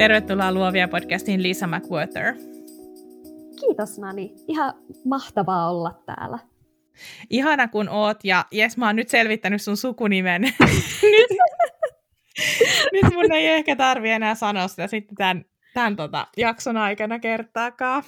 Tervetuloa 0.00 0.52
Luovia 0.52 0.88
podcastiin 0.88 1.42
Lisa 1.42 1.66
McWhorter. 1.66 2.34
Kiitos 3.60 3.98
Nani. 3.98 4.34
Ihan 4.48 4.74
mahtavaa 5.04 5.70
olla 5.70 6.02
täällä. 6.06 6.38
Ihana 7.30 7.68
kun 7.68 7.88
oot 7.88 8.24
ja 8.24 8.44
jes 8.50 8.76
mä 8.76 8.86
oon 8.86 8.96
nyt 8.96 9.08
selvittänyt 9.08 9.62
sun 9.62 9.76
sukunimen. 9.76 10.42
nyt, 11.02 11.30
nyt 12.92 13.14
mun 13.14 13.32
ei 13.32 13.46
ehkä 13.46 13.76
tarvi 13.76 14.10
enää 14.10 14.34
sanoa 14.34 14.68
sitä 14.68 14.86
sitten 14.86 15.16
tämän, 15.16 15.44
tämän 15.74 15.96
tota, 15.96 16.26
jakson 16.36 16.76
aikana 16.76 17.18
kertaakaan. 17.18 18.02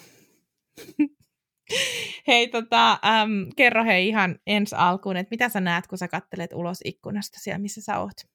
hei, 2.28 2.48
tota, 2.48 2.90
äm, 2.92 3.46
kerro 3.56 3.84
hei 3.84 4.08
ihan 4.08 4.38
ensi 4.46 4.74
alkuun, 4.78 5.16
että 5.16 5.30
mitä 5.30 5.48
sä 5.48 5.60
näet, 5.60 5.86
kun 5.86 5.98
sä 5.98 6.08
kattelet 6.08 6.52
ulos 6.52 6.78
ikkunasta 6.84 7.38
siellä, 7.40 7.58
missä 7.58 7.80
sä 7.80 7.98
oot? 7.98 8.31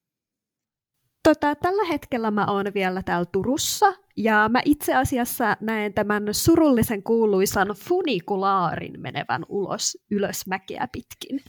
Tota, 1.28 1.56
tällä 1.56 1.86
hetkellä 1.86 2.32
mä 2.32 2.46
oon 2.46 2.66
vielä 2.74 3.04
täällä 3.04 3.26
Turussa, 3.32 3.94
ja 4.18 4.50
mä 4.50 4.62
itse 4.66 4.96
asiassa 4.96 5.58
näen 5.62 5.94
tämän 5.94 6.24
surullisen 6.32 7.04
kuuluisan 7.04 7.68
funikulaarin 7.68 9.02
menevän 9.02 9.46
ulos 9.50 9.98
ylös 10.12 10.48
mäkeä 10.48 10.88
pitkin. 10.92 11.40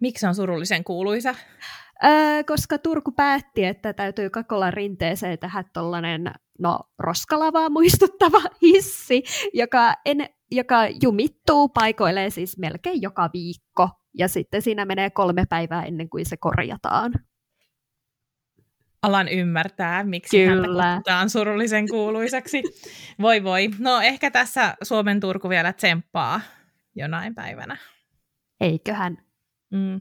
Miksi 0.00 0.26
on 0.26 0.34
surullisen 0.34 0.84
kuuluisa? 0.84 1.34
Öö, 2.04 2.44
koska 2.46 2.78
Turku 2.78 3.12
päätti, 3.12 3.64
että 3.64 3.92
täytyy 3.92 4.30
Kakolan 4.30 4.72
rinteeseen 4.72 5.38
tehdä 5.38 5.64
tollanen, 5.72 6.30
no, 6.58 6.78
roskalavaa 6.98 7.70
muistuttava 7.70 8.40
hissi, 8.62 9.22
joka, 9.54 9.94
en, 10.04 10.28
joka 10.50 10.76
jumittuu 11.02 11.68
paikoilleen 11.68 12.30
siis 12.30 12.58
melkein 12.58 13.02
joka 13.02 13.30
viikko, 13.32 13.88
ja 14.14 14.28
sitten 14.28 14.62
siinä 14.62 14.84
menee 14.84 15.10
kolme 15.10 15.44
päivää 15.48 15.84
ennen 15.84 16.08
kuin 16.08 16.26
se 16.26 16.36
korjataan 16.36 17.12
alan 19.06 19.28
ymmärtää, 19.28 20.04
miksi 20.04 20.46
Kyllä. 20.46 20.82
häntä 20.82 20.96
kutsutaan 20.96 21.30
surullisen 21.30 21.88
kuuluisaksi. 21.88 22.62
Voi 23.22 23.44
voi. 23.44 23.68
No 23.78 24.00
ehkä 24.00 24.30
tässä 24.30 24.74
Suomen 24.82 25.20
Turku 25.20 25.48
vielä 25.48 25.72
tsemppaa 25.72 26.40
jonain 26.94 27.34
päivänä. 27.34 27.76
Eiköhän. 28.60 29.18
Mm. 29.72 30.00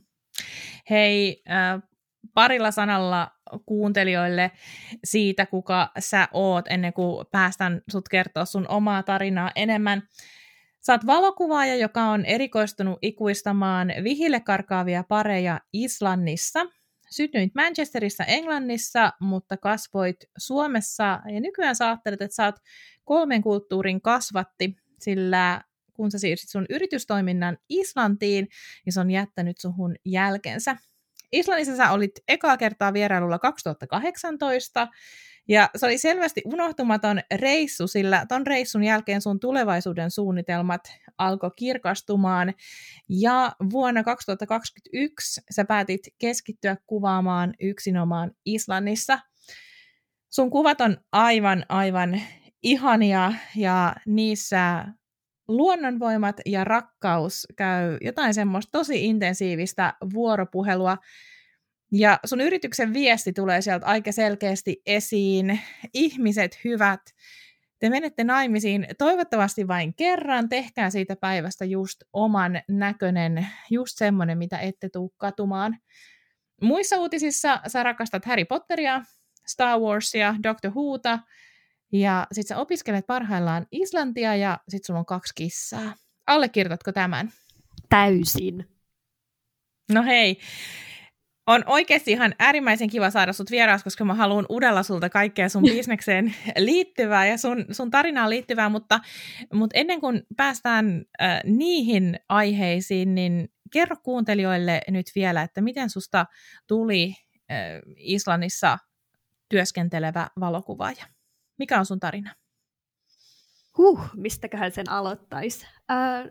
Hei, 0.90 1.44
äh, 1.52 1.82
parilla 2.34 2.72
sanalla 2.72 3.32
kuuntelijoille 3.66 4.52
siitä, 5.04 5.46
kuka 5.46 5.92
sä 6.00 6.28
oot, 6.34 6.66
ennen 6.70 6.94
kuin 6.94 7.26
päästän 7.32 7.82
sut 7.92 8.10
kertoa 8.10 8.46
sun 8.46 8.66
omaa 8.70 9.04
tarinaa 9.04 9.52
enemmän. 9.56 10.02
Sä 10.82 10.94
oot 10.94 11.06
valokuvaaja, 11.06 11.76
joka 11.76 12.04
on 12.04 12.26
erikoistunut 12.26 13.00
ikuistamaan 13.02 13.94
vihille 14.04 14.40
karkaavia 14.40 15.04
pareja 15.04 15.60
Islannissa– 15.74 16.66
syntyit 17.16 17.56
Manchesterissa 17.56 18.24
Englannissa, 18.24 19.14
mutta 19.20 19.58
kasvoit 19.58 20.18
Suomessa 20.38 21.22
ja 21.34 21.42
nykyään 21.42 21.76
sä 21.76 21.88
ajattelet, 21.88 22.22
että 22.22 22.36
sä 22.36 22.46
oot 22.46 22.56
kolmen 23.04 23.42
kulttuurin 23.42 24.02
kasvatti, 24.02 24.76
sillä 25.00 25.62
kun 25.94 26.12
sä 26.12 26.20
siirsit 26.20 26.50
sun 26.50 26.66
yritystoiminnan 26.70 27.58
Islantiin, 27.70 28.48
niin 28.86 28.94
se 28.94 29.00
on 29.00 29.12
jättänyt 29.12 29.58
suhun 29.58 29.96
jälkensä. 30.06 30.78
Islannissa 31.32 31.76
sä 31.76 31.92
olit 31.92 32.12
ekaa 32.28 32.58
kertaa 32.58 32.94
vierailulla 32.94 33.40
2018, 33.40 34.88
ja 35.48 35.70
se 35.76 35.86
oli 35.86 35.98
selvästi 35.98 36.42
unohtumaton 36.46 37.20
reissu, 37.36 37.88
sillä 37.88 38.26
ton 38.30 38.48
reissun 38.48 38.84
jälkeen 38.84 39.22
sun 39.22 39.40
tulevaisuuden 39.40 40.12
suunnitelmat 40.12 40.82
alkoi 41.18 41.52
kirkastumaan. 41.56 42.54
Ja 43.10 43.52
vuonna 43.70 44.04
2021 44.04 45.42
sä 45.52 45.66
päätit 45.66 46.02
keskittyä 46.18 46.78
kuvaamaan 46.88 47.54
yksinomaan 47.60 48.32
Islannissa. 48.46 49.20
Sun 50.30 50.50
kuvat 50.50 50.82
on 50.82 50.98
aivan, 51.12 51.66
aivan 51.70 52.22
ihania 52.64 53.34
ja 53.56 53.96
niissä 54.06 54.86
luonnonvoimat 55.48 56.36
ja 56.46 56.64
rakkaus 56.64 57.48
käy 57.56 57.98
jotain 58.02 58.34
semmoista 58.34 58.72
tosi 58.72 59.06
intensiivistä 59.06 59.94
vuoropuhelua, 60.14 60.98
ja 61.98 62.20
sun 62.26 62.42
yrityksen 62.42 62.94
viesti 62.94 63.34
tulee 63.34 63.62
sieltä 63.62 63.86
aika 63.86 64.12
selkeästi 64.12 64.82
esiin. 64.86 65.60
Ihmiset 65.94 66.60
hyvät, 66.64 67.02
te 67.80 67.90
menette 67.90 68.24
naimisiin 68.24 68.88
toivottavasti 68.98 69.68
vain 69.68 69.94
kerran, 69.94 70.50
tehkää 70.50 70.90
siitä 70.90 71.16
päivästä 71.16 71.66
just 71.66 72.04
oman 72.14 72.62
näköinen, 72.70 73.48
just 73.70 73.98
semmoinen, 73.98 74.38
mitä 74.38 74.58
ette 74.58 74.90
tule 74.90 75.10
katumaan. 75.18 75.78
Muissa 76.62 76.98
uutisissa 76.98 77.60
sä 77.68 77.84
rakastat 77.84 78.26
Harry 78.26 78.46
Potteria, 78.46 79.02
Star 79.48 79.80
Warsia, 79.80 80.36
Doctor 80.44 80.72
Whota, 80.72 81.20
ja 81.92 82.28
sit 82.32 82.48
sä 82.48 82.58
opiskelet 82.58 83.08
parhaillaan 83.08 83.66
Islantia 83.72 84.36
ja 84.36 84.60
sit 84.70 84.86
sulla 84.86 85.00
on 85.00 85.06
kaksi 85.06 85.34
kissaa. 85.36 85.96
Allekirjoitatko 86.28 86.92
tämän? 86.92 87.32
Täysin. 87.90 88.66
No 89.92 90.04
hei, 90.04 90.40
on 91.48 91.64
oikeasti 91.66 92.12
ihan 92.12 92.36
äärimmäisen 92.40 92.90
kiva 92.90 93.10
saada 93.10 93.34
sut 93.34 93.52
vieraaksi, 93.52 93.84
koska 93.84 94.06
mä 94.06 94.14
haluan 94.14 94.46
udella 94.50 94.84
sulta 94.84 95.10
kaikkea 95.10 95.50
sun 95.50 95.64
bisnekseen 95.76 96.36
liittyvää 96.58 97.28
ja 97.28 97.38
sun, 97.38 97.66
sun 97.72 97.92
tarinaan 97.92 98.30
liittyvää, 98.30 98.70
mutta, 98.70 99.00
mutta 99.54 99.80
ennen 99.80 100.02
kuin 100.02 100.24
päästään 100.38 101.06
äh, 101.22 101.42
niihin 101.44 102.20
aiheisiin, 102.30 103.16
niin 103.16 103.50
kerro 103.72 103.96
kuuntelijoille 104.04 104.82
nyt 104.88 105.06
vielä, 105.16 105.42
että 105.42 105.62
miten 105.62 105.90
susta 105.90 106.26
tuli 106.68 107.14
äh, 107.52 107.58
Islannissa 107.98 108.78
työskentelevä 109.50 110.28
valokuvaaja. 110.40 111.06
Mikä 111.60 111.80
on 111.80 111.86
sun 111.86 112.00
tarina? 112.00 112.36
Huh, 113.78 114.00
mistäköhän 114.16 114.72
sen 114.72 114.90
aloittaisi? 114.90 115.68
Äh, 115.92 116.26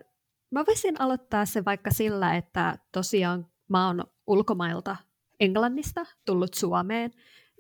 mä 0.51 0.65
voisin 0.67 1.01
aloittaa 1.01 1.47
se 1.47 1.65
vaikka 1.65 1.91
sillä, 1.91 2.37
että 2.37 2.79
tosiaan 2.93 3.47
mä 3.69 3.87
oon 3.87 4.05
ulkomailta 4.27 4.97
Englannista 5.41 6.07
tullut 6.25 6.55
Suomeen 6.55 7.11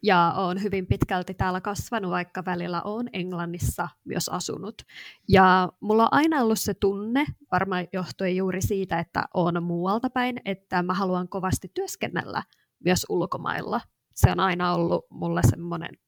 ja 0.02 0.34
olen 0.36 0.62
hyvin 0.62 0.86
pitkälti 0.86 1.34
täällä 1.34 1.60
kasvanut, 1.60 2.10
vaikka 2.10 2.44
välillä 2.44 2.82
olen 2.82 3.10
Englannissa 3.12 3.88
myös 4.04 4.28
asunut. 4.28 4.82
Ja 5.28 5.68
mulla 5.80 6.02
on 6.02 6.08
aina 6.12 6.42
ollut 6.42 6.60
se 6.60 6.74
tunne, 6.74 7.26
varmaan 7.52 7.86
johtuen 7.92 8.36
juuri 8.36 8.62
siitä, 8.62 8.98
että 8.98 9.24
olen 9.34 9.62
muualta 9.62 10.10
päin, 10.10 10.40
että 10.44 10.82
mä 10.82 10.94
haluan 10.94 11.28
kovasti 11.28 11.70
työskennellä 11.74 12.42
myös 12.84 13.06
ulkomailla. 13.08 13.80
Se 14.14 14.30
on 14.30 14.40
aina 14.40 14.74
ollut 14.74 15.06
mulle 15.10 15.40
semmoinen 15.50 15.98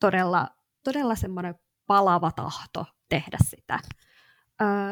todella, 0.00 0.48
todella 0.84 1.14
semmoinen 1.14 1.54
palava 1.86 2.30
tahto 2.30 2.84
tehdä 3.08 3.38
sitä 3.44 3.78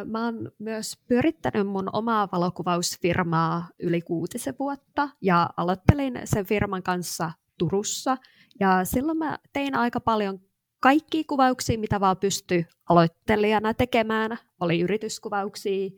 mä 0.05 0.25
oon 0.25 0.51
myös 0.59 0.99
pyörittänyt 1.09 1.67
mun 1.67 1.91
omaa 1.93 2.29
valokuvausfirmaa 2.33 3.69
yli 3.79 4.01
kuutisen 4.01 4.55
vuotta 4.59 5.09
ja 5.21 5.51
aloittelin 5.57 6.21
sen 6.25 6.47
firman 6.47 6.83
kanssa 6.83 7.33
Turussa. 7.59 8.17
Ja 8.61 8.85
silloin 8.85 9.19
mä 9.19 9.39
tein 9.53 9.75
aika 9.75 10.01
paljon 10.01 10.41
kaikkia 10.81 11.23
kuvauksia, 11.29 11.79
mitä 11.79 12.01
vaan 12.01 12.17
pystyi 12.17 12.67
aloittelijana 12.89 13.75
tekemään. 13.75 14.39
Oli 14.61 14.81
yrityskuvauksia, 14.81 15.91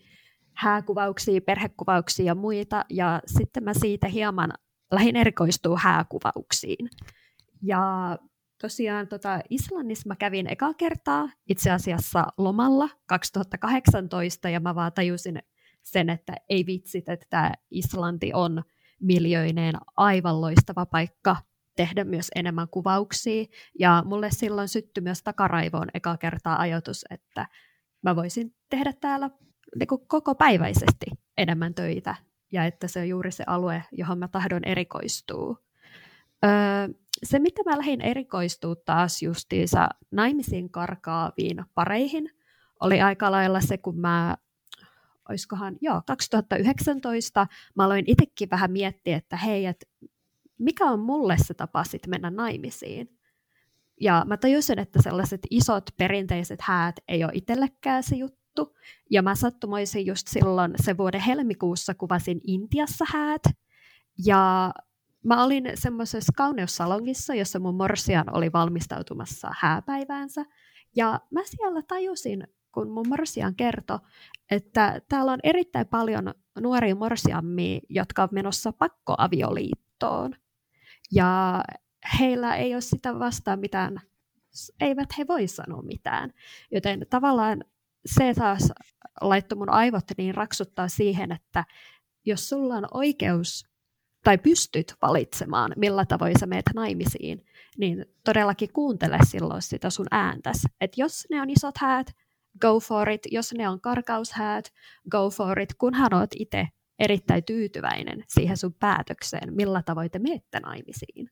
hääkuvauksia, 0.55 1.41
perhekuvauksia 1.41 2.27
ja 2.27 2.35
muita. 2.35 2.85
Ja 2.91 3.23
sitten 3.27 3.65
mä 3.65 3.75
siitä 3.75 4.09
hieman 4.09 4.53
lähin 4.91 5.17
erikoistuu 5.17 5.77
hääkuvauksiin. 5.77 6.91
Ja 7.63 8.17
tosiaan 8.61 9.09
tota, 9.09 9.41
Islannissa 9.51 10.09
mä 10.09 10.17
kävin 10.17 10.47
eka 10.47 10.75
kertaa 10.75 11.29
itse 11.49 11.71
asiassa 11.71 12.27
lomalla 12.39 12.89
2018 13.07 14.49
ja 14.49 14.61
mä 14.61 14.75
vaan 14.75 14.93
tajusin 14.93 15.43
sen, 15.83 16.11
että 16.11 16.33
ei 16.49 16.67
vitsit, 16.67 17.09
että 17.09 17.53
Islanti 17.71 18.33
on 18.35 18.63
miljöineen 19.01 19.75
aivan 19.97 20.41
loistava 20.41 20.87
paikka 20.87 21.37
tehdä 21.77 22.05
myös 22.05 22.31
enemmän 22.35 22.69
kuvauksia. 22.69 23.45
Ja 23.79 24.03
mulle 24.07 24.31
silloin 24.31 24.69
syttyi 24.69 25.03
myös 25.03 25.23
takaraivoon 25.23 25.89
eka 25.95 26.17
kertaa 26.17 26.61
ajatus, 26.61 27.05
että 27.11 27.47
mä 28.03 28.17
voisin 28.17 28.55
tehdä 28.71 28.93
täällä 29.01 29.31
niin 29.79 29.89
koko 30.09 30.35
päiväisesti 30.35 31.07
enemmän 31.37 31.75
töitä 31.75 32.15
ja 32.53 32.65
että 32.65 32.89
se 32.89 33.01
on 33.01 33.09
juuri 33.09 33.33
se 33.33 33.45
alue, 33.47 33.85
johon 33.93 34.19
mä 34.19 34.29
tahdon 34.29 34.65
erikoistua. 34.65 35.57
Öö, 36.45 36.51
se, 37.23 37.39
mitä 37.39 37.63
mä 37.67 37.79
lähdin 37.79 38.01
erikoistua 38.01 38.75
taas 38.77 39.23
justiinsa 39.23 39.89
naimisiin 40.11 40.71
karkaaviin 40.71 41.65
pareihin, 41.75 42.31
oli 42.81 43.01
aika 43.01 43.31
lailla 43.31 43.61
se, 43.61 43.79
kun 43.79 44.01
mä, 44.01 44.37
oiskohan, 45.29 45.77
joo, 45.81 46.03
2019 46.07 47.47
mä 47.75 47.85
aloin 47.85 48.05
itsekin 48.07 48.51
vähän 48.51 48.73
miettiä, 48.73 49.17
että 49.17 49.37
hei, 49.37 49.67
että 49.67 49.87
mikä 50.59 50.85
on 50.85 51.01
mulle 51.01 51.37
se 51.39 51.55
tapa 51.55 51.85
sitten 51.85 52.11
mennä 52.11 52.31
naimisiin. 52.31 53.19
Ja 54.01 54.25
mä 54.27 54.37
tajusin, 54.37 54.79
että 54.79 55.03
sellaiset 55.03 55.41
isot 55.51 55.85
perinteiset 55.97 56.61
häät 56.63 56.97
ei 57.09 57.25
ole 57.25 57.33
itsellekään 57.35 58.03
se 58.03 58.17
juttu. 58.17 58.77
Ja 59.11 59.23
mä 59.23 59.35
sattumoisin 59.35 60.07
just 60.07 60.29
silloin 60.29 60.75
se 60.83 60.97
vuoden 60.97 61.21
helmikuussa 61.21 61.95
kuvasin 61.95 62.41
Intiassa 62.47 63.05
häät. 63.09 63.43
Ja 64.27 64.73
mä 65.29 65.45
olin 65.45 65.71
semmoisessa 65.75 66.33
kauneussalongissa, 66.37 67.35
jossa 67.35 67.59
mun 67.59 67.75
morsian 67.75 68.37
oli 68.37 68.53
valmistautumassa 68.53 69.51
hääpäiväänsä. 69.59 70.45
Ja 70.97 71.21
mä 71.31 71.41
siellä 71.45 71.83
tajusin, 71.83 72.49
kun 72.73 72.91
mun 72.91 73.09
morsian 73.09 73.55
kertoi, 73.55 73.99
että 74.51 75.01
täällä 75.09 75.33
on 75.33 75.39
erittäin 75.43 75.87
paljon 75.87 76.35
nuoria 76.61 76.95
morsiammia, 76.95 77.81
jotka 77.89 78.23
on 78.23 78.29
menossa 78.33 78.73
pakkoavioliittoon. 78.73 80.35
Ja 81.13 81.63
heillä 82.21 82.57
ei 82.57 82.75
ole 82.75 82.81
sitä 82.81 83.19
vastaan 83.19 83.61
mitään, 83.61 84.01
eivät 84.81 85.09
he 85.19 85.27
voi 85.29 85.47
sanoa 85.47 85.83
mitään. 85.83 86.33
Joten 86.71 87.07
tavallaan 87.11 87.65
se 88.07 88.35
taas 88.35 88.73
laittoi 89.21 89.59
mun 89.59 89.71
aivot 89.71 90.05
niin 90.19 90.35
raksuttaa 90.35 90.89
siihen, 90.89 91.33
että 91.33 91.65
jos 92.25 92.49
sulla 92.49 92.75
on 92.75 92.87
oikeus 92.91 93.68
tai 94.25 94.39
pystyt 94.39 94.95
valitsemaan, 95.03 95.73
millä 95.77 96.05
tavoin 96.05 96.39
sä 96.41 96.47
meet 96.47 96.65
naimisiin, 96.75 97.45
niin 97.79 98.07
todellakin 98.25 98.73
kuuntele 98.73 99.19
silloin 99.27 99.63
sitä 99.63 99.91
sun 99.91 100.07
ääntäs. 100.11 100.63
Että 100.81 101.01
jos 101.01 101.27
ne 101.31 101.43
on 101.43 101.51
isot 101.51 101.79
häät, 101.79 102.07
go 102.61 102.81
for 102.81 103.11
it. 103.11 103.23
Jos 103.31 103.53
ne 103.53 103.69
on 103.69 103.81
karkaushäät, 103.81 104.73
go 105.11 105.31
for 105.31 105.61
it, 105.61 105.75
kunhan 105.75 106.15
oot 106.15 106.31
itse 106.39 106.69
erittäin 106.99 107.45
tyytyväinen 107.45 108.25
siihen 108.29 108.57
sun 108.57 108.75
päätökseen, 108.75 109.55
millä 109.55 109.83
tavoin 109.83 110.11
te 110.11 110.19
menette 110.19 110.61
naimisiin. 110.61 111.31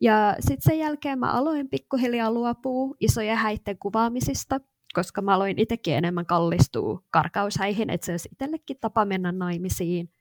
Ja 0.00 0.36
sitten 0.40 0.62
sen 0.72 0.78
jälkeen 0.78 1.18
mä 1.18 1.32
aloin 1.32 1.68
pikkuhiljaa 1.68 2.32
luopua 2.32 2.94
isojen 3.00 3.36
häitten 3.36 3.78
kuvaamisista, 3.78 4.60
koska 4.94 5.22
mä 5.22 5.34
aloin 5.34 5.58
itsekin 5.58 5.94
enemmän 5.94 6.26
kallistua 6.26 7.02
karkaushäihin, 7.10 7.90
että 7.90 8.04
se 8.04 8.12
olisi 8.12 8.28
itsellekin 8.32 8.76
tapa 8.80 9.04
mennä 9.04 9.32
naimisiin. 9.32 10.12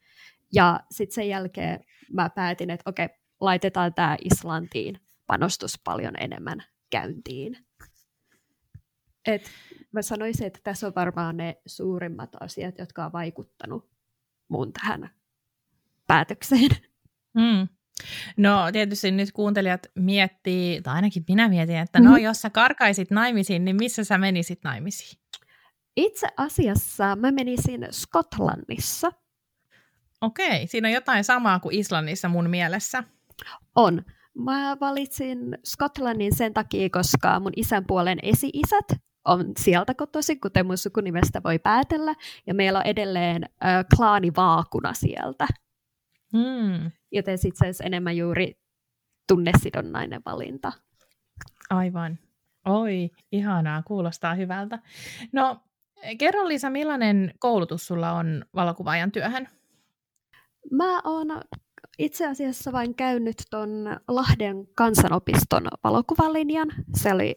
Ja 0.54 0.80
sitten 0.92 1.16
sen 1.16 1.30
jälkeen 1.30 1.80
mä 2.14 2.30
päätin, 2.30 2.70
että 2.70 2.90
okei, 2.90 3.10
laitetaan 3.40 3.94
tämä 3.94 4.18
Islantiin 4.24 5.00
panostus 5.28 5.82
paljon 5.84 6.14
enemmän 6.20 6.64
käyntiin. 6.90 7.58
Et 9.28 9.52
mä 9.92 10.02
sanoisin, 10.02 10.48
että 10.48 10.60
tässä 10.64 10.88
on 10.88 10.94
varmaan 10.96 11.38
ne 11.38 11.62
suurimmat 11.66 12.30
asiat, 12.40 12.78
jotka 12.80 13.06
on 13.06 13.12
vaikuttanut 13.12 13.90
mun 14.48 14.74
tähän 14.74 15.10
päätökseen. 16.08 16.70
Mm. 17.34 17.68
No 18.38 18.72
tietysti 18.72 19.12
nyt 19.12 19.32
kuuntelijat 19.32 19.88
miettii, 19.96 20.82
tai 20.82 20.96
ainakin 20.96 21.24
minä 21.28 21.50
mietin, 21.50 21.76
että 21.76 22.00
no 22.00 22.10
mm-hmm. 22.10 22.24
jos 22.24 22.42
sä 22.42 22.50
karkaisit 22.50 23.12
naimisiin, 23.12 23.66
niin 23.66 23.76
missä 23.76 24.04
sä 24.04 24.18
menisit 24.18 24.64
naimisiin? 24.64 25.22
Itse 25.96 26.28
asiassa 26.38 27.16
mä 27.16 27.32
menisin 27.32 27.88
Skotlannissa. 27.92 29.12
Okei, 30.22 30.68
siinä 30.68 30.88
on 30.88 30.94
jotain 30.94 31.24
samaa 31.24 31.60
kuin 31.60 31.76
Islannissa 31.76 32.30
mun 32.30 32.50
mielessä. 32.50 33.04
On. 33.76 34.06
Mä 34.38 34.78
valitsin 34.82 35.58
Skotlannin 35.66 36.36
sen 36.36 36.54
takia, 36.54 36.90
koska 36.90 37.40
mun 37.40 37.52
isän 37.56 37.86
puolen 37.86 38.20
esi-isät 38.24 39.02
on 39.26 39.52
sieltä 39.58 39.94
kotoisin, 39.94 40.42
kuten 40.42 40.66
mun 40.66 40.78
sukunimestä 40.78 41.42
voi 41.44 41.60
päätellä, 41.60 42.16
ja 42.48 42.54
meillä 42.54 42.80
on 42.80 42.86
edelleen 42.86 43.44
äh, 43.44 43.86
klaani 43.96 44.32
Vaakuna 44.38 44.94
sieltä. 44.94 45.48
Mm. 46.34 46.92
Joten 47.12 47.38
sitten 47.38 47.74
se 47.74 47.84
enemmän 47.84 48.18
juuri 48.18 48.60
tunnesidonnainen 49.28 50.22
valinta. 50.26 50.72
Aivan. 51.70 52.20
Oi, 52.66 53.10
ihanaa, 53.32 53.84
kuulostaa 53.84 54.36
hyvältä. 54.36 54.80
No, 55.32 55.64
kerro 56.18 56.48
Liisa, 56.48 56.70
millainen 56.70 57.34
koulutus 57.40 57.88
sulla 57.88 58.12
on 58.12 58.46
valokuvaajan 58.56 59.12
työhön? 59.12 59.48
Mä 60.72 61.02
oon 61.04 61.28
itse 62.00 62.28
asiassa 62.28 62.72
vain 62.72 62.96
käynyt 62.96 63.44
tuon 63.50 63.70
Lahden 64.08 64.68
kansanopiston 64.76 65.68
valokuvalinjan. 65.84 66.68
Se 66.96 67.14
oli 67.14 67.36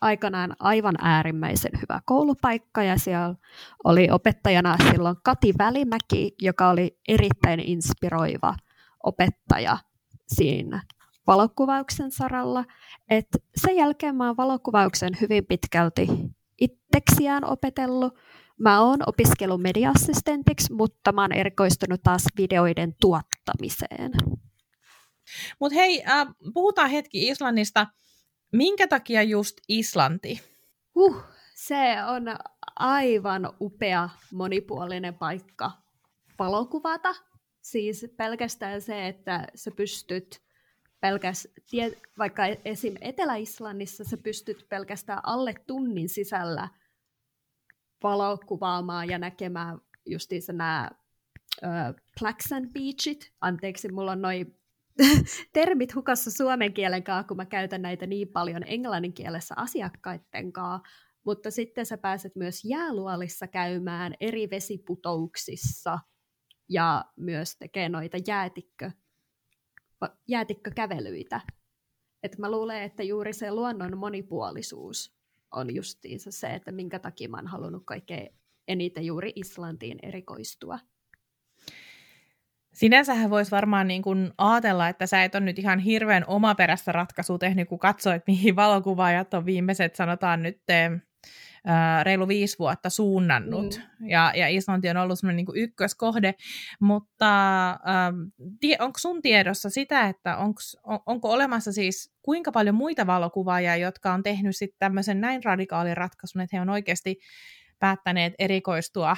aikanaan 0.00 0.56
aivan 0.58 0.94
äärimmäisen 1.00 1.72
hyvä 1.82 2.00
koulupaikka 2.04 2.82
ja 2.82 2.98
siellä 2.98 3.34
oli 3.84 4.10
opettajana 4.10 4.76
silloin 4.90 5.16
Kati 5.24 5.54
Välimäki, 5.58 6.34
joka 6.42 6.68
oli 6.68 6.98
erittäin 7.08 7.60
inspiroiva 7.60 8.54
opettaja 9.04 9.78
siinä 10.26 10.82
valokuvauksen 11.26 12.10
saralla. 12.10 12.64
Et 13.10 13.28
sen 13.56 13.76
jälkeen 13.76 14.16
mä 14.16 14.26
oon 14.26 14.36
valokuvauksen 14.36 15.12
hyvin 15.20 15.46
pitkälti 15.46 16.08
itseksiään 16.60 17.44
opetellut. 17.44 18.14
Mä 18.60 18.82
oon 18.82 18.98
opiskellut 19.06 19.62
mediaassistentiksi, 19.62 20.72
mutta 20.72 21.12
mä 21.12 21.20
oon 21.22 21.32
erikoistunut 21.32 22.02
taas 22.02 22.24
videoiden 22.36 22.94
tuottamiseen. 23.00 24.12
Mutta 25.60 25.74
hei, 25.74 26.04
äh, 26.08 26.26
puhutaan 26.54 26.90
hetki 26.90 27.28
Islannista. 27.28 27.86
Minkä 28.52 28.88
takia 28.88 29.22
just 29.22 29.56
Islanti? 29.68 30.40
Huh, 30.94 31.22
se 31.54 31.96
on 32.06 32.22
aivan 32.76 33.52
upea 33.60 34.08
monipuolinen 34.32 35.14
paikka 35.14 35.70
valokuvata. 36.38 37.14
Siis 37.60 38.06
pelkästään 38.16 38.80
se, 38.80 39.08
että 39.08 39.46
sä 39.54 39.70
pystyt 39.70 40.42
pelkäs, 41.00 41.48
vaikka 42.18 42.42
esim. 42.64 42.94
Etelä-Islannissa 43.00 44.04
sä 44.04 44.16
pystyt 44.16 44.66
pelkästään 44.68 45.20
alle 45.22 45.54
tunnin 45.66 46.08
sisällä 46.08 46.68
valokuvaamaan 48.04 49.08
ja 49.10 49.18
näkemään 49.18 49.78
justiinsa 50.06 50.52
nämä 50.52 50.90
Plaxan 52.20 52.68
Beachit. 52.72 53.32
Anteeksi, 53.40 53.92
mulla 53.92 54.12
on 54.12 54.22
noin 54.22 54.60
termit 55.52 55.94
hukassa 55.94 56.30
suomen 56.30 56.74
kielen 56.74 57.02
kanssa, 57.02 57.28
kun 57.28 57.36
mä 57.36 57.46
käytän 57.46 57.82
näitä 57.82 58.06
niin 58.06 58.28
paljon 58.28 58.62
englannin 58.66 59.12
kielessä 59.12 59.54
asiakkaiden 59.58 60.52
kanssa, 60.52 60.88
mutta 61.24 61.50
sitten 61.50 61.86
sä 61.86 61.98
pääset 61.98 62.36
myös 62.36 62.64
jääluolissa 62.64 63.46
käymään 63.46 64.14
eri 64.20 64.50
vesiputouksissa 64.50 65.98
ja 66.68 67.04
myös 67.16 67.56
tekee 67.56 67.88
noita 67.88 68.16
jäätikkö, 68.26 68.90
jäätikkökävelyitä. 70.28 71.40
Et 72.22 72.38
mä 72.38 72.50
luulen, 72.50 72.82
että 72.82 73.02
juuri 73.02 73.32
se 73.32 73.52
luonnon 73.52 73.98
monipuolisuus 73.98 75.23
on 75.56 75.74
justiinsa 75.74 76.30
se, 76.30 76.54
että 76.54 76.72
minkä 76.72 76.98
takia 76.98 77.28
mä 77.28 77.36
oon 77.36 77.46
halunnut 77.46 77.82
kaikkein 77.86 78.28
eniten 78.68 79.06
juuri 79.06 79.32
Islantiin 79.36 79.98
erikoistua. 80.02 80.78
Sinänsähän 82.72 83.30
voisi 83.30 83.50
varmaan 83.50 83.88
niin 83.88 84.02
kuin 84.02 84.32
ajatella, 84.38 84.88
että 84.88 85.06
sä 85.06 85.24
et 85.24 85.34
ole 85.34 85.44
nyt 85.44 85.58
ihan 85.58 85.78
hirveän 85.78 86.24
omaperäistä 86.26 86.92
ratkaisua 86.92 87.38
tehnyt, 87.38 87.68
kun 87.68 87.78
katsoit, 87.78 88.22
mihin 88.26 88.56
valokuvaajat 88.56 89.34
on 89.34 89.46
viimeiset, 89.46 89.94
sanotaan 89.94 90.42
nyt 90.42 90.60
ää, 91.64 92.04
reilu 92.04 92.28
viisi 92.28 92.58
vuotta 92.58 92.90
suunnannut. 92.90 93.80
Mm. 94.00 94.08
Ja, 94.08 94.32
ja 94.36 94.48
Islanti 94.48 94.90
on 94.90 94.96
ollut 94.96 95.18
semmoinen 95.18 95.44
niin 95.46 95.62
ykköskohde. 95.62 96.34
Mutta 96.80 97.70
ähm, 97.70 98.16
tie, 98.60 98.76
onko 98.80 98.98
sun 98.98 99.22
tiedossa 99.22 99.70
sitä, 99.70 100.08
että 100.08 100.36
onks, 100.36 100.76
on, 100.82 100.98
onko 101.06 101.30
olemassa 101.30 101.72
siis 101.72 102.14
kuinka 102.22 102.52
paljon 102.52 102.74
muita 102.74 103.06
valokuvaajia, 103.06 103.76
jotka 103.76 104.12
on 104.12 104.22
tehnyt 104.22 104.56
sitten 104.56 104.78
tämmöisen 104.78 105.20
näin 105.20 105.44
radikaalin 105.44 105.96
ratkaisun, 105.96 106.42
että 106.42 106.56
he 106.56 106.60
on 106.60 106.70
oikeasti 106.70 107.16
päättäneet 107.78 108.34
erikoistua 108.38 109.16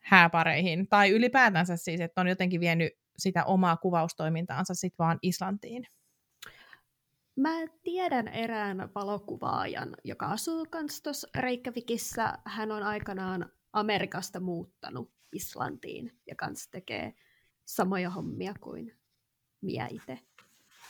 hääpareihin, 0.00 0.88
tai 0.88 1.10
ylipäätänsä 1.10 1.76
siis, 1.76 2.00
että 2.00 2.20
on 2.20 2.28
jotenkin 2.28 2.60
vienyt 2.60 2.92
sitä 3.18 3.44
omaa 3.44 3.76
kuvaustoimintaansa 3.76 4.74
sitten 4.74 5.04
vaan 5.04 5.18
Islantiin? 5.22 5.84
Mä 7.36 7.50
tiedän 7.82 8.28
erään 8.28 8.90
valokuvaajan, 8.94 9.96
joka 10.04 10.26
asuu 10.26 10.66
kans 10.70 11.02
tuossa 11.02 11.28
Reykjavikissa. 11.38 12.38
Hän 12.44 12.72
on 12.72 12.82
aikanaan 12.82 13.52
Amerikasta 13.72 14.40
muuttanut 14.40 15.12
Islantiin 15.32 16.18
ja 16.26 16.34
kans 16.36 16.68
tekee 16.68 17.14
samoja 17.64 18.10
hommia 18.10 18.54
kuin 18.60 18.96
minä 19.60 19.88
itse. 19.90 20.18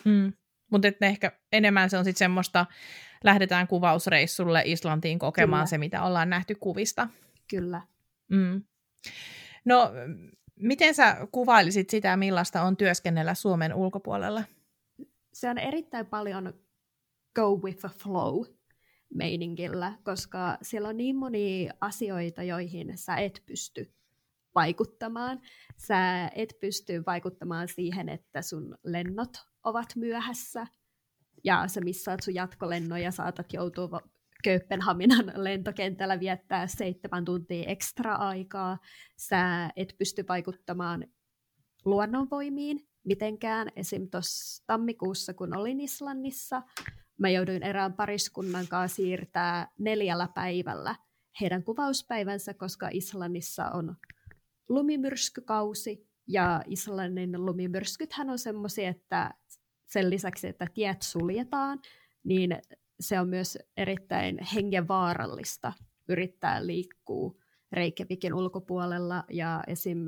Mm. 0.05 0.33
Mutta 0.71 0.89
ehkä 1.01 1.33
enemmän 1.53 1.91
se 1.91 1.99
on 1.99 2.05
sitten 2.05 2.19
semmoista, 2.19 2.67
lähdetään 3.25 3.67
kuvausreissulle 3.69 4.63
Islantiin 4.65 5.19
kokemaan 5.19 5.61
Kyllä. 5.61 5.67
se, 5.67 5.79
mitä 5.79 6.03
ollaan 6.03 6.31
nähty 6.31 6.55
kuvista. 6.55 7.09
Kyllä. 7.51 7.83
Mm. 8.29 8.63
No, 9.65 9.93
miten 10.57 10.95
sä 10.95 11.17
kuvailisit 11.33 11.91
sitä, 11.91 12.17
millaista 12.17 12.63
on 12.63 12.77
työskennellä 12.77 13.35
Suomen 13.35 13.75
ulkopuolella? 13.75 14.45
Se 15.33 15.51
on 15.51 15.59
erittäin 15.59 16.07
paljon 16.07 16.53
go 17.35 17.57
with 17.57 17.79
the 17.79 17.89
flow 17.89 18.45
meiningillä, 19.15 19.99
koska 20.05 20.59
siellä 20.63 20.89
on 20.89 20.97
niin 20.97 21.17
monia 21.17 21.73
asioita, 21.81 22.43
joihin 22.43 22.99
sä 22.99 23.17
et 23.17 23.43
pysty 23.47 23.95
vaikuttamaan. 24.55 25.41
Sä 25.77 26.29
et 26.35 26.55
pysty 26.61 27.03
vaikuttamaan 27.07 27.69
siihen, 27.69 28.09
että 28.09 28.43
sun 28.43 28.79
lennot 28.85 29.37
ovat 29.65 29.97
myöhässä 29.97 30.67
ja 31.45 31.69
sä 31.69 31.81
missaat 31.81 32.23
sun 32.23 32.35
jatkolennoja, 32.35 33.11
saatat 33.11 33.53
joutua 33.53 34.01
Kööpenhaminan 34.45 35.33
lentokentällä 35.45 36.21
viettää 36.21 36.67
seitsemän 36.67 37.25
tuntia 37.25 37.65
ekstra 37.67 38.15
aikaa. 38.15 38.79
Sä 39.17 39.71
et 39.77 39.95
pysty 39.99 40.25
vaikuttamaan 40.29 41.07
luonnonvoimiin, 41.85 42.90
mitenkään. 43.05 43.69
Esim. 43.77 44.11
tuossa 44.11 44.65
tammikuussa, 44.67 45.35
kun 45.35 45.57
olin 45.57 45.81
Islannissa, 45.81 46.63
mä 47.19 47.29
jouduin 47.31 47.63
erään 47.63 47.93
pariskunnan 47.93 48.67
kanssa 48.69 48.97
siirtää 48.97 49.69
neljällä 49.79 50.29
päivällä 50.35 50.97
heidän 51.41 51.65
kuvauspäivänsä, 51.65 52.55
koska 52.55 52.89
Islannissa 52.93 53.71
on 53.71 53.97
lumimyrskykausi, 54.69 56.11
ja 56.27 56.63
Islannin 56.67 57.47
lumimyrskythän 57.47 58.31
on 58.31 58.39
semmoisia, 58.39 58.89
että 58.89 59.35
sen 59.87 60.11
lisäksi, 60.11 60.49
että 60.49 60.67
tiet 60.75 61.03
suljetaan, 61.03 61.81
niin 62.25 62.59
se 63.01 63.21
on 63.21 63.29
myös 63.29 63.59
erittäin 63.77 64.39
hengenvaarallista 64.55 65.73
yrittää 66.09 66.67
liikkua 66.67 67.35
Reykjavikin 67.73 68.35
ulkopuolella, 68.35 69.25
ja 69.31 69.65
esim. 69.67 70.07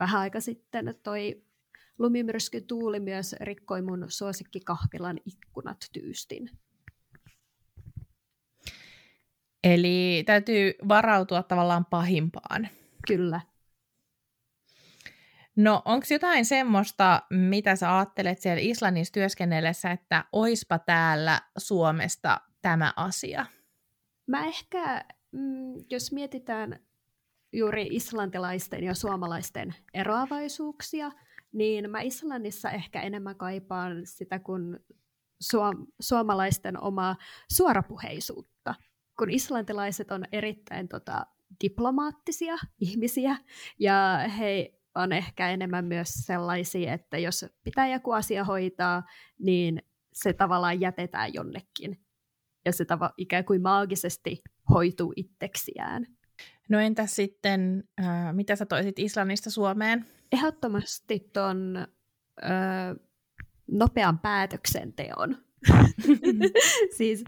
vähän 0.00 0.20
aika 0.20 0.40
sitten 0.40 0.94
toi 1.02 1.42
lumimyrsky 1.98 2.60
tuuli 2.60 3.00
myös 3.00 3.34
rikkoi 3.40 3.82
mun 3.82 4.04
suosikkikahvilan 4.08 5.18
ikkunat 5.26 5.88
tyystin. 5.92 6.50
Eli 9.64 10.22
täytyy 10.26 10.74
varautua 10.88 11.42
tavallaan 11.42 11.84
pahimpaan. 11.84 12.68
Kyllä. 13.06 13.40
No 15.56 15.82
onko 15.84 16.06
jotain 16.10 16.44
semmoista, 16.44 17.22
mitä 17.30 17.76
sä 17.76 17.96
ajattelet 17.96 18.40
siellä 18.40 18.60
Islannissa 18.60 19.12
työskennellessä, 19.12 19.90
että 19.90 20.24
oispa 20.32 20.78
täällä 20.78 21.40
Suomesta 21.58 22.40
tämä 22.62 22.92
asia? 22.96 23.46
Mä 24.26 24.46
ehkä, 24.46 25.04
mm, 25.32 25.74
jos 25.90 26.12
mietitään 26.12 26.80
juuri 27.52 27.86
islantilaisten 27.90 28.84
ja 28.84 28.94
suomalaisten 28.94 29.74
eroavaisuuksia, 29.94 31.12
niin 31.52 31.90
mä 31.90 32.00
Islannissa 32.00 32.70
ehkä 32.70 33.00
enemmän 33.00 33.36
kaipaan 33.36 34.00
sitä 34.04 34.38
kuin 34.38 34.78
suom- 35.40 35.86
suomalaisten 36.00 36.82
omaa 36.82 37.16
suorapuheisuutta. 37.52 38.74
Kun 39.18 39.30
islantilaiset 39.30 40.10
on 40.10 40.24
erittäin 40.32 40.88
tota, 40.88 41.26
diplomaattisia 41.62 42.54
ihmisiä 42.80 43.36
ja 43.78 44.18
he 44.38 44.78
on 44.94 45.12
ehkä 45.12 45.50
enemmän 45.50 45.84
myös 45.84 46.08
sellaisia, 46.12 46.92
että 46.92 47.18
jos 47.18 47.44
pitää 47.64 47.88
joku 47.88 48.12
asia 48.12 48.44
hoitaa, 48.44 49.02
niin 49.38 49.82
se 50.12 50.32
tavallaan 50.32 50.80
jätetään 50.80 51.34
jonnekin. 51.34 52.00
Ja 52.64 52.72
se 52.72 52.84
tava, 52.84 53.10
ikään 53.16 53.44
kuin 53.44 53.62
maagisesti 53.62 54.42
hoituu 54.70 55.12
itseksiään. 55.16 56.06
No 56.68 56.78
entä 56.78 57.06
sitten, 57.06 57.84
äh, 58.00 58.34
mitä 58.34 58.56
sä 58.56 58.66
toisit 58.66 58.98
Islannista 58.98 59.50
Suomeen? 59.50 60.06
Ehdottomasti 60.32 61.30
ton 61.32 61.76
äh, 62.44 62.96
nopean 63.70 64.18
päätöksenteon. 64.18 65.36
siis 66.98 67.24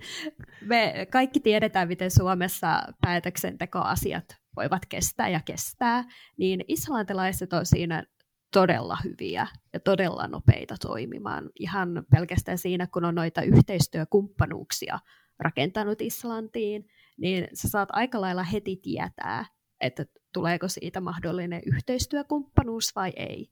me 0.61 1.07
kaikki 1.11 1.41
tiedetään, 1.41 1.89
miten 1.89 2.11
Suomessa 2.11 2.81
päätöksentekoasiat 3.01 4.37
voivat 4.57 4.87
kestää 4.87 5.29
ja 5.29 5.41
kestää, 5.45 6.05
niin 6.37 6.65
islantilaiset 6.69 7.53
on 7.53 7.67
siinä 7.67 8.05
todella 8.53 8.99
hyviä 9.05 9.47
ja 9.73 9.81
todella 9.81 10.29
nopeita 10.29 10.75
toimimaan. 10.81 11.51
Ihan 11.59 12.07
pelkästään 12.11 12.59
siinä, 12.59 12.87
kun 12.87 13.05
on 13.05 13.15
noita 13.15 13.43
yhteistyökumppanuuksia 13.43 14.99
rakentanut 15.39 16.01
Islantiin, 16.01 16.87
niin 17.17 17.49
sä 17.55 17.69
saat 17.69 17.89
aika 17.93 18.21
lailla 18.21 18.43
heti 18.43 18.77
tietää, 18.77 19.45
että 19.85 20.07
tuleeko 20.33 20.69
siitä 20.69 21.01
mahdollinen 21.01 21.63
yhteistyökumppanuus 21.67 22.97
vai 22.97 23.13
ei. 23.17 23.51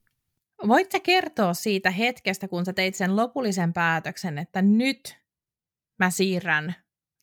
Voit 0.67 0.91
sä 0.91 0.99
kertoa 0.99 1.53
siitä 1.53 1.91
hetkestä, 1.91 2.47
kun 2.47 2.65
sä 2.65 2.73
teit 2.73 2.95
sen 2.95 3.15
lopullisen 3.15 3.73
päätöksen, 3.73 4.37
että 4.37 4.61
nyt 4.61 5.17
mä 5.99 6.09
siirrän, 6.09 6.75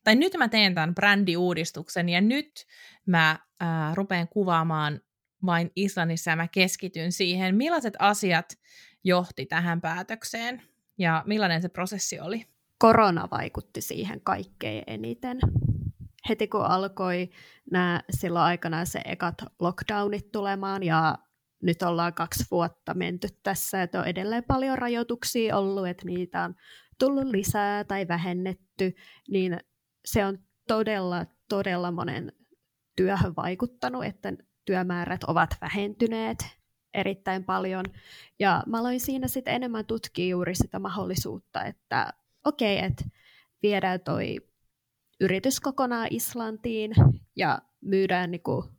tai 0.05 0.17
nyt 0.17 0.33
mä 0.39 0.49
teen 0.49 0.75
tämän 0.75 0.95
brändiuudistuksen 0.95 2.09
ja 2.09 2.21
nyt 2.21 2.67
mä 3.07 3.39
ää, 3.61 3.95
rupean 3.95 4.29
kuvaamaan 4.29 5.01
vain 5.47 5.71
Islannissa 5.77 6.31
ja 6.31 6.37
mä 6.37 6.49
keskityn 6.49 7.13
siihen. 7.13 7.57
Millaiset 7.57 7.95
asiat 7.99 8.59
johti 9.05 9.47
tähän 9.47 9.81
päätökseen 9.81 10.63
ja 10.99 11.23
millainen 11.27 11.63
se 11.63 11.69
prosessi 11.69 12.21
oli? 12.21 12.47
Korona 12.79 13.29
vaikutti 13.31 13.81
siihen 13.81 14.21
kaikkein 14.21 14.85
eniten. 14.87 15.39
Heti 16.29 16.49
kun 16.49 16.65
alkoi 16.65 17.31
nämä 17.71 18.01
silloin 18.11 18.45
aikana 18.45 18.85
se 18.85 19.01
ekat 19.05 19.35
lockdownit 19.61 20.33
tulemaan 20.33 20.83
ja 20.83 21.19
nyt 21.63 21.83
ollaan 21.83 22.15
kaksi 22.15 22.45
vuotta 22.51 22.95
menty 22.95 23.29
tässä, 23.43 23.83
että 23.83 24.01
on 24.01 24.07
edelleen 24.07 24.45
paljon 24.45 24.79
rajoituksia 24.79 25.57
ollut, 25.57 25.89
että 25.89 26.07
niitä 26.07 26.43
on 26.43 26.55
tullut 26.99 27.25
lisää 27.25 27.85
tai 27.85 28.09
vähennetty, 28.09 28.95
niin 29.29 29.61
se 30.05 30.25
on 30.25 30.39
todella, 30.69 31.27
todella 31.49 31.91
monen 31.91 32.33
työhön 32.97 33.37
vaikuttanut, 33.37 34.05
että 34.05 34.33
työmäärät 34.65 35.25
ovat 35.25 35.57
vähentyneet 35.61 36.39
erittäin 36.95 37.45
paljon. 37.45 37.85
Ja 38.39 38.63
mä 38.67 38.79
aloin 38.79 39.01
siinä 39.01 39.29
sitten 39.29 39.55
enemmän 39.55 39.87
tutkia 39.87 40.29
juuri 40.29 40.55
sitä 40.55 40.79
mahdollisuutta, 40.79 41.65
että 41.65 42.13
okei, 42.45 42.77
okay, 42.77 42.87
että 42.87 43.05
viedään 43.63 44.01
toi 44.01 44.50
yritys 45.21 45.61
kokonaan 45.61 46.09
Islantiin 46.11 46.93
ja 47.37 47.59
myydään 47.81 48.31
niinku 48.31 48.71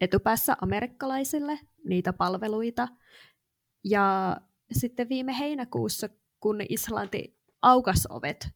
etupäässä 0.00 0.56
amerikkalaisille 0.60 1.58
niitä 1.84 2.12
palveluita. 2.12 2.88
Ja 3.84 4.36
sitten 4.72 5.08
viime 5.08 5.38
heinäkuussa, 5.38 6.08
kun 6.40 6.56
Islanti 6.68 7.38
aukas 7.62 8.06
ovet 8.10 8.48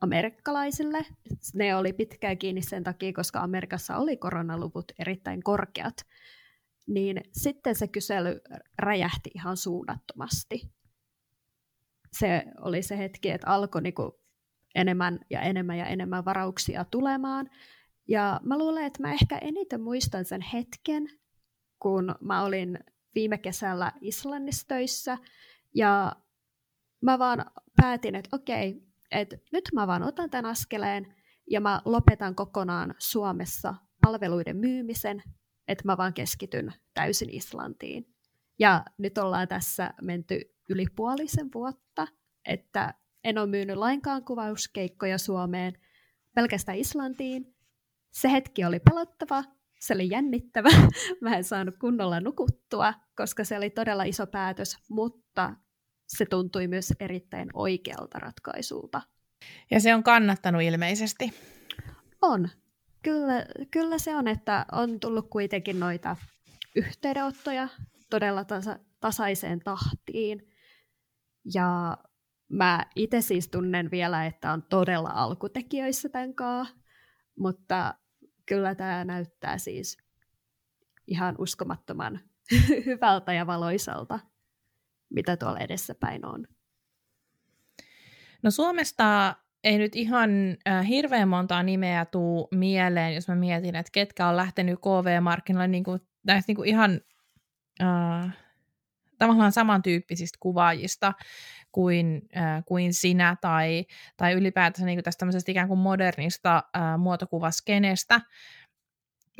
amerikkalaisille. 0.00 1.06
Ne 1.54 1.76
oli 1.76 1.92
pitkään 1.92 2.38
kiinni 2.38 2.62
sen 2.62 2.84
takia, 2.84 3.12
koska 3.12 3.40
Amerikassa 3.40 3.96
oli 3.96 4.16
koronaluvut 4.16 4.92
erittäin 4.98 5.42
korkeat. 5.42 5.96
Niin 6.86 7.20
sitten 7.32 7.74
se 7.74 7.88
kysely 7.88 8.40
räjähti 8.78 9.30
ihan 9.34 9.56
suunnattomasti. 9.56 10.72
Se 12.12 12.44
oli 12.60 12.82
se 12.82 12.98
hetki, 12.98 13.30
että 13.30 13.46
alkoi 13.46 13.82
niinku 13.82 14.21
enemmän 14.74 15.18
ja 15.30 15.40
enemmän 15.40 15.78
ja 15.78 15.86
enemmän 15.86 16.24
varauksia 16.24 16.84
tulemaan. 16.84 17.50
Ja 18.08 18.40
mä 18.44 18.58
luulen, 18.58 18.84
että 18.84 19.02
mä 19.02 19.12
ehkä 19.12 19.38
eniten 19.38 19.80
muistan 19.80 20.24
sen 20.24 20.40
hetken, 20.40 21.08
kun 21.78 22.14
mä 22.20 22.42
olin 22.42 22.78
viime 23.14 23.38
kesällä 23.38 23.92
Islannissa 24.00 24.68
töissä, 24.68 25.18
ja 25.74 26.16
mä 27.02 27.18
vaan 27.18 27.44
päätin, 27.76 28.14
että 28.14 28.36
okei, 28.36 28.82
että 29.10 29.36
nyt 29.52 29.64
mä 29.72 29.86
vaan 29.86 30.02
otan 30.02 30.30
tämän 30.30 30.50
askeleen 30.50 31.14
ja 31.50 31.60
mä 31.60 31.82
lopetan 31.84 32.34
kokonaan 32.34 32.94
Suomessa 32.98 33.74
palveluiden 34.06 34.56
myymisen, 34.56 35.22
että 35.68 35.84
mä 35.86 35.96
vaan 35.96 36.14
keskityn 36.14 36.72
täysin 36.94 37.30
Islantiin. 37.30 38.06
Ja 38.58 38.84
nyt 38.98 39.18
ollaan 39.18 39.48
tässä 39.48 39.94
menty 40.02 40.40
yli 40.68 40.86
puolisen 40.96 41.48
vuotta, 41.54 42.06
että 42.44 42.94
en 43.24 43.38
ole 43.38 43.46
myynyt 43.46 43.76
lainkaan 43.76 44.24
kuvauskeikkoja 44.24 45.18
Suomeen, 45.18 45.72
pelkästään 46.34 46.78
Islantiin. 46.78 47.54
Se 48.10 48.32
hetki 48.32 48.64
oli 48.64 48.80
pelottava, 48.80 49.44
se 49.80 49.94
oli 49.94 50.10
jännittävä. 50.10 50.68
Mä 51.20 51.36
en 51.36 51.44
saanut 51.44 51.74
kunnolla 51.78 52.20
nukuttua, 52.20 52.94
koska 53.16 53.44
se 53.44 53.56
oli 53.56 53.70
todella 53.70 54.02
iso 54.02 54.26
päätös, 54.26 54.76
mutta 54.88 55.54
se 56.06 56.26
tuntui 56.26 56.68
myös 56.68 56.92
erittäin 57.00 57.48
oikealta 57.54 58.18
ratkaisulta. 58.18 59.02
Ja 59.70 59.80
se 59.80 59.94
on 59.94 60.02
kannattanut 60.02 60.62
ilmeisesti. 60.62 61.32
On. 62.22 62.48
Kyllä, 63.02 63.46
kyllä 63.70 63.98
se 63.98 64.16
on, 64.16 64.28
että 64.28 64.66
on 64.72 65.00
tullut 65.00 65.30
kuitenkin 65.30 65.80
noita 65.80 66.16
yhteydenottoja 66.76 67.68
todella 68.10 68.44
tasa, 68.44 68.78
tasaiseen 69.00 69.60
tahtiin. 69.60 70.48
Ja 71.54 71.98
mä 72.52 72.86
itse 72.96 73.20
siis 73.20 73.48
tunnen 73.48 73.90
vielä, 73.90 74.26
että 74.26 74.52
on 74.52 74.62
todella 74.62 75.10
alkutekijöissä 75.14 76.08
tämän 76.08 76.34
kanssa, 76.34 76.76
mutta 77.38 77.94
kyllä 78.46 78.74
tämä 78.74 79.04
näyttää 79.04 79.58
siis 79.58 79.98
ihan 81.06 81.34
uskomattoman 81.38 82.20
hyvältä 82.86 83.32
ja 83.32 83.46
valoisalta 83.46 84.18
mitä 85.14 85.36
tuolla 85.36 85.58
edessäpäin 85.58 86.26
on. 86.26 86.46
No 88.42 88.50
Suomesta 88.50 89.36
ei 89.64 89.78
nyt 89.78 89.96
ihan 89.96 90.30
äh, 90.68 90.88
hirveän 90.88 91.28
montaa 91.28 91.62
nimeä 91.62 92.04
tuu 92.04 92.48
mieleen, 92.50 93.14
jos 93.14 93.28
mä 93.28 93.34
mietin, 93.34 93.76
että 93.76 93.92
ketkä 93.92 94.28
on 94.28 94.36
lähtenyt 94.36 94.78
KV-markkinoille 94.78 95.68
niin 95.68 95.84
kuin, 95.84 96.00
näistä 96.26 96.50
niin 96.50 96.56
kuin 96.56 96.68
ihan 96.68 97.00
äh, 97.82 98.36
tavallaan 99.22 99.52
samantyyppisistä 99.52 100.38
kuvaajista 100.40 101.12
kuin, 101.72 102.22
äh, 102.36 102.64
kuin 102.66 102.94
sinä 102.94 103.36
tai, 103.40 103.84
tai 104.16 104.32
ylipäätänsä 104.32 104.86
niin 104.86 104.96
kuin 104.96 105.04
tästä 105.04 105.18
tämmöisestä 105.18 105.50
ikään 105.52 105.68
kuin 105.68 105.80
modernista 105.80 106.56
äh, 106.56 106.98
muotokuvaskenestä. 106.98 108.20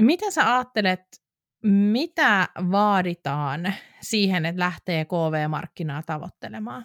Mitä 0.01 0.31
sä 0.31 0.55
ajattelet, 0.55 1.01
mitä 1.65 2.49
vaaditaan 2.71 3.75
siihen, 4.01 4.47
että 4.47 4.61
lähtee 4.61 5.05
KV-markkinaa 5.05 6.03
tavoittelemaan? 6.03 6.85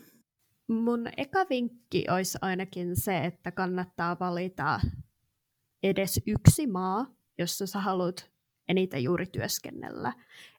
Mun 0.68 1.08
eka 1.18 1.46
vinkki 1.50 2.06
olisi 2.10 2.38
ainakin 2.42 2.96
se, 2.96 3.25
että 3.25 3.51
kannattaa 3.51 4.20
valita 4.20 4.80
edes 5.84 6.22
yksi 6.27 6.68
maa, 6.68 7.06
jossa 7.38 7.68
sä 7.68 7.80
haluat 7.80 8.32
eniten 8.68 9.04
juuri 9.04 9.25
työskennellä. 9.25 10.13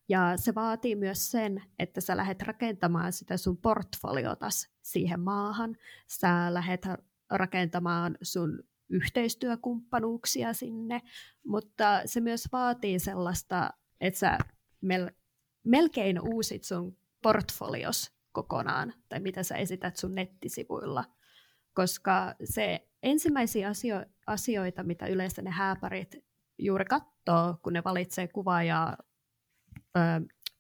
Ja 0.09 0.33
se 0.37 0.55
vaatii 0.55 0.97
myös 0.97 1.31
sen, 1.31 1.63
että 1.79 2.01
sä 2.01 2.17
lähdet 2.17 2.43
rakentamaan 2.43 3.13
sitä 3.13 3.37
sun 3.37 3.57
portfoliotas 3.57 4.69
siihen 4.83 5.21
maahan. 5.21 5.77
Sä 6.07 6.55
lähdet 6.55 6.87
rakentamaan 7.31 8.19
sun 8.23 8.63
yhteistyökumppanuuksia 8.91 10.53
sinne, 10.53 11.03
mutta 11.47 12.03
se 12.07 12.21
myös 12.21 12.49
vaatii 12.53 12.99
sellaista, 12.99 13.71
että 14.01 14.19
sä 14.21 14.39
mel- 14.85 15.15
melkein 15.65 16.21
uusit 16.21 16.65
sun 16.65 16.97
portfolios 17.23 18.13
kokonaan, 18.33 18.95
tai 19.09 19.21
mitä 19.21 19.43
sä 19.43 19.57
esität 19.57 19.97
sun 19.97 20.15
nettisivuilla, 20.15 21.05
koska 21.75 22.35
se 22.45 22.89
ensimmäisiä 23.03 23.69
asio- 23.69 24.07
asioita, 24.27 24.83
mitä 24.83 25.07
yleensä 25.07 25.43
ne 25.43 25.51
hääparit 25.51 26.17
juuri 26.59 26.85
katsoo, 26.85 27.59
kun 27.63 27.73
ne 27.73 27.85
valitsee 27.85 28.29
kuvaajaa, 28.29 28.97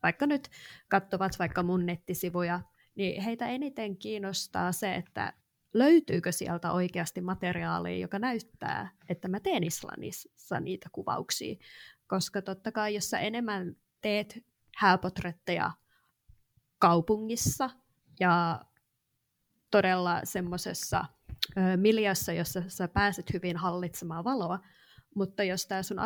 vaikka 0.02 0.26
nyt 0.26 0.49
katsovat 0.88 1.38
vaikka 1.38 1.62
mun 1.62 1.87
nettisivuja, 1.87 2.61
niin 2.94 3.23
heitä 3.23 3.47
eniten 3.47 3.97
kiinnostaa 3.97 4.73
se, 4.73 4.94
että 4.94 5.32
löytyykö 5.75 6.32
sieltä 6.32 6.73
oikeasti 6.73 7.20
materiaalia, 7.20 7.99
joka 7.99 8.18
näyttää, 8.18 8.90
että 9.08 9.28
mä 9.28 9.40
teen 9.40 9.64
Islannissa 9.64 10.61
niitä 10.61 10.88
kuvauksia. 10.92 11.56
Koska 12.06 12.42
totta 12.42 12.73
kai, 12.73 12.94
jos 12.94 13.11
sä 13.11 13.18
enemmän 13.18 13.76
teet 14.00 14.44
hääpotretteja 14.76 15.70
kaupungissa 16.78 17.70
ja 18.20 18.64
todella 19.70 20.20
semmoisessa 20.25 21.04
miljassa, 21.76 22.32
jossa 22.32 22.62
sä 22.68 22.88
pääset 22.88 23.32
hyvin 23.32 23.56
hallitsemaan 23.56 24.25
valoa, 24.25 24.58
mutta 25.14 25.44
jos 25.44 25.66
tämä 25.66 25.82
sun 25.82 25.99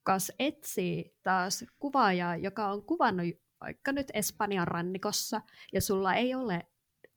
asiakas 0.00 0.32
etsii 0.38 1.16
taas 1.22 1.64
kuvaajaa, 1.78 2.36
joka 2.36 2.68
on 2.68 2.82
kuvannut 2.82 3.26
vaikka 3.60 3.92
nyt 3.92 4.06
Espanjan 4.14 4.68
rannikossa, 4.68 5.40
ja 5.72 5.80
sulla 5.80 6.14
ei 6.14 6.34
ole 6.34 6.66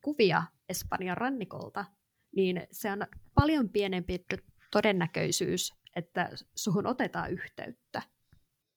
kuvia 0.01 0.43
Espanjan 0.69 1.17
rannikolta, 1.17 1.85
niin 2.35 2.67
se 2.71 2.91
on 2.91 3.07
paljon 3.33 3.69
pienempi 3.69 4.25
todennäköisyys, 4.71 5.73
että 5.95 6.29
suhun 6.55 6.87
otetaan 6.87 7.31
yhteyttä. 7.31 8.01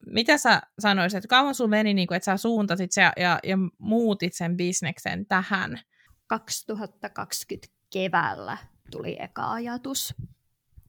Mitä 0.05 0.37
sä 0.37 0.61
sanoisit, 0.79 1.17
että 1.17 1.27
kauan 1.27 1.55
sun 1.55 1.69
meni, 1.69 1.93
niin 1.93 2.07
kuin, 2.07 2.15
että 2.15 2.25
sä 2.25 2.37
suuntasit 2.37 2.91
ja, 2.97 3.13
ja, 3.17 3.39
ja 3.43 3.57
muutit 3.77 4.33
sen 4.33 4.57
bisneksen 4.57 5.25
tähän? 5.25 5.79
2020 6.27 7.67
keväällä 7.93 8.57
tuli 8.91 9.17
eka 9.19 9.51
ajatus. 9.51 10.15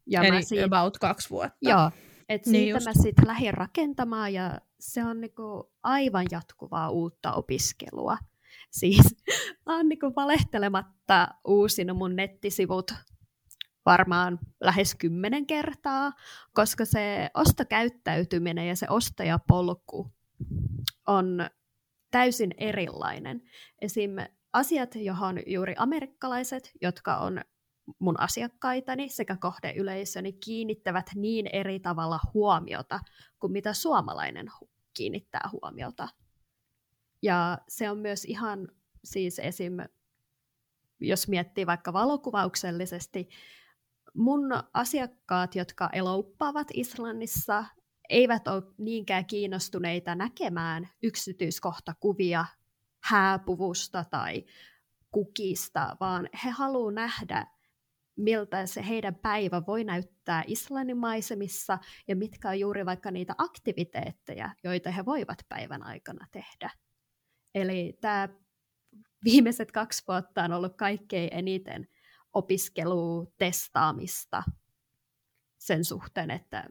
Ja 0.07 0.23
Eli 0.23 0.43
siitä, 0.43 0.65
about 0.65 0.99
kaksi 0.99 1.31
vuotta. 1.31 1.57
Joo, 1.63 1.91
et 2.29 2.47
niin 2.47 2.63
siitä 2.63 2.77
just. 2.77 2.87
mä 2.87 3.03
sitten 3.03 3.27
lähdin 3.27 3.55
rakentamaan 3.55 4.33
ja 4.33 4.61
se 4.81 5.05
on 5.05 5.21
niinku 5.21 5.73
aivan 5.83 6.27
jatkuvaa 6.31 6.91
uutta 6.91 7.33
opiskelua. 7.33 8.19
Siis 8.81 9.17
mä 9.67 9.77
oon 9.77 9.89
niinku 9.89 10.13
valehtelematta 10.17 11.29
uusinut 11.45 11.99
mun 11.99 12.17
nettisivut 12.17 12.95
varmaan 13.87 14.39
lähes 14.61 14.95
kymmenen 14.95 15.47
kertaa, 15.47 16.13
koska 16.53 16.85
se 16.85 17.31
ostokäyttäytyminen 17.35 18.69
ja 18.69 18.77
se 18.77 18.87
ostajapolku 18.91 20.13
on 21.07 21.51
täysin 22.11 22.55
erilainen. 22.59 23.43
Esim. 23.81 24.11
asiat, 24.53 24.95
johon 24.95 25.39
juuri 25.47 25.75
amerikkalaiset, 25.79 26.73
jotka 26.81 27.17
on 27.17 27.41
mun 27.99 28.21
asiakkaitani 28.21 29.09
sekä 29.09 29.37
kohdeyleisöni 29.37 30.33
kiinnittävät 30.33 31.07
niin 31.15 31.47
eri 31.53 31.81
tavalla 31.81 32.21
huomiota 32.35 33.01
kuin 33.41 33.53
mitä 33.53 33.73
suomalainen 33.73 34.47
kiinnittää 34.95 35.51
huomiota. 35.53 36.09
Ja 37.23 37.59
se 37.69 37.91
on 37.91 37.99
myös 37.99 38.25
ihan 38.25 38.69
siis 39.05 39.39
esim. 39.39 39.73
jos 41.01 41.29
miettii 41.29 41.67
vaikka 41.67 41.93
valokuvauksellisesti, 41.93 43.29
mun 44.15 44.43
asiakkaat, 44.75 45.55
jotka 45.55 45.91
elouppaavat 45.93 46.69
Islannissa, 46.75 47.65
eivät 48.09 48.49
ole 48.49 48.63
niinkään 48.79 49.27
kiinnostuneita 49.27 50.15
näkemään 50.15 50.89
yksityiskohtakuvia 51.03 52.45
hääpuvusta 53.05 54.05
tai 54.05 54.45
kukista, 55.11 55.97
vaan 56.01 56.29
he 56.45 56.51
haluavat 56.51 56.95
nähdä, 56.95 57.47
miltä 58.19 58.67
se 58.67 58.87
heidän 58.89 59.15
päivä 59.15 59.63
voi 59.67 59.85
näyttää 59.85 60.45
Islannin 60.47 60.97
maisemissa 60.97 61.79
ja 62.09 62.17
mitkä 62.17 62.49
on 62.49 62.61
juuri 62.61 62.87
vaikka 62.87 63.11
niitä 63.11 63.35
aktiviteetteja, 63.39 64.51
joita 64.65 64.91
he 64.91 65.05
voivat 65.05 65.39
päivän 65.49 65.83
aikana 65.83 66.27
tehdä. 66.33 66.71
Eli 67.55 67.99
tämä 68.01 68.29
viimeiset 69.25 69.73
kaksi 69.73 70.05
vuotta 70.09 70.45
on 70.45 70.53
ollut 70.53 70.77
kaikkein 70.77 71.29
eniten 71.33 71.89
opiskelua, 72.33 73.27
testaamista 73.39 74.43
sen 75.59 75.85
suhteen, 75.85 76.31
että 76.31 76.65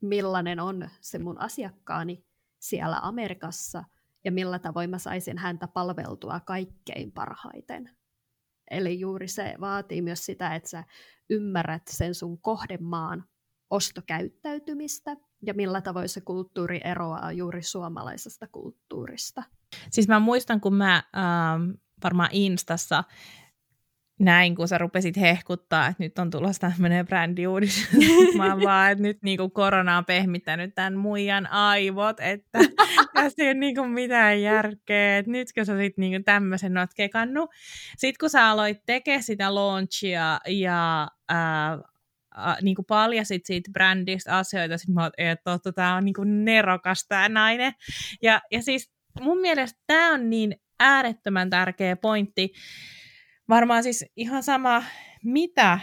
millainen 0.00 0.60
on 0.60 0.88
se 1.00 1.18
mun 1.18 1.40
asiakkaani 1.40 2.24
siellä 2.58 2.98
Amerikassa 3.02 3.84
ja 4.24 4.32
millä 4.32 4.58
tavoin 4.58 4.90
mä 4.90 4.98
saisin 4.98 5.38
häntä 5.38 5.68
palveltua 5.68 6.40
kaikkein 6.40 7.12
parhaiten. 7.12 7.96
Eli 8.70 9.00
juuri 9.00 9.28
se 9.28 9.54
vaatii 9.60 10.02
myös 10.02 10.26
sitä, 10.26 10.54
että 10.54 10.70
sä 10.70 10.84
ymmärrät 11.30 11.82
sen 11.88 12.14
sun 12.14 12.40
kohdemaan 12.40 13.24
ostokäyttäytymistä 13.70 15.16
ja 15.46 15.54
millä 15.54 15.80
tavoin 15.80 16.08
se 16.08 16.20
kulttuuri 16.20 16.80
eroaa 16.84 17.32
juuri 17.32 17.62
suomalaisesta 17.62 18.46
kulttuurista. 18.46 19.42
Siis 19.90 20.08
mä 20.08 20.20
muistan, 20.20 20.60
kun 20.60 20.74
mä 20.74 20.94
ähm, 21.16 21.70
varmaan 22.04 22.28
Instassa 22.32 23.04
näin, 24.20 24.54
kun 24.54 24.68
sä 24.68 24.78
rupesit 24.78 25.16
hehkuttaa, 25.16 25.86
että 25.86 26.02
nyt 26.02 26.18
on 26.18 26.30
tulossa 26.30 26.70
tämmöinen 26.70 27.06
brändiuudistus. 27.06 27.98
mä 28.36 28.60
vaan, 28.64 28.92
että 28.92 29.02
nyt 29.02 29.22
niin 29.22 29.38
kuin 29.38 29.50
korona 29.50 29.98
on 29.98 30.04
pehmittänyt 30.04 30.74
tämän 30.74 30.96
muijan 30.96 31.46
aivot, 31.46 32.20
että 32.20 32.58
tässä 33.14 33.42
ei 33.42 33.48
ole 33.48 33.54
niin 33.54 33.74
kuin 33.74 33.90
mitään 33.90 34.42
järkeä, 34.42 35.18
että 35.18 35.30
nytkö 35.30 35.64
sä 35.64 35.78
sitten 35.78 36.02
niin 36.02 36.24
tämmöisen 36.24 36.78
oot 36.78 36.94
kekannut. 36.96 37.50
Sitten 37.96 38.18
kun 38.20 38.30
sä 38.30 38.48
aloit 38.48 38.78
tekemään 38.86 39.22
sitä 39.22 39.54
launchia 39.54 40.40
ja 40.48 41.08
ää, 41.28 41.78
niin 42.62 42.76
kuin 42.76 42.86
paljasit 42.86 43.46
siitä 43.46 43.70
brändistä 43.72 44.38
asioita, 44.38 44.78
sitten 44.78 44.94
mä 44.94 45.02
oon, 45.02 45.10
että 45.18 45.42
totta, 45.44 45.72
tää 45.72 45.94
on 45.94 46.04
niin 46.04 46.14
kuin 46.14 46.44
nerokas 46.44 47.06
tää 47.08 47.28
nainen. 47.28 47.72
Ja, 48.22 48.40
ja 48.50 48.62
siis 48.62 48.92
mun 49.20 49.40
mielestä 49.40 49.80
tämä 49.86 50.14
on 50.14 50.30
niin 50.30 50.56
äärettömän 50.80 51.50
tärkeä 51.50 51.96
pointti, 51.96 52.52
varmaan 53.48 53.82
siis 53.82 54.04
ihan 54.16 54.42
sama, 54.42 54.82
mitä 55.24 55.78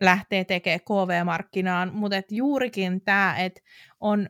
lähtee 0.00 0.44
tekemään 0.44 0.80
KV-markkinaan, 0.80 1.94
mutta 1.94 2.16
et 2.16 2.32
juurikin 2.32 3.00
tämä, 3.00 3.36
että 3.38 3.60
on 4.00 4.28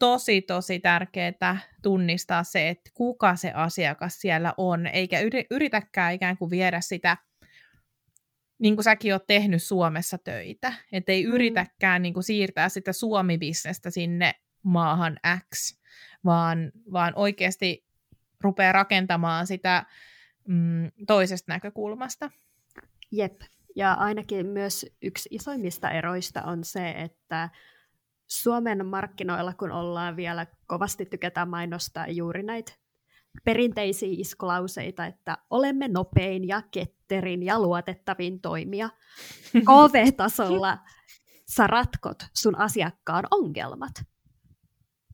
tosi, 0.00 0.42
tosi 0.42 0.80
tärkeää 0.80 1.58
tunnistaa 1.82 2.44
se, 2.44 2.68
että 2.68 2.90
kuka 2.94 3.36
se 3.36 3.52
asiakas 3.52 4.20
siellä 4.20 4.54
on, 4.56 4.86
eikä 4.86 5.18
yritäkään 5.50 6.14
ikään 6.14 6.38
kuin 6.38 6.50
viedä 6.50 6.80
sitä, 6.80 7.16
niin 8.58 8.76
kuin 8.76 8.84
säkin 8.84 9.12
oot 9.12 9.26
tehnyt 9.26 9.62
Suomessa 9.62 10.18
töitä, 10.18 10.72
että 10.92 11.12
ei 11.12 11.26
mm. 11.26 11.32
yritäkään 11.32 12.02
niin 12.02 12.14
kuin 12.14 12.24
siirtää 12.24 12.68
sitä 12.68 12.92
Suomi-bisnestä 12.92 13.90
sinne 13.90 14.34
maahan 14.62 15.16
X, 15.54 15.78
vaan, 16.24 16.72
vaan 16.92 17.12
oikeasti 17.16 17.86
rupeaa 18.40 18.72
rakentamaan 18.72 19.46
sitä 19.46 19.86
mm, 20.48 20.90
toisesta 21.06 21.52
näkökulmasta. 21.52 22.30
Jep, 23.12 23.40
ja 23.76 23.92
ainakin 23.92 24.46
myös 24.46 24.86
yksi 25.02 25.28
isoimmista 25.32 25.90
eroista 25.90 26.42
on 26.42 26.64
se, 26.64 26.90
että 26.90 27.48
Suomen 28.30 28.86
markkinoilla, 28.86 29.54
kun 29.54 29.70
ollaan 29.70 30.16
vielä 30.16 30.46
kovasti 30.66 31.06
tykätään 31.06 31.48
mainostaa 31.48 32.08
juuri 32.08 32.42
näitä 32.42 32.72
perinteisiä 33.44 34.08
iskulauseita, 34.12 35.06
että 35.06 35.38
olemme 35.50 35.88
nopein 35.88 36.48
ja 36.48 36.62
ketterin 36.70 37.42
ja 37.42 37.60
luotettavin 37.60 38.40
toimija. 38.40 38.90
KV-tasolla 39.68 40.78
sä 41.46 41.66
ratkot 41.66 42.18
sun 42.36 42.58
asiakkaan 42.58 43.24
ongelmat. 43.30 43.92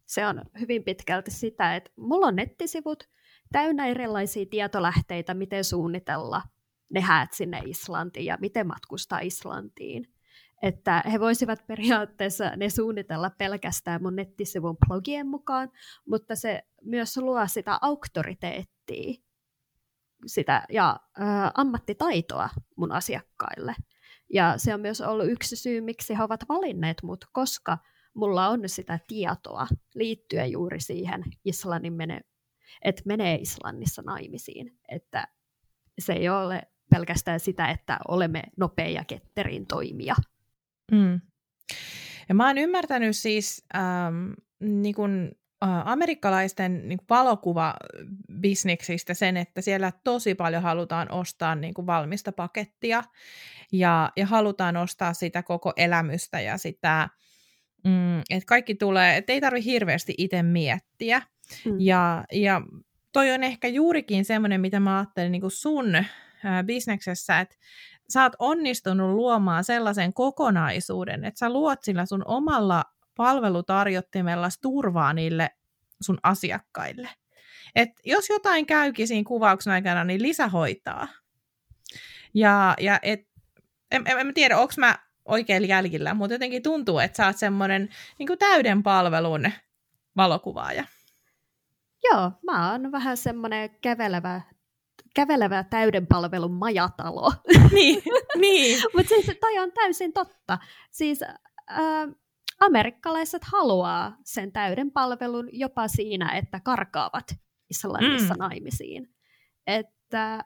Se 0.07 0.27
on 0.27 0.43
hyvin 0.61 0.85
pitkälti 0.85 1.31
sitä, 1.31 1.77
että 1.77 1.91
mulla 1.97 2.27
on 2.27 2.37
nettisivut, 2.37 3.09
täynnä 3.53 3.87
erilaisia 3.87 4.47
tietolähteitä, 4.51 5.35
miten 5.35 5.65
suunnitella 5.65 6.43
ne 6.91 7.01
häät 7.01 7.33
sinne 7.33 7.63
Islantiin 7.65 8.27
ja 8.27 8.39
miten 8.41 8.67
matkustaa 8.67 9.19
Islantiin. 9.19 10.16
Että 10.63 11.03
he 11.13 11.21
voisivat 11.21 11.67
periaatteessa 11.67 12.45
ne 12.57 12.71
suunnitella 12.71 13.31
pelkästään 13.39 14.03
mun 14.03 14.17
nettisivun 14.17 14.77
blogien 14.87 15.27
mukaan, 15.27 15.71
mutta 16.09 16.37
se 16.37 16.63
myös 16.83 17.17
luo 17.17 17.47
sitä 17.47 17.79
auktoriteettia 17.83 19.15
sitä, 20.27 20.65
ja 20.73 21.01
ä, 21.21 21.51
ammattitaitoa 21.55 22.49
mun 22.77 22.93
asiakkaille. 22.93 23.75
Ja 24.33 24.55
se 24.57 24.75
on 24.75 24.81
myös 24.81 25.01
ollut 25.01 25.31
yksi 25.31 25.57
syy, 25.57 25.81
miksi 25.81 26.17
he 26.17 26.23
ovat 26.23 26.41
valinneet 26.49 27.03
mut, 27.03 27.25
koska 27.33 27.79
mulla 28.15 28.49
on 28.49 28.61
sitä 28.67 28.99
tietoa 29.09 29.67
liittyen 29.95 30.53
juuri 30.53 30.81
siihen 30.81 31.25
Islannin 31.45 31.93
mene, 31.93 32.21
että 32.83 33.03
menee 33.07 33.35
Islannissa 33.35 34.03
naimisiin. 34.03 34.79
Että 34.89 35.29
se 35.99 36.13
ei 36.13 36.29
ole 36.29 36.63
pelkästään 36.91 37.41
sitä, 37.41 37.69
että 37.69 37.99
olemme 38.09 38.43
nopea 38.57 38.89
ja 38.89 39.05
ketterin 39.05 39.67
toimia. 39.67 40.15
Mm. 40.93 41.21
Ja 42.29 42.35
mä 42.35 42.47
oon 42.47 42.59
ymmärtänyt 42.59 43.17
siis 43.17 43.65
ähm, 43.77 44.33
niin 44.61 44.95
kun, 44.95 45.33
äh, 45.65 45.89
amerikkalaisten 45.89 46.89
niin 46.89 46.99
valokuvabisneksistä 47.11 49.15
sen, 49.15 49.37
että 49.37 49.61
siellä 49.61 49.93
tosi 50.05 50.35
paljon 50.35 50.63
halutaan 50.63 51.13
ostaa 51.13 51.55
niin 51.55 51.75
kuin 51.75 51.87
valmista 51.87 52.33
pakettia 52.33 53.03
ja, 53.73 54.13
ja 54.17 54.27
halutaan 54.27 54.77
ostaa 54.77 55.15
sitä 55.15 55.43
koko 55.43 55.73
elämystä 55.77 56.41
ja 56.41 56.59
sitä, 56.59 57.09
mm, 57.85 58.19
että 58.19 58.47
kaikki 58.47 58.75
tulee, 58.75 59.17
että 59.17 59.33
ei 59.33 59.41
tarvi 59.41 59.65
hirveästi 59.65 60.15
itse 60.19 60.43
miettiä. 60.43 61.23
Mm. 61.65 61.77
Ja, 61.79 62.25
ja 62.33 62.63
toi 63.13 63.33
on 63.33 63.45
ehkä 63.45 63.69
juurikin 63.69 64.25
semmoinen, 64.25 64.61
mitä 64.61 64.81
mä 64.81 64.99
ajattelen 64.99 65.33
niin 65.33 65.43
sun 65.49 65.95
äh, 65.95 66.07
bisneksessä, 66.67 67.41
että 67.41 67.57
sä 68.13 68.23
oot 68.23 68.33
onnistunut 68.39 69.15
luomaan 69.15 69.65
sellaisen 69.65 70.15
kokonaisuuden, 70.15 71.25
että 71.25 71.39
sä 71.39 71.51
luot 71.51 71.83
sillä 71.83 72.07
sun 72.07 72.23
omalla 72.27 72.85
palvelutarjottimella 73.17 74.49
turvaa 74.63 75.13
niille 75.13 75.51
sun 76.01 76.19
asiakkaille. 76.23 77.09
Et 77.75 77.89
jos 78.05 78.29
jotain 78.29 78.67
käykin 78.67 79.09
siinä 79.09 79.27
kuvauksen 79.27 79.73
aikana, 79.73 80.05
niin 80.05 80.23
lisähoitaa. 80.23 81.09
Ja, 82.35 82.75
ja 82.81 82.99
et, 83.03 83.21
en, 83.91 84.03
en, 84.07 84.19
en 84.19 84.35
tiedä, 84.35 84.59
onko 84.59 84.75
mä 84.77 84.99
oikein 85.25 85.69
jäljillä, 85.69 86.15
mutta 86.15 86.35
jotenkin 86.35 86.63
tuntuu, 86.63 86.99
että 86.99 87.17
sä 87.17 87.27
oot 87.27 87.37
semmoinen 87.37 87.89
niin 88.19 88.39
täyden 88.39 88.83
palvelun 88.83 89.51
valokuvaaja. 90.17 90.85
Joo, 92.05 92.33
mä 92.43 92.73
oon 92.73 92.93
vähän 92.93 93.17
semmoinen 93.17 93.71
kävelevä 93.81 94.41
kävelevä 95.17 95.65
täyden 95.65 96.07
palvelun 96.07 96.53
majatalo. 96.53 97.33
Niin, 97.73 98.03
niin. 98.39 98.83
Mutta 98.97 99.09
siis 99.09 99.39
toi 99.41 99.59
on 99.59 99.73
täysin 99.73 100.13
totta. 100.13 100.59
Siis 100.91 101.23
äh, 101.23 102.09
amerikkalaiset 102.61 103.45
haluaa 103.45 104.17
sen 104.25 104.53
täyden 104.53 104.91
palvelun 104.91 105.49
jopa 105.53 105.89
siinä, 105.89 106.29
että 106.33 106.61
karkaavat 106.61 107.35
Islannissa 107.71 108.35
mm. 108.35 108.39
naimisiin. 108.39 109.15
Että 109.67 110.45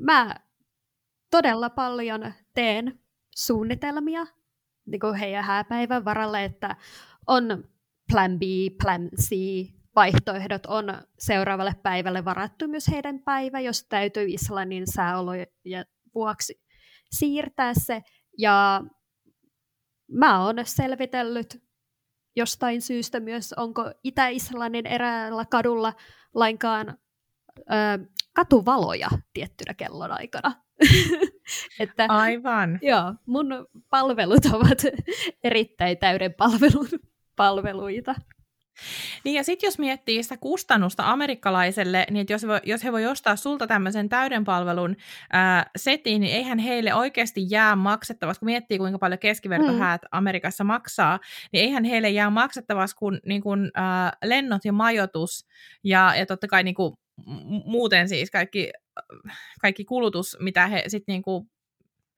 mä 0.00 0.34
todella 1.30 1.70
paljon 1.70 2.32
teen 2.54 3.00
suunnitelmia 3.36 4.26
niin 4.86 5.00
kuin 5.00 5.14
heidän 5.14 5.44
hääpäivän 5.44 6.04
varalle, 6.04 6.44
että 6.44 6.76
on 7.26 7.64
plan 8.12 8.38
B, 8.38 8.42
plan 8.82 9.08
C, 9.20 9.30
vaihtoehdot 9.96 10.66
on 10.66 10.84
seuraavalle 11.18 11.74
päivälle 11.82 12.24
varattu 12.24 12.68
myös 12.68 12.88
heidän 12.88 13.18
päivä, 13.18 13.60
jos 13.60 13.84
täytyy 13.88 14.26
Islannin 14.28 14.86
sääolojen 14.86 15.86
vuoksi 16.14 16.60
siirtää 17.10 17.72
se. 17.74 18.02
Ja 18.38 18.82
mä 20.12 20.44
oon 20.44 20.56
selvitellyt 20.64 21.62
jostain 22.36 22.82
syystä 22.82 23.20
myös, 23.20 23.52
onko 23.52 23.90
Itä-Islannin 24.04 24.86
eräällä 24.86 25.44
kadulla 25.44 25.92
lainkaan 26.34 26.98
ö, 27.58 27.64
katuvaloja 28.32 29.08
tiettynä 29.32 29.74
kellonaikana. 29.74 30.52
että, 31.80 32.06
Aivan. 32.08 32.78
Joo, 32.82 33.14
mun 33.26 33.46
palvelut 33.90 34.44
ovat 34.52 34.82
erittäin 35.44 35.98
täyden 35.98 36.34
palvelun 36.34 36.88
palveluita. 37.36 38.14
Niin 39.24 39.34
ja 39.34 39.44
sitten 39.44 39.66
jos 39.66 39.78
miettii 39.78 40.22
sitä 40.22 40.36
kustannusta 40.36 41.10
amerikkalaiselle, 41.10 42.06
niin 42.10 42.26
jos, 42.30 42.46
voi, 42.46 42.60
jos 42.64 42.84
he 42.84 42.92
voi 42.92 43.06
ostaa 43.06 43.36
sulta 43.36 43.66
tämmöisen 43.66 44.08
täyden 44.08 44.44
palvelun 44.44 44.96
ää, 45.32 45.70
setin, 45.76 46.20
niin 46.20 46.36
eihän 46.36 46.58
heille 46.58 46.94
oikeasti 46.94 47.46
jää 47.50 47.76
maksettavaksi, 47.76 48.38
kun 48.40 48.46
miettii 48.46 48.78
kuinka 48.78 48.98
paljon 48.98 49.18
keskivertohäät 49.18 50.02
mm. 50.02 50.08
Amerikassa 50.12 50.64
maksaa, 50.64 51.18
niin 51.52 51.64
eihän 51.64 51.84
heille 51.84 52.10
jää 52.10 52.30
maksettavaksi 52.30 52.96
kuin, 52.96 53.20
niin 53.26 53.42
kuin 53.42 53.70
ää, 53.74 54.12
lennot 54.24 54.64
ja 54.64 54.72
majoitus 54.72 55.46
ja, 55.84 56.14
ja 56.16 56.26
totta 56.26 56.46
kai 56.46 56.62
niin 56.62 56.74
kuin, 56.74 56.94
muuten 57.64 58.08
siis 58.08 58.30
kaikki, 58.30 58.70
kaikki 59.60 59.84
kulutus, 59.84 60.36
mitä 60.40 60.66
he 60.66 60.84
sitten 60.86 61.12
niin 61.12 61.22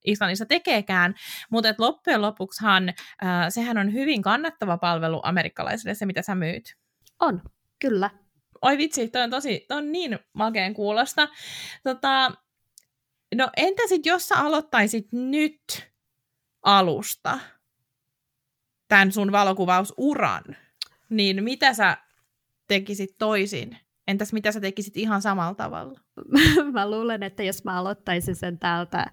Islannissa 0.09 0.47
tekeekään, 0.47 1.15
mutta 1.51 1.69
et 1.69 1.79
loppujen 1.79 2.23
lopuksihan 2.23 2.89
äh, 2.89 2.95
sehän 3.49 3.79
on 3.79 3.93
hyvin 3.93 4.23
kannattava 4.23 4.79
palvelu 4.79 5.21
amerikkalaisille 5.23 5.95
se, 5.95 6.07
mitä 6.07 6.23
sä 6.23 6.35
myyt. 6.35 6.77
On, 7.21 7.43
kyllä. 7.79 8.11
Oi 8.63 8.79
vitsi, 8.79 9.09
toi 9.09 9.23
on 9.23 9.31
tosi, 9.31 9.65
toi 9.69 9.79
on 9.79 9.93
niin 9.93 10.19
makeen 10.33 10.75
kuulosta. 10.75 11.29
Tota, 11.85 12.33
no 13.35 13.51
entä 13.57 13.83
sitten, 13.89 14.11
jos 14.11 14.29
sä 14.29 14.35
aloittaisit 14.37 15.09
nyt 15.13 15.89
alusta 16.63 17.39
tämän 18.89 19.13
sun 19.13 19.33
valokuvausuran, 19.33 20.45
niin 21.09 21.45
mitä 21.45 21.75
sä 21.75 21.97
tekisit 22.69 23.19
toisin? 23.19 23.79
Entäs 24.09 24.33
mitä 24.33 24.53
sä 24.53 24.61
tekisit 24.61 24.97
ihan 24.97 25.23
samalla 25.23 25.55
tavalla? 25.55 26.01
mä 26.73 26.91
luulen, 26.91 27.23
että 27.23 27.43
jos 27.43 27.65
mä 27.65 27.79
aloittaisin 27.79 28.37
sen 28.37 28.59
täältä 28.59 29.07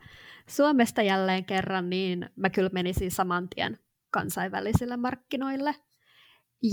Suomesta 0.49 1.01
jälleen 1.01 1.45
kerran, 1.45 1.89
niin 1.89 2.29
mä 2.35 2.49
kyllä 2.49 2.69
menisin 2.73 3.11
saman 3.11 3.49
tien 3.49 3.79
kansainvälisille 4.11 4.97
markkinoille. 4.97 5.75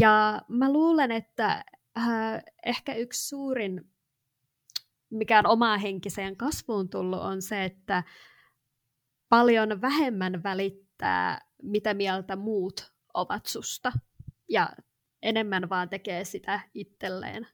Ja 0.00 0.42
mä 0.48 0.72
luulen, 0.72 1.12
että 1.12 1.64
äh, 1.98 2.42
ehkä 2.66 2.94
yksi 2.94 3.28
suurin, 3.28 3.90
mikä 5.10 5.38
on 5.38 5.46
omaa 5.46 5.78
henkiseen 5.78 6.36
kasvuun 6.36 6.88
tullut, 6.88 7.20
on 7.20 7.42
se, 7.42 7.64
että 7.64 8.02
paljon 9.28 9.80
vähemmän 9.80 10.42
välittää, 10.42 11.40
mitä 11.62 11.94
mieltä 11.94 12.36
muut 12.36 12.92
ovat 13.14 13.46
susta. 13.46 13.92
Ja 14.48 14.68
enemmän 15.22 15.68
vaan 15.68 15.88
tekee 15.88 16.24
sitä 16.24 16.60
itselleen 16.74 17.46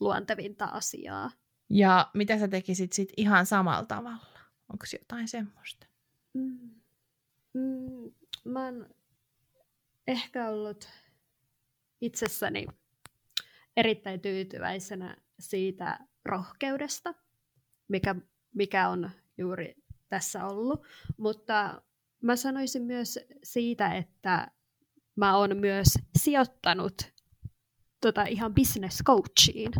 luontevinta 0.00 0.64
asiaa. 0.64 1.30
Ja 1.70 2.10
mitä 2.14 2.38
sä 2.38 2.48
tekisit 2.48 2.92
sit 2.92 3.12
ihan 3.16 3.46
samalla 3.46 3.84
tavalla? 3.84 4.35
Onko 4.72 4.84
jotain 4.92 5.28
semmoista? 5.28 5.86
Mm. 6.34 6.70
Mm, 7.52 8.12
mä 8.44 8.64
oon 8.64 8.88
ehkä 10.06 10.48
ollut 10.48 10.88
itsessäni 12.00 12.66
erittäin 13.76 14.20
tyytyväisenä 14.20 15.16
siitä 15.40 15.98
rohkeudesta, 16.24 17.14
mikä, 17.88 18.14
mikä 18.54 18.88
on 18.88 19.10
juuri 19.38 19.74
tässä 20.08 20.46
ollut. 20.46 20.86
Mutta 21.16 21.82
mä 22.22 22.36
sanoisin 22.36 22.82
myös 22.82 23.18
siitä, 23.44 23.94
että 23.94 24.50
mä 25.16 25.36
oon 25.36 25.56
myös 25.56 25.88
sijoittanut 26.18 27.12
tota 28.00 28.24
ihan 28.24 28.54
business 28.54 29.02
coachiin 29.06 29.72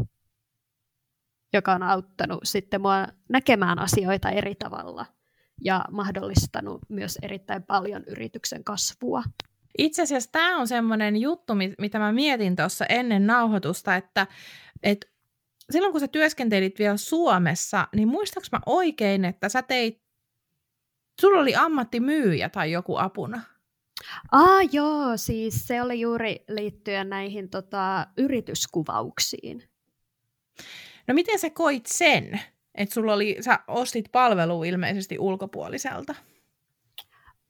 joka 1.53 1.73
on 1.73 1.83
auttanut 1.83 2.41
sitten 2.45 2.81
mua 2.81 3.07
näkemään 3.29 3.79
asioita 3.79 4.31
eri 4.31 4.55
tavalla 4.55 5.07
ja 5.65 5.85
mahdollistanut 5.91 6.81
myös 6.89 7.19
erittäin 7.23 7.63
paljon 7.63 8.05
yrityksen 8.07 8.65
kasvua. 8.65 9.23
Itse 9.79 10.03
asiassa 10.03 10.33
tämä 10.33 10.59
on 10.59 10.69
semmoinen 10.69 11.17
juttu, 11.17 11.53
mitä 11.79 11.99
mä 11.99 12.13
mietin 12.13 12.57
tuossa 12.57 12.87
ennen 12.87 13.27
nauhoitusta, 13.27 13.97
että, 13.97 14.27
että 14.83 15.07
silloin 15.71 15.93
kun 15.93 16.01
sä 16.01 16.09
työskentelit 16.09 16.79
vielä 16.79 16.97
Suomessa, 16.97 17.89
niin 17.95 18.09
muistaaks 18.09 18.53
mä 18.53 18.61
oikein, 18.67 19.25
että 19.25 19.49
sä 19.49 19.63
teit, 19.63 20.03
sulla 21.21 21.41
oli 21.41 21.55
ammattimyyjä 21.55 22.49
tai 22.49 22.73
joku 22.73 22.97
apuna? 22.97 23.43
Ah 24.33 24.69
joo, 24.73 25.17
siis 25.17 25.67
se 25.67 25.83
oli 25.83 26.01
juuri 26.01 26.45
liittyen 26.49 27.09
näihin 27.09 27.51
tota, 27.51 28.07
yrityskuvauksiin. 28.17 29.63
No 31.09 31.15
miten 31.15 31.39
sä 31.39 31.51
koit 31.51 31.87
sen, 31.87 32.41
että 32.75 32.95
sulla 32.95 33.15
oli, 33.15 33.37
sä 33.41 33.59
ostit 33.69 34.13
palvelua 34.13 34.65
ilmeisesti 34.65 35.19
ulkopuoliselta? 35.19 36.15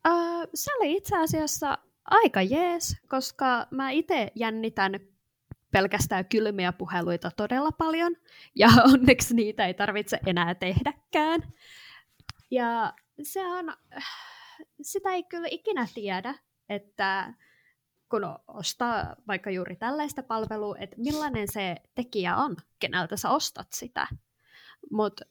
Uh, 0.09 0.49
se 0.55 0.71
oli 0.77 0.97
itse 0.97 1.17
asiassa 1.17 1.79
aika 2.05 2.43
jees, 2.43 2.97
koska 3.09 3.67
mä 3.71 3.91
itse 3.91 4.33
jännitän 4.35 5.01
pelkästään 5.73 6.25
kylmiä 6.25 6.73
puheluita 6.73 7.31
todella 7.31 7.73
paljon, 7.73 8.17
ja 8.55 8.69
onneksi 8.93 9.35
niitä 9.35 9.67
ei 9.67 9.75
tarvitse 9.75 10.19
enää 10.27 10.55
tehdäkään. 10.55 11.41
Ja 12.51 12.93
se 13.23 13.47
on, 13.47 13.77
sitä 14.83 15.15
ei 15.15 15.23
kyllä 15.23 15.49
ikinä 15.51 15.87
tiedä, 15.95 16.35
että 16.69 17.35
kun 18.11 18.23
ostaa 18.49 19.17
vaikka 19.29 19.51
juuri 19.51 19.77
tällaista 19.77 20.23
palvelua, 20.23 20.77
että 20.79 20.97
millainen 20.99 21.49
se 21.53 21.77
tekijä 21.95 22.37
on, 22.37 22.57
keneltä 22.79 23.17
sä 23.17 23.31
ostat 23.31 23.73
sitä. 23.73 24.07
Mutta 24.91 25.25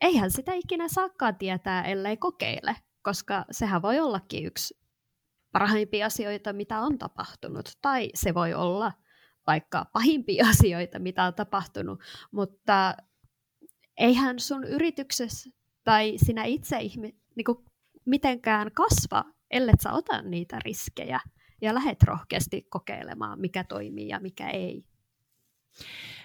eihän 0.00 0.30
sitä 0.30 0.54
ikinä 0.54 0.88
saakkaan 0.88 1.36
tietää, 1.36 1.84
ellei 1.84 2.16
kokeile, 2.16 2.76
koska 3.02 3.44
sehän 3.50 3.82
voi 3.82 4.00
ollakin 4.00 4.46
yksi 4.46 4.78
parhaimpia 5.52 6.06
asioita, 6.06 6.52
mitä 6.52 6.80
on 6.80 6.98
tapahtunut. 6.98 7.72
Tai 7.82 8.10
se 8.14 8.34
voi 8.34 8.54
olla 8.54 8.92
vaikka 9.46 9.86
pahimpia 9.92 10.48
asioita, 10.52 10.98
mitä 10.98 11.24
on 11.24 11.34
tapahtunut, 11.34 12.00
mutta 12.30 12.94
eihän 13.96 14.40
sun 14.40 14.64
yrityksessä 14.64 15.50
tai 15.84 16.14
sinä 16.16 16.44
itse 16.44 16.78
ihmi, 16.78 17.16
niin 17.36 17.46
mitenkään 18.04 18.70
kasva, 18.72 19.24
ellei 19.50 19.74
sä 19.82 19.92
ota 19.92 20.22
niitä 20.22 20.58
riskejä 20.64 21.20
ja 21.62 21.74
lähet 21.74 22.02
rohkeasti 22.02 22.66
kokeilemaan, 22.70 23.40
mikä 23.40 23.64
toimii 23.64 24.08
ja 24.08 24.20
mikä 24.20 24.48
ei. 24.48 24.84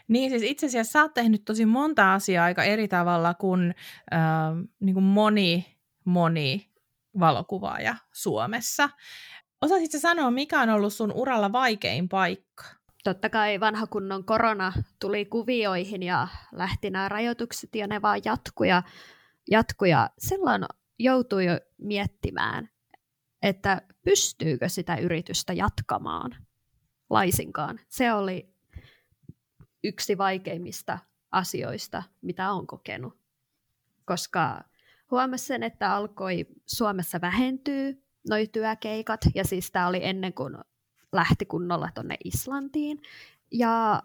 Niin, 0.08 0.30
siis 0.30 0.43
itse 0.43 0.65
asiassa 0.65 0.91
sä 0.91 1.02
oot 1.02 1.13
tehnyt 1.13 1.46
tosi 1.46 1.65
monta 1.65 2.13
asiaa 2.13 2.46
aika 2.46 2.63
eri 2.63 2.88
tavalla 2.88 3.34
kuin, 3.34 3.76
äh, 4.13 4.19
niin 4.80 4.93
kuin 4.93 5.04
moni, 5.04 5.78
moni 6.06 6.69
valokuvaaja 7.19 7.96
Suomessa. 8.12 8.89
Osaisitko 9.62 10.00
sanoa, 10.00 10.32
mikä 10.32 10.62
on 10.62 10.69
ollut 10.69 10.93
sun 10.93 11.12
uralla 11.12 11.52
vaikein 11.52 12.10
paikka? 12.10 12.63
Totta 13.04 13.30
kai 13.30 13.60
vanha 13.60 13.88
kunnon 13.88 14.26
korona 14.26 14.74
tuli 15.00 15.26
kuvioihin 15.26 16.04
ja 16.04 16.28
lähti 16.52 16.89
nämä 16.89 17.10
rajoitukset 17.10 17.76
ja 17.76 17.88
ne 17.88 18.02
vaan 18.02 18.22
jatkuja, 18.26 18.84
jatkuja. 19.52 20.10
silloin 20.19 20.65
joutui 21.00 21.46
jo 21.46 21.60
miettimään, 21.78 22.69
että 23.44 23.82
pystyykö 24.04 24.70
sitä 24.70 24.96
yritystä 24.96 25.54
jatkamaan 25.54 26.36
laisinkaan. 27.10 27.80
Se 27.90 28.14
oli 28.14 28.54
yksi 29.84 30.18
vaikeimmista 30.18 31.00
asioista, 31.32 32.04
mitä 32.22 32.52
olen 32.52 32.68
kokenut. 32.68 33.18
Koska 34.06 34.64
huomasin 35.12 35.48
sen, 35.48 35.64
että 35.64 35.96
alkoi 35.96 36.46
Suomessa 36.66 37.22
vähentyä 37.22 37.94
noi 38.30 38.48
työkeikat, 38.48 39.22
ja 39.36 39.44
siis 39.44 39.72
tämä 39.72 39.88
oli 39.88 40.00
ennen 40.04 40.34
kuin 40.34 40.58
lähti 41.12 41.46
kunnolla 41.46 41.90
tuonne 41.94 42.16
Islantiin. 42.24 43.02
Ja 43.52 44.04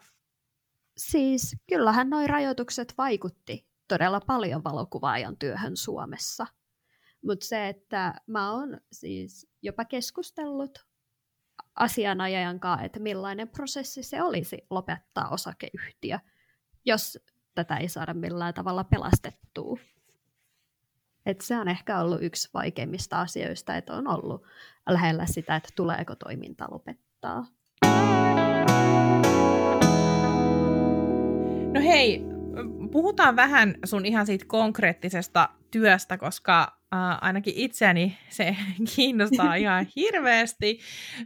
siis 0.96 1.57
kyllähän 1.68 2.11
nuo 2.11 2.27
rajoitukset 2.27 2.94
vaikutti 2.98 3.66
todella 3.88 4.20
paljon 4.20 4.64
valokuvaajan 4.64 5.37
työhön 5.37 5.77
Suomessa. 5.77 6.46
Mutta 7.22 7.46
se, 7.46 7.68
että 7.68 8.14
mä 8.26 8.52
oon 8.52 8.81
siis 8.92 9.50
jopa 9.62 9.85
keskustellut 9.85 10.87
asianajajan 11.74 12.61
kanssa, 12.61 12.85
että 12.85 13.00
millainen 13.00 13.48
prosessi 13.48 14.02
se 14.02 14.22
olisi 14.22 14.66
lopettaa 14.70 15.28
osakeyhtiö, 15.28 16.18
jos 16.85 17.18
tätä 17.54 17.76
ei 17.76 17.88
saada 17.88 18.14
millään 18.14 18.54
tavalla 18.54 18.85
pelastettua. 18.85 19.78
Et 21.26 21.40
se 21.40 21.57
on 21.57 21.68
ehkä 21.68 22.00
ollut 22.00 22.22
yksi 22.22 22.48
vaikeimmista 22.54 23.20
asioista, 23.20 23.76
että 23.76 23.94
on 23.94 24.09
ollut 24.09 24.42
lähellä 24.88 25.26
sitä, 25.26 25.57
että 25.57 25.68
tuleeko 25.76 26.16
toiminta 26.16 26.66
lopettaa. 26.70 27.46
No 31.74 31.81
hei, 31.81 32.22
puhutaan 32.92 33.37
vähän 33.37 33.74
sun 33.85 34.07
ihan 34.07 34.26
siitä 34.26 34.44
konkreettisesta 34.48 35.48
työstä, 35.70 36.18
koska 36.18 36.77
äh, 36.94 37.18
ainakin 37.20 37.55
itseäni 37.57 38.18
se 38.29 38.57
kiinnostaa 38.94 39.55
ihan 39.55 39.87
hirveästi, 39.96 40.81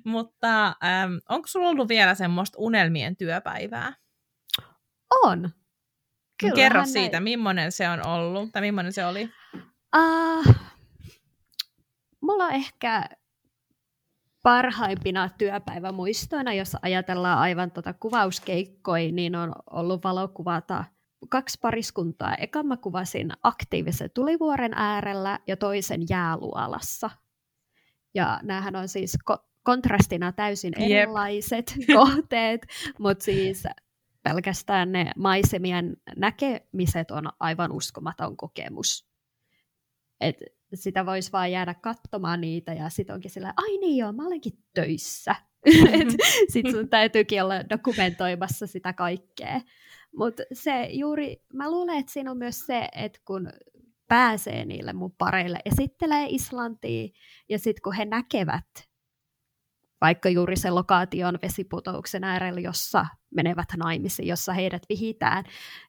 mutta 0.05 0.66
ähm, 0.66 1.12
onko 1.29 1.48
sulla 1.48 1.68
ollut 1.68 1.88
vielä 1.88 2.14
semmoista 2.14 2.59
unelmien 2.61 3.16
työpäivää? 3.16 3.92
On. 5.22 5.51
Kyllä 6.40 6.55
Kerro 6.55 6.85
siitä, 6.85 7.16
näin. 7.16 7.22
millainen 7.22 7.72
se 7.72 7.88
on 7.88 8.07
ollut, 8.07 8.53
tai 8.53 8.62
millainen 8.62 8.92
se 8.92 9.07
oli? 9.07 9.31
Uh, 9.96 10.55
mulla 12.20 12.44
on 12.44 12.53
ehkä 12.53 13.09
parhaimpina 14.42 15.29
työpäivämuistoina, 15.38 16.55
jos 16.55 16.77
ajatellaan 16.83 17.38
aivan 17.38 17.70
tota 17.70 17.92
kuvauskeikkoja, 17.92 19.12
niin 19.12 19.37
on 19.37 19.53
ollut 19.70 20.05
valokuvata 20.05 20.85
kaksi 21.28 21.58
pariskuntaa. 21.62 22.35
Eka 22.35 22.62
mä 22.62 22.76
kuvasin 22.76 23.32
aktiivisen 23.42 24.11
tulivuoren 24.14 24.72
äärellä 24.74 25.38
ja 25.46 25.56
toisen 25.56 26.00
jääluolassa. 26.11 27.11
Ja 28.14 28.40
näähän 28.42 28.76
on 28.76 28.88
siis 28.88 29.18
ko- 29.30 29.46
kontrastina 29.62 30.32
täysin 30.32 30.82
erilaiset 30.82 31.74
yep. 31.78 31.87
kohteet, 31.98 32.66
mutta 32.98 33.24
siis 33.24 33.64
pelkästään 34.22 34.92
ne 34.92 35.12
maisemien 35.16 35.96
näkemiset 36.16 37.11
on 37.11 37.24
aivan 37.40 37.72
uskomaton 37.72 38.37
kokemus. 38.37 39.06
Et 40.20 40.37
sitä 40.74 41.06
voisi 41.06 41.32
vaan 41.32 41.52
jäädä 41.52 41.74
katsomaan 41.74 42.40
niitä 42.40 42.72
ja 42.72 42.88
sitten 42.88 43.14
onkin 43.14 43.30
sillä 43.30 43.54
ai 43.56 43.78
niin 43.78 43.96
joo, 43.96 44.12
mä 44.12 44.26
olenkin 44.26 44.58
töissä. 44.74 45.35
Sitten 46.52 46.72
sun 46.72 46.88
täytyykin 46.98 47.42
olla 47.42 47.68
dokumentoimassa 47.70 48.66
sitä 48.66 48.92
kaikkea. 48.92 49.61
Mutta 50.16 50.42
se 50.53 50.88
juuri, 50.90 51.37
mä 51.53 51.70
luulen, 51.70 51.98
että 51.98 52.12
siinä 52.12 52.31
on 52.31 52.38
myös 52.38 52.66
se, 52.66 52.88
että 52.92 53.20
kun 53.25 53.48
pääsee 54.09 54.64
niille 54.64 54.92
mun 54.92 55.14
pareille, 55.18 55.59
esittelee 55.64 56.27
Islantia, 56.29 57.09
ja 57.48 57.59
sitten 57.59 57.83
kun 57.83 57.94
he 57.94 58.05
näkevät 58.05 58.88
vaikka 60.01 60.29
juuri 60.29 60.57
sen 60.57 60.75
lokaation 60.75 61.38
vesiputouksen 61.42 62.25
äärellä, 62.25 62.61
jossa 62.61 63.07
menevät 63.35 63.68
naimisiin, 63.77 64.29
jossa 64.29 64.53
heidät 64.53 64.83
vihitään, 64.88 65.44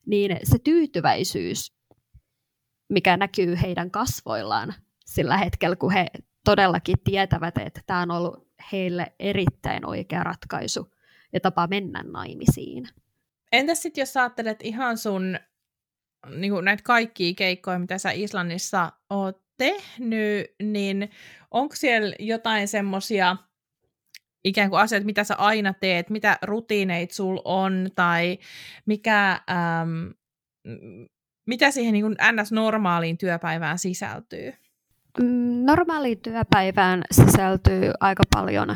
niin 0.06 0.38
se 0.44 0.60
tyytyväisyys 0.60 1.74
mikä 2.90 3.18
näkyy 3.18 3.56
heidän 3.62 3.92
kasvoillaan 3.92 4.74
sillä 5.06 5.38
hetkellä, 5.38 5.76
kun 5.76 5.94
he 5.94 6.08
todellakin 6.46 6.96
tietävät, 7.04 7.58
että 7.58 7.82
tämä 7.86 8.02
on 8.02 8.12
ollut 8.12 8.48
heille 8.72 9.14
erittäin 9.20 9.86
oikea 9.86 10.24
ratkaisu 10.24 10.94
ja 11.34 11.40
tapa 11.40 11.68
mennä 11.68 12.04
naimisiin. 12.04 12.88
Entäs 13.54 13.82
sitten, 13.82 14.02
jos 14.02 14.18
ajattelet 14.18 14.60
ihan 14.64 14.98
sun 14.98 15.38
niin 16.30 16.66
näitä 16.66 16.84
kaikkia 16.84 17.34
keikkoja, 17.34 17.80
mitä 17.80 17.98
sä 17.98 18.12
Islannissa 18.12 18.92
oot 19.10 19.42
tehnyt, 19.58 20.56
niin 20.64 21.10
onko 21.52 21.76
siellä 21.76 22.16
jotain 22.20 22.68
semmoisia 22.68 23.38
ikään 24.44 24.70
kuin 24.70 24.80
asiat, 24.80 25.04
mitä 25.04 25.24
sä 25.24 25.36
aina 25.36 25.74
teet, 25.74 26.10
mitä 26.10 26.38
rutiineit 26.42 27.12
sul 27.12 27.38
on, 27.46 27.90
tai 27.96 28.40
mikä, 28.86 29.32
äm, 29.32 30.14
mitä 31.48 31.72
siihen 31.72 31.94
niin 31.94 32.06
kuin 32.06 32.16
NS-normaaliin 32.32 33.18
työpäivään 33.18 33.80
sisältyy? 33.80 34.54
Mm, 35.22 35.66
normaaliin 35.66 36.22
työpäivään 36.22 37.04
sisältyy 37.12 37.92
aika 38.00 38.24
paljon 38.36 38.76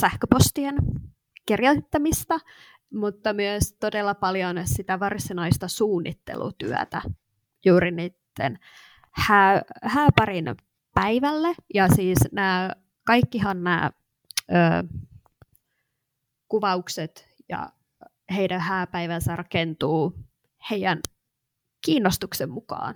sähköpostien 0.00 0.74
kirjoittamista, 1.46 2.38
mutta 2.92 3.32
myös 3.32 3.72
todella 3.72 4.14
paljon 4.14 4.56
sitä 4.64 5.00
varsinaista 5.00 5.68
suunnittelutyötä 5.68 7.02
juuri 7.64 7.90
niiden 7.90 8.58
hää, 9.12 9.62
hääparin 9.82 10.56
päivälle. 10.94 11.54
Ja 11.74 11.88
siis 11.88 12.18
nämä, 12.32 12.70
kaikkihan 13.06 13.64
nämä 13.64 13.90
ö, 14.50 14.54
kuvaukset 16.48 17.34
ja 17.48 17.72
heidän 18.36 18.60
hääpäivänsä 18.60 19.36
rakentuu 19.36 20.12
heidän 20.70 21.00
kiinnostuksen 21.84 22.50
mukaan. 22.50 22.94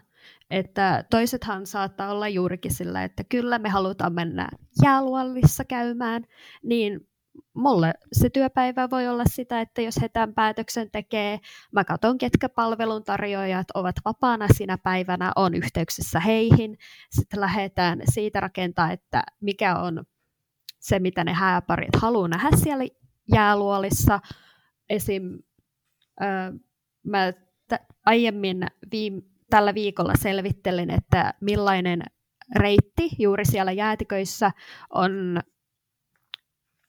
Että 0.50 1.04
toisethan 1.10 1.66
saattaa 1.66 2.10
olla 2.10 2.28
juurikin 2.28 2.74
sillä, 2.74 3.04
että 3.04 3.24
kyllä 3.24 3.58
me 3.58 3.68
halutaan 3.68 4.12
mennä 4.12 4.48
jääluallissa 4.82 5.64
käymään, 5.64 6.24
niin 6.62 7.09
mulle 7.54 7.94
se 8.12 8.30
työpäivä 8.30 8.90
voi 8.90 9.08
olla 9.08 9.24
sitä, 9.26 9.60
että 9.60 9.82
jos 9.82 10.00
he 10.02 10.08
tämän 10.08 10.34
päätöksen 10.34 10.90
tekee, 10.90 11.40
mä 11.72 11.84
katson, 11.84 12.18
ketkä 12.18 12.48
palveluntarjoajat 12.48 13.66
ovat 13.74 13.96
vapaana 14.04 14.46
siinä 14.56 14.78
päivänä, 14.78 15.32
on 15.36 15.54
yhteyksissä 15.54 16.20
heihin, 16.20 16.78
sitten 17.10 17.40
lähdetään 17.40 18.00
siitä 18.04 18.40
rakentaa, 18.40 18.92
että 18.92 19.22
mikä 19.40 19.78
on 19.78 20.04
se, 20.80 20.98
mitä 20.98 21.24
ne 21.24 21.32
hääparit 21.32 21.96
haluaa 21.96 22.28
nähdä 22.28 22.48
siellä 22.56 22.84
jääluolissa. 23.34 24.20
Esim. 24.88 25.38
Ö, 26.22 26.24
mä 27.02 27.32
t- 27.68 27.86
aiemmin 28.06 28.66
viime, 28.92 29.22
tällä 29.50 29.74
viikolla 29.74 30.12
selvittelin, 30.18 30.90
että 30.90 31.34
millainen 31.40 32.02
reitti 32.56 33.10
juuri 33.18 33.44
siellä 33.44 33.72
jäätiköissä 33.72 34.50
on 34.90 35.40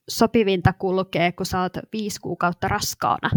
sopivinta 0.09 0.73
kulkea, 0.73 1.31
kun 1.31 1.45
sä 1.45 1.61
oot 1.61 1.73
viisi 1.93 2.21
kuukautta 2.21 2.67
raskaana. 2.67 3.29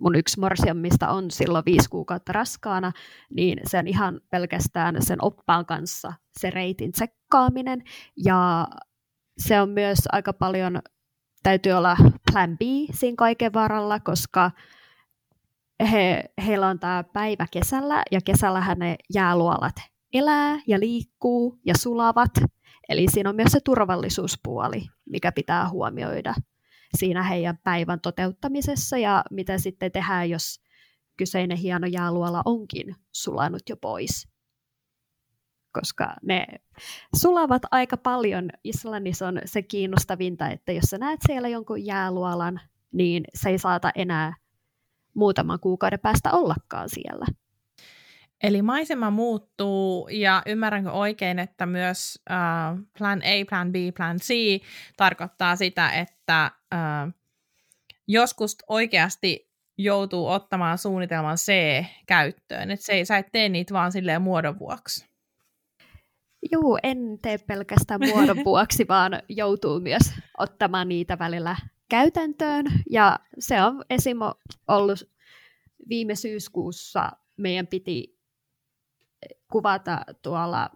Mun 0.00 0.16
yksi 0.16 0.40
morsiammista 0.40 1.08
on 1.08 1.30
silloin 1.30 1.64
viisi 1.66 1.88
kuukautta 1.88 2.32
raskaana, 2.32 2.92
niin 3.30 3.60
sen 3.66 3.86
ihan 3.86 4.20
pelkästään 4.30 5.02
sen 5.02 5.18
oppaan 5.24 5.66
kanssa 5.66 6.12
se 6.38 6.50
reitin 6.50 6.92
tsekkaaminen 6.92 7.82
ja 8.24 8.66
se 9.38 9.60
on 9.60 9.70
myös 9.70 9.98
aika 10.12 10.32
paljon, 10.32 10.82
täytyy 11.42 11.72
olla 11.72 11.96
plan 12.32 12.58
B 12.58 12.60
siinä 12.92 13.14
kaiken 13.18 13.52
varalla, 13.52 14.00
koska 14.00 14.50
he, 15.90 16.24
heillä 16.46 16.68
on 16.68 16.78
tämä 16.78 17.04
päivä 17.12 17.46
kesällä 17.50 18.02
ja 18.10 18.20
kesällähän 18.24 18.78
ne 18.78 18.96
jääluolat 19.14 19.76
elää 20.12 20.58
ja 20.66 20.80
liikkuu 20.80 21.60
ja 21.64 21.74
sulavat. 21.78 22.30
Eli 22.88 23.06
siinä 23.10 23.30
on 23.30 23.36
myös 23.36 23.52
se 23.52 23.60
turvallisuuspuoli, 23.64 24.86
mikä 25.06 25.32
pitää 25.32 25.68
huomioida 25.68 26.34
siinä 26.96 27.22
heidän 27.22 27.58
päivän 27.64 28.00
toteuttamisessa 28.00 28.98
ja 28.98 29.24
mitä 29.30 29.58
sitten 29.58 29.92
tehdään, 29.92 30.30
jos 30.30 30.60
kyseinen 31.16 31.56
hieno 31.56 31.86
jääluola 31.86 32.42
onkin 32.44 32.96
sulanut 33.12 33.62
jo 33.68 33.76
pois. 33.76 34.28
Koska 35.72 36.14
ne 36.22 36.46
sulavat 37.16 37.62
aika 37.70 37.96
paljon. 37.96 38.50
Islannissa 38.64 39.28
on 39.28 39.40
se 39.44 39.62
kiinnostavinta, 39.62 40.48
että 40.48 40.72
jos 40.72 40.84
sä 40.84 40.98
näet 40.98 41.20
siellä 41.26 41.48
jonkun 41.48 41.84
jääluolan, 41.84 42.60
niin 42.92 43.24
se 43.34 43.48
ei 43.48 43.58
saata 43.58 43.90
enää 43.94 44.34
muutaman 45.14 45.60
kuukauden 45.60 46.00
päästä 46.00 46.32
ollakaan 46.32 46.88
siellä. 46.88 47.26
Eli 48.44 48.62
maisema 48.62 49.10
muuttuu 49.10 50.08
ja 50.08 50.42
ymmärränkö 50.46 50.90
oikein, 50.90 51.38
että 51.38 51.66
myös 51.66 52.22
äh, 52.30 52.36
plan 52.98 53.22
A, 53.22 53.44
plan 53.48 53.72
B, 53.72 53.74
plan 53.96 54.16
C 54.16 54.34
tarkoittaa 54.96 55.56
sitä, 55.56 55.90
että 55.90 56.44
äh, 56.44 57.14
joskus 58.08 58.56
oikeasti 58.68 59.50
joutuu 59.78 60.28
ottamaan 60.28 60.78
suunnitelman 60.78 61.36
C 61.36 61.52
käyttöön, 62.06 62.70
että 62.70 62.86
se 62.86 62.92
ei, 62.92 63.04
sä 63.04 63.18
et 63.18 63.32
tee 63.32 63.48
niitä 63.48 63.74
vaan 63.74 63.92
silleen 63.92 64.22
muodon 64.22 64.58
vuoksi. 64.58 65.06
Joo, 66.52 66.78
en 66.82 67.18
tee 67.22 67.38
pelkästään 67.38 68.00
muodon 68.00 68.44
vuoksi, 68.44 68.88
vaan 68.88 69.22
joutuu 69.28 69.80
myös 69.80 70.12
ottamaan 70.38 70.88
niitä 70.88 71.18
välillä 71.18 71.56
käytäntöön. 71.90 72.66
Ja 72.90 73.18
se 73.38 73.62
on 73.62 73.84
esim. 73.90 74.18
ollut 74.68 75.10
viime 75.88 76.14
syyskuussa 76.14 77.12
meidän 77.36 77.66
piti 77.66 78.13
kuvata 79.52 80.00
tuolla 80.22 80.70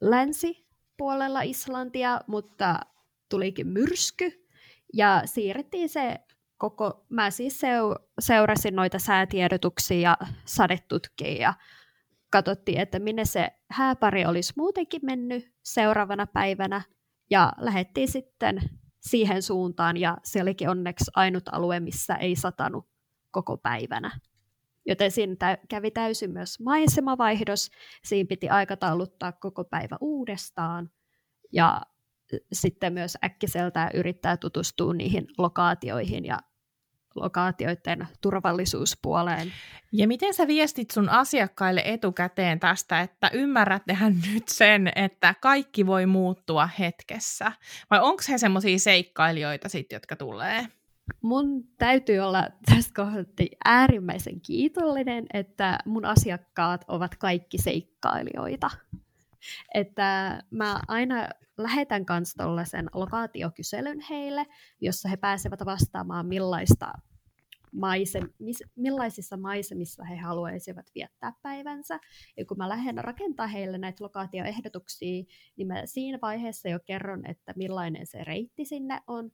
länsipuolella 0.00 1.42
Islantia, 1.42 2.20
mutta 2.26 2.80
tulikin 3.30 3.66
myrsky 3.66 4.46
ja 4.94 5.22
siirrettiin 5.24 5.88
se 5.88 6.18
koko, 6.58 7.06
mä 7.08 7.30
siis 7.30 7.60
seurasin 8.20 8.76
noita 8.76 8.98
säätiedotuksia 8.98 10.00
ja 10.00 10.16
sadetutkia 10.44 11.32
ja 11.40 11.54
katsottiin, 12.30 12.80
että 12.80 12.98
minne 12.98 13.24
se 13.24 13.50
hääpari 13.70 14.26
olisi 14.26 14.52
muutenkin 14.56 15.00
mennyt 15.04 15.52
seuraavana 15.62 16.26
päivänä 16.26 16.82
ja 17.30 17.52
lähdettiin 17.58 18.08
sitten 18.08 18.60
siihen 19.00 19.42
suuntaan 19.42 19.96
ja 19.96 20.16
se 20.24 20.42
olikin 20.42 20.68
onneksi 20.68 21.10
ainut 21.14 21.44
alue, 21.52 21.80
missä 21.80 22.14
ei 22.14 22.36
satanut 22.36 22.88
koko 23.30 23.56
päivänä. 23.56 24.18
Joten 24.88 25.10
siinä 25.10 25.36
tä- 25.38 25.58
kävi 25.68 25.90
täysin 25.90 26.30
myös 26.30 26.60
maisemavaihdos, 26.60 27.70
siinä 28.04 28.28
piti 28.28 28.48
aikatauluttaa 28.48 29.32
koko 29.32 29.64
päivä 29.64 29.96
uudestaan 30.00 30.90
ja 31.52 31.82
sitten 32.52 32.92
myös 32.92 33.18
äkkiseltä 33.24 33.90
yrittää 33.94 34.36
tutustua 34.36 34.94
niihin 34.94 35.26
lokaatioihin 35.38 36.24
ja 36.24 36.38
lokaatioiden 37.14 38.08
turvallisuuspuoleen. 38.20 39.52
Ja 39.92 40.08
miten 40.08 40.34
sä 40.34 40.46
viestit 40.46 40.90
sun 40.90 41.08
asiakkaille 41.08 41.82
etukäteen 41.84 42.60
tästä, 42.60 43.00
että 43.00 43.30
ymmärrättehän 43.32 44.14
nyt 44.32 44.48
sen, 44.48 44.92
että 44.96 45.34
kaikki 45.40 45.86
voi 45.86 46.06
muuttua 46.06 46.68
hetkessä? 46.78 47.52
Vai 47.90 48.00
onko 48.00 48.22
he 48.28 48.38
semmoisia 48.38 48.78
seikkailijoita 48.78 49.68
sitten, 49.68 49.96
jotka 49.96 50.16
tulee? 50.16 50.66
Mun 51.22 51.64
täytyy 51.78 52.18
olla 52.18 52.48
tästä 52.66 53.02
kohdasta 53.02 53.44
äärimmäisen 53.64 54.40
kiitollinen, 54.40 55.26
että 55.32 55.78
mun 55.86 56.04
asiakkaat 56.04 56.84
ovat 56.88 57.14
kaikki 57.14 57.58
seikkailijoita. 57.58 58.70
Että 59.74 60.42
mä 60.50 60.80
aina 60.88 61.28
lähetän 61.58 62.06
kanssa 62.06 62.44
tuollaisen 62.44 62.86
lokaatiokyselyn 62.94 64.00
heille, 64.10 64.46
jossa 64.80 65.08
he 65.08 65.16
pääsevät 65.16 65.64
vastaamaan 65.64 66.26
millaista 66.26 66.92
maisem, 67.72 68.28
mis, 68.38 68.62
millaisissa 68.76 69.36
maisemissa 69.36 70.04
he 70.04 70.16
haluaisivat 70.16 70.86
viettää 70.94 71.32
päivänsä. 71.42 72.00
Ja 72.36 72.44
kun 72.44 72.56
mä 72.56 72.68
lähden 72.68 73.04
rakentaa 73.04 73.46
heille 73.46 73.78
näitä 73.78 74.04
lokaatioehdotuksia, 74.04 75.24
niin 75.56 75.66
mä 75.66 75.82
siinä 75.84 76.18
vaiheessa 76.22 76.68
jo 76.68 76.78
kerron, 76.84 77.26
että 77.26 77.52
millainen 77.56 78.06
se 78.06 78.24
reitti 78.24 78.64
sinne 78.64 79.00
on, 79.06 79.30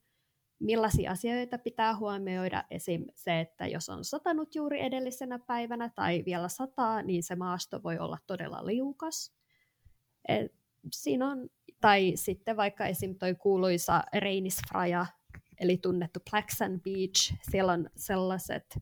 millaisia 0.60 1.10
asioita 1.10 1.58
pitää 1.58 1.96
huomioida. 1.96 2.64
Esim. 2.70 3.04
se, 3.14 3.40
että 3.40 3.66
jos 3.66 3.88
on 3.88 4.04
satanut 4.04 4.54
juuri 4.54 4.80
edellisenä 4.80 5.38
päivänä 5.38 5.90
tai 5.94 6.22
vielä 6.26 6.48
sataa, 6.48 7.02
niin 7.02 7.22
se 7.22 7.36
maasto 7.36 7.82
voi 7.82 7.98
olla 7.98 8.18
todella 8.26 8.66
liukas. 8.66 9.34
Et 10.28 10.52
siinä 10.92 11.30
on, 11.30 11.48
tai 11.80 12.12
sitten 12.14 12.56
vaikka 12.56 12.86
esim. 12.86 13.14
toi 13.18 13.34
kuuluisa 13.34 14.02
Reinisfraja, 14.18 15.06
eli 15.60 15.76
tunnettu 15.76 16.20
Plaxan 16.30 16.80
Beach, 16.80 17.34
siellä 17.50 17.72
on 17.72 17.90
sellaiset, 17.96 18.78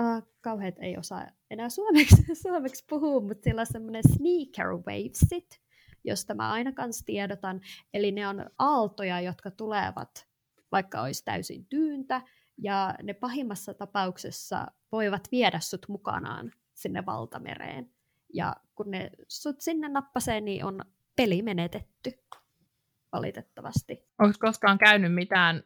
uh, 0.00 0.28
kauheat 0.40 0.74
ei 0.78 0.96
osaa 0.96 1.26
enää 1.50 1.68
suomeksi, 1.68 2.34
suomeksi 2.42 2.84
puhua, 2.88 3.20
mutta 3.20 3.44
siellä 3.44 3.60
on 3.60 3.66
semmoinen 3.66 4.02
sneaker 4.08 4.66
wavesit, 4.66 5.60
josta 6.04 6.34
mä 6.34 6.52
aina 6.52 6.72
kanssa 6.72 7.04
tiedotan, 7.04 7.60
eli 7.94 8.12
ne 8.12 8.28
on 8.28 8.50
aaltoja, 8.58 9.20
jotka 9.20 9.50
tulevat, 9.50 10.28
vaikka 10.72 11.02
olisi 11.02 11.24
täysin 11.24 11.66
tyyntä, 11.66 12.20
ja 12.58 12.94
ne 13.02 13.14
pahimmassa 13.14 13.74
tapauksessa 13.74 14.66
voivat 14.92 15.28
viedä 15.32 15.60
sut 15.60 15.88
mukanaan 15.88 16.52
sinne 16.74 17.06
valtamereen. 17.06 17.90
Ja 18.34 18.56
kun 18.74 18.90
ne 18.90 19.10
sut 19.28 19.60
sinne 19.60 19.88
nappasee, 19.88 20.40
niin 20.40 20.64
on 20.64 20.80
peli 21.16 21.42
menetetty 21.42 22.12
valitettavasti. 23.12 24.04
Onko 24.18 24.34
koskaan 24.40 24.78
käynyt 24.78 25.14
mitään 25.14 25.62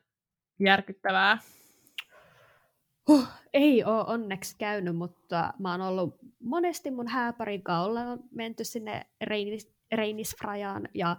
järkyttävää? 0.60 1.38
Huh, 3.08 3.28
ei 3.52 3.84
ole 3.84 4.04
onneksi 4.06 4.56
käynyt, 4.58 4.96
mutta 4.96 5.54
mä 5.58 5.70
oon 5.70 5.80
ollut 5.80 6.18
monesti 6.40 6.90
mun 6.90 7.08
hääparin 7.08 7.62
kanssa 7.62 8.00
on 8.00 8.24
menty 8.30 8.64
sinne 8.64 9.06
Reinis, 9.20 9.72
Reinisfrajaan 9.92 10.88
ja 10.94 11.16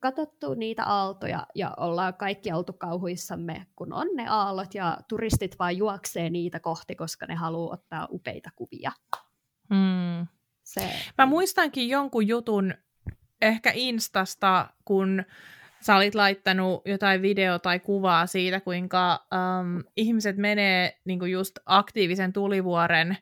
katsottu 0.00 0.54
niitä 0.54 0.84
aaltoja 0.84 1.46
ja 1.54 1.74
ollaan 1.76 2.14
kaikki 2.14 2.52
oltu 2.52 2.72
kauhuissamme, 2.72 3.66
kun 3.76 3.92
on 3.92 4.06
ne 4.14 4.26
aallot 4.28 4.74
ja 4.74 4.98
turistit 5.08 5.58
vaan 5.58 5.76
juoksee 5.76 6.30
niitä 6.30 6.60
kohti, 6.60 6.94
koska 6.94 7.26
ne 7.26 7.34
haluaa 7.34 7.74
ottaa 7.74 8.08
upeita 8.10 8.50
kuvia. 8.56 8.92
Hmm. 9.74 10.26
Se... 10.62 10.90
Mä 11.18 11.26
muistankin 11.26 11.88
jonkun 11.88 12.28
jutun 12.28 12.74
ehkä 13.42 13.72
Instasta, 13.74 14.70
kun 14.84 15.24
sä 15.80 15.96
olit 15.96 16.14
laittanut 16.14 16.82
jotain 16.84 17.22
video 17.22 17.58
tai 17.58 17.80
kuvaa 17.80 18.26
siitä, 18.26 18.60
kuinka 18.60 19.26
um, 19.34 19.84
ihmiset 19.96 20.36
menee 20.36 21.00
niin 21.04 21.30
just 21.30 21.58
aktiivisen 21.66 22.32
tulivuoren 22.32 23.16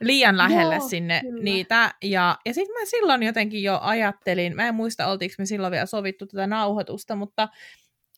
liian 0.00 0.36
lähelle 0.36 0.74
Joo, 0.74 0.88
sinne 0.88 1.20
kyllä. 1.20 1.42
niitä. 1.42 1.94
Ja, 2.02 2.38
ja 2.46 2.54
sitten 2.54 2.74
mä 2.80 2.84
silloin 2.84 3.22
jotenkin 3.22 3.62
jo 3.62 3.78
ajattelin, 3.82 4.56
mä 4.56 4.68
en 4.68 4.74
muista, 4.74 5.06
oltiinko 5.06 5.34
me 5.38 5.46
silloin 5.46 5.70
vielä 5.70 5.86
sovittu 5.86 6.26
tätä 6.26 6.46
nauhoitusta, 6.46 7.16
mutta, 7.16 7.48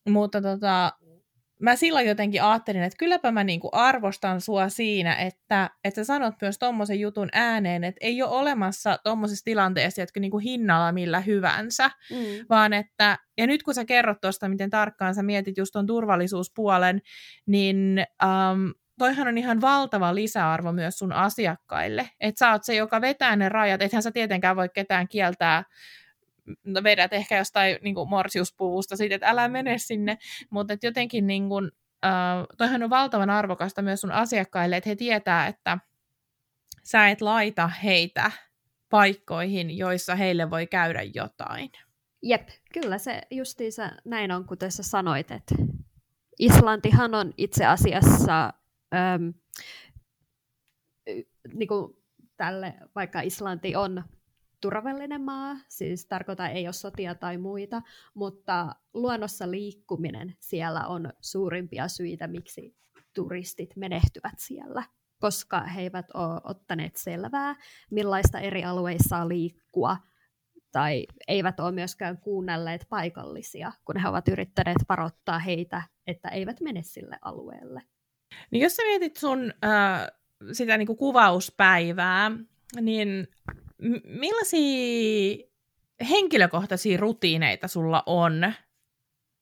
mutta 0.09 0.43
tota, 0.43 0.93
mä 1.61 1.77
silloin 1.77 2.09
jotenkin 2.09 2.43
ajattelin, 2.43 2.83
että 2.83 2.97
kylläpä 2.99 3.31
mä 3.31 3.45
niinku 3.45 3.69
arvostan 3.73 4.41
sua 4.41 4.69
siinä, 4.69 5.15
että, 5.15 5.71
että 5.85 6.01
sä 6.01 6.05
sanot 6.05 6.35
myös 6.43 6.59
tommosen 6.59 7.01
jutun 7.01 7.29
ääneen, 7.33 7.85
että 7.85 7.99
ei 8.01 8.23
ole 8.23 8.31
olemassa 8.31 8.99
tommosessa 9.05 9.45
tilanteessa, 9.45 10.03
että 10.03 10.21
niinku 10.21 10.39
hinnalla 10.39 10.93
millä 10.93 11.21
hyvänsä, 11.21 11.91
mm. 12.11 12.17
vaan 12.51 12.73
että, 12.73 13.19
ja 13.39 13.47
nyt 13.47 13.63
kun 13.63 13.75
sä 13.75 13.85
kerrot 13.85 14.21
tuosta, 14.21 14.49
miten 14.49 14.71
tarkkaan 14.71 15.15
sä 15.15 15.23
mietit 15.23 15.59
just 15.59 15.73
ton 15.73 15.87
turvallisuuspuolen, 15.87 17.01
niin 17.47 18.05
um, 18.23 18.75
toihan 19.01 19.29
on 19.29 19.39
ihan 19.39 19.61
valtava 19.61 20.15
lisäarvo 20.15 20.73
myös 20.73 20.99
sun 20.99 21.13
asiakkaille, 21.13 22.11
että 22.21 22.39
sä 22.39 22.51
oot 22.51 22.65
se, 22.65 22.75
joka 22.75 23.01
vetää 23.01 23.37
ne 23.37 23.49
rajat, 23.49 23.83
ethän 23.83 24.03
sä 24.03 24.11
tietenkään 24.13 24.57
voi 24.57 24.69
ketään 24.69 25.09
kieltää 25.09 25.65
no 26.65 26.83
vedät 26.83 27.13
ehkä 27.13 27.39
jostain 27.39 27.79
niin 27.83 27.95
kuin 27.95 28.09
morsiuspuvusta 28.09 28.97
siitä, 28.97 29.15
että 29.15 29.29
älä 29.29 29.49
mene 29.49 29.79
sinne, 29.79 30.19
mutta 30.51 30.73
että 30.73 30.87
jotenkin 30.87 31.27
niin 31.27 31.49
kuin, 31.49 31.65
uh, 32.07 32.47
toihan 32.59 32.83
on 32.83 32.91
valtavan 32.91 33.31
arvokasta 33.31 33.83
myös 33.83 34.01
sun 34.01 34.13
asiakkaille, 34.13 34.77
että 34.77 34.91
he 34.91 34.97
tietää, 34.97 35.47
että 35.47 35.79
sä 36.85 37.09
et 37.09 37.21
laita 37.21 37.69
heitä 37.69 38.31
paikkoihin, 38.91 39.79
joissa 39.79 40.15
heille 40.15 40.51
voi 40.51 40.67
käydä 40.67 41.03
jotain. 41.15 41.71
Jep, 42.23 42.49
kyllä 42.73 42.99
se 42.99 43.23
justiinsa 43.31 43.91
näin 44.05 44.33
on, 44.33 44.47
kuten 44.47 44.73
sä 44.73 44.83
sanoit, 44.83 45.31
että 45.31 45.55
Islantihan 46.39 47.15
on 47.15 47.33
itse 47.37 47.67
asiassa 47.67 48.53
äm, 48.95 49.35
niin 51.55 51.69
kuin 51.69 51.97
tälle, 52.37 52.75
vaikka 52.95 53.21
Islanti 53.21 53.77
on 53.77 54.05
turvallinen 54.61 55.23
maa, 55.23 55.57
siis 55.69 56.07
tarkoitan 56.07 56.51
ei 56.51 56.67
ole 56.67 56.73
sotia 56.73 57.15
tai 57.15 57.39
muita, 57.39 57.83
mutta 58.15 58.75
luonnossa 58.95 59.51
liikkuminen 59.51 60.37
siellä 60.41 60.87
on 60.87 61.13
suurimpia 61.21 61.89
syitä, 61.89 62.27
miksi 62.27 62.77
turistit 63.15 63.77
menehtyvät 63.77 64.35
siellä, 64.39 64.83
koska 65.21 65.61
he 65.61 65.81
eivät 65.81 66.07
ole 66.15 66.41
ottaneet 66.45 66.97
selvää, 66.97 67.57
millaista 67.91 68.41
eri 68.41 68.65
alueissa 68.65 69.29
liikkua, 69.29 69.97
tai 70.73 71.07
eivät 71.29 71.61
ole 71.61 71.73
myöskään 71.73 72.19
kuunnelleet 72.19 72.87
paikallisia, 72.89 73.73
kun 73.85 73.97
he 73.97 74.09
ovat 74.09 74.29
yrittäneet 74.29 74.79
varoittaa 74.89 75.39
heitä, 75.39 75.83
että 76.07 76.29
eivät 76.29 76.61
mene 76.61 76.83
sille 76.83 77.19
alueelle. 77.23 77.83
Niin 78.51 78.63
jos 78.63 78.77
sä 78.77 78.83
mietit 78.83 79.17
sun 79.17 79.53
äh, 79.65 80.07
sitä 80.53 80.79
niin 80.79 80.87
kuin 80.87 80.97
kuvauspäivää, 80.97 82.31
niin 82.81 83.29
millaisia 84.05 85.47
henkilökohtaisia 86.11 87.01
rutiineita 87.01 87.69
sulla 87.69 88.03
on, 88.07 88.53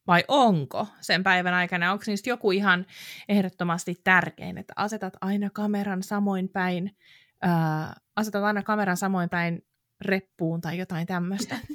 vai 0.07 0.25
onko 0.29 0.87
sen 1.01 1.23
päivän 1.23 1.55
aikana? 1.55 1.93
Onko 1.93 2.05
niistä 2.07 2.31
joku 2.31 2.51
ihan 2.51 2.87
ehdottomasti 3.29 4.01
tärkein, 4.05 4.59
että 4.59 4.73
asetat 4.77 5.15
aina 5.21 5.51
kameran 5.51 6.03
samoin 6.03 6.49
päin, 6.49 6.97
ää, 7.43 8.01
asetat 8.17 8.45
aina 8.45 8.63
kameran 8.63 8.97
samoin 8.97 9.29
päin 9.29 9.67
reppuun 10.01 10.61
tai 10.61 10.79
jotain 10.79 11.07
tämmöistä? 11.07 11.59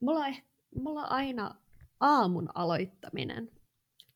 mulla, 0.00 0.26
on, 0.26 0.34
mulla 0.80 1.00
on 1.00 1.12
aina 1.12 1.54
aamun 2.00 2.48
aloittaminen 2.54 3.50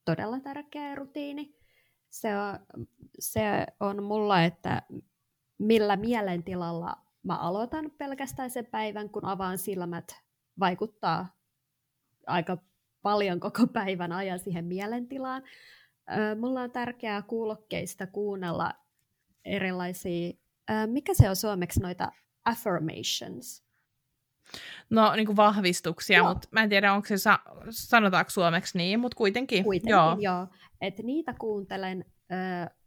todella 0.07 0.39
tärkeä 0.39 0.95
rutiini. 0.95 1.55
Se 2.09 2.29
on, 2.37 2.85
se 3.19 3.65
on 3.79 4.03
mulla, 4.03 4.43
että 4.43 4.81
millä 5.57 5.95
mielentilalla 5.95 6.95
mä 7.23 7.37
aloitan 7.37 7.91
pelkästään 7.97 8.49
sen 8.49 8.65
päivän, 8.65 9.09
kun 9.09 9.25
avaan 9.25 9.57
silmät, 9.57 10.15
vaikuttaa 10.59 11.27
aika 12.27 12.57
paljon 13.01 13.39
koko 13.39 13.67
päivän 13.67 14.11
ajan 14.11 14.39
siihen 14.39 14.65
mielentilaan. 14.65 15.43
Mulla 16.39 16.61
on 16.61 16.71
tärkeää 16.71 17.21
kuulokkeista 17.21 18.07
kuunnella 18.07 18.73
erilaisia, 19.45 20.33
mikä 20.85 21.13
se 21.13 21.29
on 21.29 21.35
suomeksi 21.35 21.79
noita 21.79 22.11
affirmations? 22.45 23.66
No 24.89 25.15
niin 25.15 25.25
kuin 25.25 25.35
vahvistuksia, 25.35 26.23
mutta 26.23 26.47
mä 26.51 26.63
en 26.63 26.69
tiedä, 26.69 26.93
onko 26.93 27.07
se, 27.07 27.17
sa- 27.17 27.39
sanotaanko 27.69 28.29
suomeksi 28.29 28.77
niin, 28.77 28.99
mutta 28.99 29.17
kuitenkin. 29.17 29.63
Kuitenkin, 29.63 29.91
joo. 29.91 30.17
joo. 30.19 30.47
Et 30.81 30.99
niitä 30.99 31.33
kuuntelen, 31.39 32.05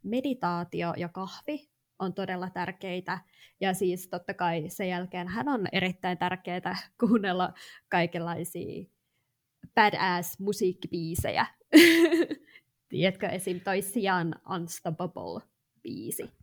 meditaatio 0.03 0.93
ja 0.97 1.09
kahvi 1.09 1.69
on 1.99 2.13
todella 2.13 2.49
tärkeitä. 2.49 3.19
Ja 3.59 3.73
siis 3.73 4.07
totta 4.07 4.33
kai 4.33 4.63
sen 4.67 4.89
jälkeen 4.89 5.27
hän 5.27 5.47
on 5.47 5.67
erittäin 5.71 6.17
tärkeää 6.17 6.77
kuunnella 6.99 7.53
kaikenlaisia 7.89 8.85
badass 9.75 10.39
musiikkibiisejä. 10.39 11.45
Tiedätkö, 12.89 13.27
esim. 13.27 13.59
toi 13.59 13.81
Sian 13.81 14.35
Unstoppable-biisi. 14.49 16.40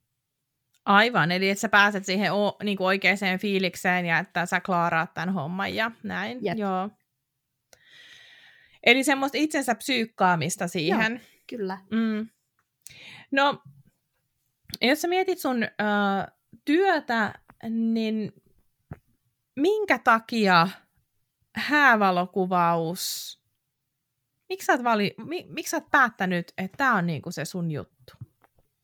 Aivan, 0.89 1.33
eli 1.33 1.51
että 1.51 1.61
sä 1.61 1.69
pääset 1.69 2.05
siihen 2.05 2.33
o, 2.33 2.57
niin 2.63 2.77
kuin 2.77 2.87
oikeaan 2.87 3.39
fiilikseen 3.41 4.07
ja 4.07 4.19
että 4.19 4.47
sä 4.47 4.61
klaaraat 4.61 5.15
tämän 5.15 5.35
homman 5.35 5.75
ja 5.75 5.91
näin. 6.03 6.39
Jep. 6.43 6.59
Joo. 6.59 6.91
Eli 8.87 9.05
semmoista 9.05 9.39
itsensä 9.39 9.75
psyykkaamista 9.75 10.69
siihen. 10.69 11.13
Joo, 11.13 11.41
kyllä. 11.47 11.79
Mm. 11.91 12.29
No, 13.31 13.63
jos 14.81 15.01
sä 15.01 15.09
mietit 15.09 15.39
sun 15.39 15.63
ö, 15.63 15.69
työtä, 16.65 17.35
niin 17.71 18.33
minkä 19.57 19.99
takia 19.99 20.69
häävalokuvaus, 21.57 23.39
miksi 24.49 24.67
sä 24.67 24.73
oot, 24.73 24.85
vali, 24.85 25.15
mi, 25.27 25.47
miksi 25.49 25.71
sä 25.71 25.77
oot 25.77 25.91
päättänyt, 25.91 26.53
että 26.59 26.77
tämä 26.77 26.95
on 26.95 27.07
niinku 27.07 27.31
se 27.31 27.45
sun 27.45 27.71
juttu? 27.71 28.28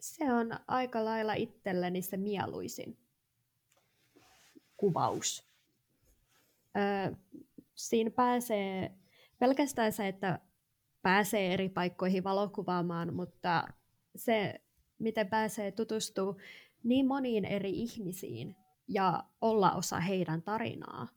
Se 0.05 0.33
on 0.33 0.51
aika 0.67 1.05
lailla 1.05 1.35
itselleni 1.35 2.03
se 2.03 2.17
mieluisin 2.17 2.99
kuvaus. 4.77 5.49
Ö, 6.77 7.17
siinä 7.75 8.11
pääsee 8.11 8.95
pelkästään 9.39 9.93
se, 9.93 10.09
että 10.09 10.39
pääsee 11.03 11.55
eri 11.55 11.69
paikkoihin 11.69 12.25
valokuvaamaan, 12.25 13.15
mutta 13.15 13.69
se 14.17 14.61
miten 14.99 15.29
pääsee 15.29 15.73
tutustua 15.73 16.37
niin 16.83 17.07
moniin 17.07 17.45
eri 17.45 17.71
ihmisiin 17.71 18.57
ja 18.89 19.25
olla 19.41 19.73
osa 19.73 20.01
heidän 20.01 20.43
tarinaa. 20.43 21.09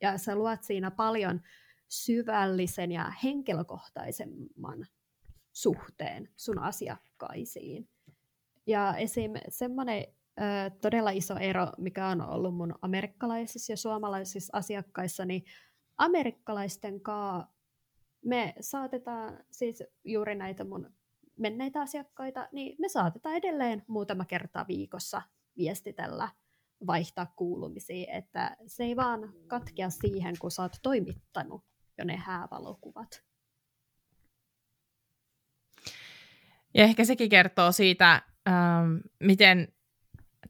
Ja 0.00 0.18
sä 0.18 0.36
luot 0.36 0.62
siinä 0.62 0.90
paljon 0.90 1.42
syvällisen 1.88 2.92
ja 2.92 3.12
henkilökohtaisemman 3.24 4.86
suhteen 5.52 6.28
sun 6.36 6.58
asiakkaisiin. 6.58 7.93
Ja 8.66 8.96
esim. 8.96 9.32
semmoinen 9.48 10.04
ö, 10.40 10.70
todella 10.80 11.10
iso 11.10 11.36
ero, 11.36 11.66
mikä 11.78 12.08
on 12.08 12.20
ollut 12.20 12.56
mun 12.56 12.74
amerikkalaisissa 12.82 13.72
ja 13.72 13.76
suomalaisissa 13.76 14.58
asiakkaissa, 14.58 15.24
niin 15.24 15.44
amerikkalaisten 15.98 17.00
kanssa 17.00 17.54
me 18.24 18.54
saatetaan 18.60 19.44
siis 19.50 19.82
juuri 20.04 20.34
näitä 20.34 20.64
mun 20.64 20.92
menneitä 21.38 21.80
asiakkaita, 21.80 22.48
niin 22.52 22.76
me 22.78 22.88
saatetaan 22.88 23.36
edelleen 23.36 23.82
muutama 23.86 24.24
kerta 24.24 24.64
viikossa 24.68 25.22
viestitellä, 25.56 26.28
vaihtaa 26.86 27.32
kuulumisia, 27.36 28.12
että 28.12 28.56
se 28.66 28.84
ei 28.84 28.96
vaan 28.96 29.32
katkea 29.46 29.90
siihen, 29.90 30.34
kun 30.40 30.50
sä 30.50 30.62
oot 30.62 30.76
toimittanut 30.82 31.64
jo 31.98 32.04
ne 32.04 32.16
häävalokuvat. 32.16 33.24
Ja 36.74 36.84
ehkä 36.84 37.04
sekin 37.04 37.28
kertoo 37.28 37.72
siitä, 37.72 38.22
ähm, 38.48 38.96
miten 39.20 39.68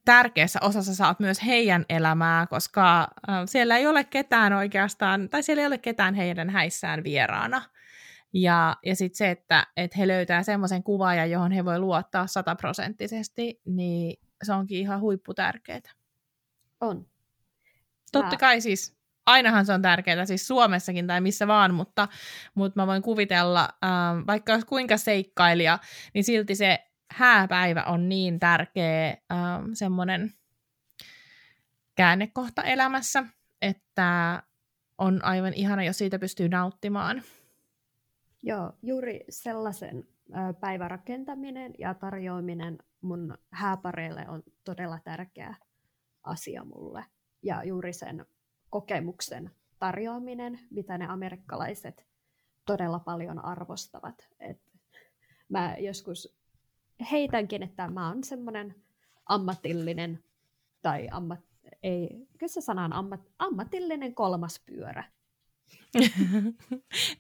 tärkeässä 0.04 0.58
osassa 0.62 0.94
saat 0.94 1.20
myös 1.20 1.44
heidän 1.46 1.84
elämää, 1.88 2.46
koska 2.46 3.00
äh, 3.00 3.08
siellä 3.46 3.76
ei 3.76 3.86
ole 3.86 4.04
ketään 4.04 4.52
oikeastaan, 4.52 5.28
tai 5.28 5.42
siellä 5.42 5.60
ei 5.60 5.66
ole 5.66 5.78
ketään 5.78 6.14
heidän 6.14 6.50
häissään 6.50 7.04
vieraana. 7.04 7.62
Ja, 8.32 8.76
ja 8.86 8.96
sitten 8.96 9.16
se, 9.16 9.30
että, 9.30 9.66
että 9.76 9.98
he 9.98 10.08
löytää 10.08 10.42
semmoisen 10.42 10.82
kuvaajan, 10.82 11.30
johon 11.30 11.52
he 11.52 11.64
voi 11.64 11.78
luottaa 11.78 12.26
sataprosenttisesti, 12.26 13.60
niin 13.64 14.20
se 14.42 14.52
onkin 14.52 14.78
ihan 14.78 15.00
huipputärkeää. 15.00 15.80
On. 16.80 17.06
Totta 18.12 18.36
kai 18.36 18.60
siis, 18.60 18.96
ainahan 19.26 19.66
se 19.66 19.72
on 19.72 19.82
tärkeää, 19.82 20.24
siis 20.24 20.46
Suomessakin 20.46 21.06
tai 21.06 21.20
missä 21.20 21.46
vaan, 21.46 21.74
mutta, 21.74 22.08
mutta 22.54 22.80
mä 22.80 22.86
voin 22.86 23.02
kuvitella, 23.02 23.68
ähm, 23.84 24.26
vaikka 24.26 24.52
olisi 24.52 24.66
kuinka 24.66 24.96
seikkailija, 24.96 25.78
niin 26.14 26.24
silti 26.24 26.54
se 26.54 26.83
hääpäivä 27.10 27.82
on 27.82 28.08
niin 28.08 28.40
tärkeä 28.40 29.16
ähm, 29.32 29.72
semmoinen 29.72 30.32
käännekohta 31.94 32.62
elämässä, 32.62 33.24
että 33.62 34.42
on 34.98 35.24
aivan 35.24 35.54
ihana, 35.54 35.84
jos 35.84 35.98
siitä 35.98 36.18
pystyy 36.18 36.48
nauttimaan. 36.48 37.22
Joo, 38.42 38.72
juuri 38.82 39.24
sellaisen 39.28 40.08
päivän 40.60 40.90
rakentaminen 40.90 41.74
ja 41.78 41.94
tarjoaminen 41.94 42.78
mun 43.00 43.38
hääpareille 43.50 44.24
on 44.28 44.42
todella 44.64 44.98
tärkeä 45.04 45.54
asia 46.22 46.64
mulle. 46.64 47.04
Ja 47.42 47.64
juuri 47.64 47.92
sen 47.92 48.26
kokemuksen 48.70 49.50
tarjoaminen, 49.78 50.60
mitä 50.70 50.98
ne 50.98 51.06
amerikkalaiset 51.06 52.06
todella 52.66 52.98
paljon 52.98 53.44
arvostavat. 53.44 54.28
Et 54.40 54.60
mä 55.48 55.76
joskus 55.78 56.36
heitänkin, 57.10 57.62
että 57.62 57.88
mä 57.88 58.08
oon 58.08 58.24
semmoinen 58.24 58.74
ammatillinen, 59.26 60.24
tai 60.82 61.08
ammat, 61.10 61.40
ei, 61.82 62.08
kyllä 62.38 62.52
se 62.52 62.60
sana 62.60 62.84
on 62.84 62.92
ammat, 62.92 63.20
ammatillinen 63.38 64.14
kolmas 64.14 64.62
pyörä. 64.66 65.04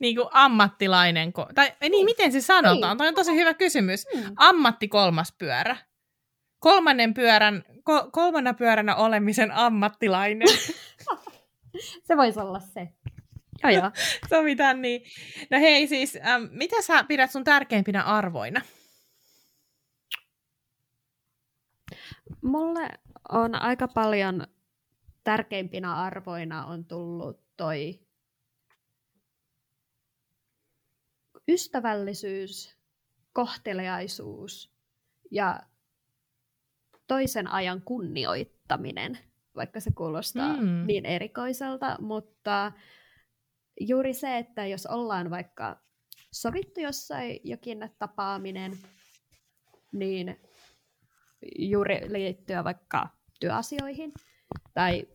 niin 0.00 0.16
kuin 0.16 0.28
ammattilainen, 0.32 1.28
ko- 1.28 1.52
tai 1.54 1.72
niin, 1.80 1.90
niin, 1.90 2.04
miten 2.04 2.32
se 2.32 2.40
sanotaan? 2.40 2.90
Niin. 2.90 2.98
Toi 2.98 3.08
on 3.08 3.14
tosi 3.14 3.34
hyvä 3.34 3.54
kysymys. 3.54 4.06
Hmm. 4.14 4.34
Ammatti 4.36 4.88
kolmas 4.88 5.34
pyörä. 5.38 5.76
Kolmannen 6.58 7.14
pyörän, 7.14 7.64
ko- 7.70 8.10
kolmanna 8.12 8.54
pyöränä 8.54 8.96
olemisen 8.96 9.52
ammattilainen. 9.52 10.48
se 12.06 12.16
voisi 12.16 12.40
olla 12.40 12.60
se. 12.60 12.88
Joo, 13.62 13.70
joo. 13.70 13.90
Sovitaan 14.28 14.82
niin. 14.82 15.02
No 15.50 15.58
hei 15.58 15.86
siis, 15.86 16.18
ähm, 16.26 16.42
mitä 16.50 16.82
sä 16.82 17.04
pidät 17.04 17.30
sun 17.30 17.44
tärkeimpinä 17.44 18.02
arvoina? 18.02 18.60
Mulle 22.42 22.88
on 23.28 23.54
aika 23.54 23.88
paljon 23.88 24.46
tärkeimpinä 25.24 25.94
arvoina 25.94 26.66
on 26.66 26.84
tullut 26.84 27.40
toi 27.56 28.00
ystävällisyys, 31.48 32.76
kohteliaisuus 33.32 34.74
ja 35.30 35.60
toisen 37.06 37.48
ajan 37.48 37.82
kunnioittaminen, 37.82 39.18
vaikka 39.56 39.80
se 39.80 39.90
kuulostaa 39.92 40.56
mm. 40.56 40.86
niin 40.86 41.06
erikoiselta, 41.06 41.96
mutta 42.00 42.72
juuri 43.80 44.14
se, 44.14 44.38
että 44.38 44.66
jos 44.66 44.86
ollaan 44.86 45.30
vaikka 45.30 45.80
sovittu 46.32 46.80
jossain 46.80 47.40
jokin 47.44 47.90
tapaaminen, 47.98 48.72
niin 49.92 50.40
juuri 51.58 52.00
liittyä 52.08 52.64
vaikka 52.64 53.08
työasioihin 53.40 54.12
tai 54.74 55.06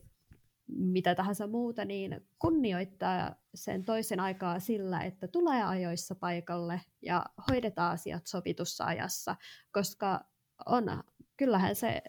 mitä 0.68 1.14
tahansa 1.14 1.46
muuta, 1.46 1.84
niin 1.84 2.26
kunnioittaa 2.38 3.34
sen 3.54 3.84
toisen 3.84 4.20
aikaa 4.20 4.60
sillä, 4.60 5.00
että 5.00 5.28
tulee 5.28 5.62
ajoissa 5.64 6.14
paikalle 6.14 6.80
ja 7.02 7.24
hoidetaan 7.50 7.92
asiat 7.92 8.26
sovitussa 8.26 8.84
ajassa, 8.84 9.36
koska 9.72 10.20
on, 10.66 11.02
kyllähän 11.36 11.76
se 11.76 12.02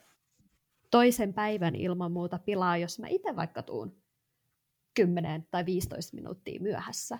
toisen 0.91 1.33
päivän 1.33 1.75
ilman 1.75 2.11
muuta 2.11 2.39
pilaa, 2.39 2.77
jos 2.77 2.99
mä 2.99 3.07
itse 3.07 3.35
vaikka 3.35 3.63
tuun 3.63 4.01
10 4.95 5.47
tai 5.51 5.65
15 5.65 6.15
minuuttia 6.15 6.61
myöhässä. 6.61 7.19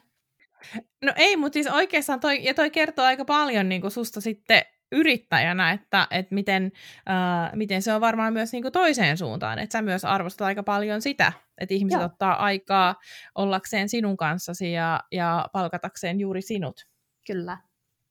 No 1.02 1.14
ei, 1.16 1.38
mutta 1.38 1.54
siis 1.54 1.68
oikeastaan 1.68 2.20
toi, 2.20 2.44
ja 2.44 2.54
toi 2.54 2.70
kertoo 2.72 3.06
aika 3.06 3.26
paljon 3.26 3.70
niin 3.70 3.82
kuin 3.82 3.92
susta 3.92 4.22
sitten 4.22 4.62
yrittäjänä, 4.92 5.72
että, 5.72 6.08
että 6.12 6.36
miten, 6.36 6.72
äh, 7.10 7.52
miten 7.56 7.82
se 7.82 7.94
on 7.94 8.02
varmaan 8.02 8.34
myös 8.34 8.52
niin 8.52 8.62
kuin 8.62 8.72
toiseen 8.72 9.18
suuntaan, 9.18 9.60
että 9.60 9.78
sä 9.78 9.82
myös 9.82 10.06
arvostat 10.06 10.46
aika 10.46 10.64
paljon 10.64 11.02
sitä, 11.02 11.34
että 11.58 11.74
ihmiset 11.74 12.00
Joo. 12.00 12.06
ottaa 12.06 12.46
aikaa 12.46 12.96
ollakseen 13.36 13.90
sinun 13.90 14.18
kanssasi 14.18 14.72
ja, 14.72 15.00
ja 15.12 15.50
palkatakseen 15.54 16.20
juuri 16.20 16.42
sinut. 16.42 16.88
Kyllä. 17.28 17.58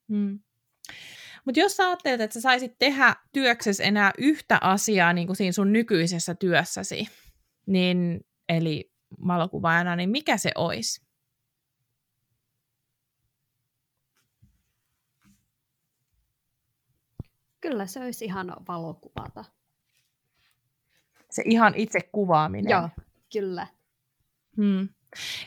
Hmm. 0.07 0.39
Mutta 1.45 1.59
jos 1.59 1.77
sä 1.77 1.87
ajattelet, 1.87 2.21
että 2.21 2.33
sä 2.33 2.41
saisit 2.41 2.75
tehdä 2.79 3.15
työksesi 3.33 3.83
enää 3.83 4.11
yhtä 4.17 4.57
asiaa 4.61 5.13
niin 5.13 5.27
kuin 5.27 5.37
siinä 5.37 5.51
sun 5.51 5.73
nykyisessä 5.73 6.35
työssäsi, 6.35 7.07
niin, 7.65 8.19
eli 8.49 8.91
valokuvaajana, 9.27 9.95
niin 9.95 10.09
mikä 10.09 10.37
se 10.37 10.51
olisi? 10.55 11.10
Kyllä 17.61 17.85
se 17.85 17.99
olisi 17.99 18.25
ihan 18.25 18.55
valokuvata. 18.67 19.45
Se 21.31 21.43
ihan 21.45 21.73
itse 21.75 21.99
kuvaaminen. 22.11 22.71
Joo, 22.71 22.89
kyllä. 23.33 23.67
Hmm. 24.57 24.89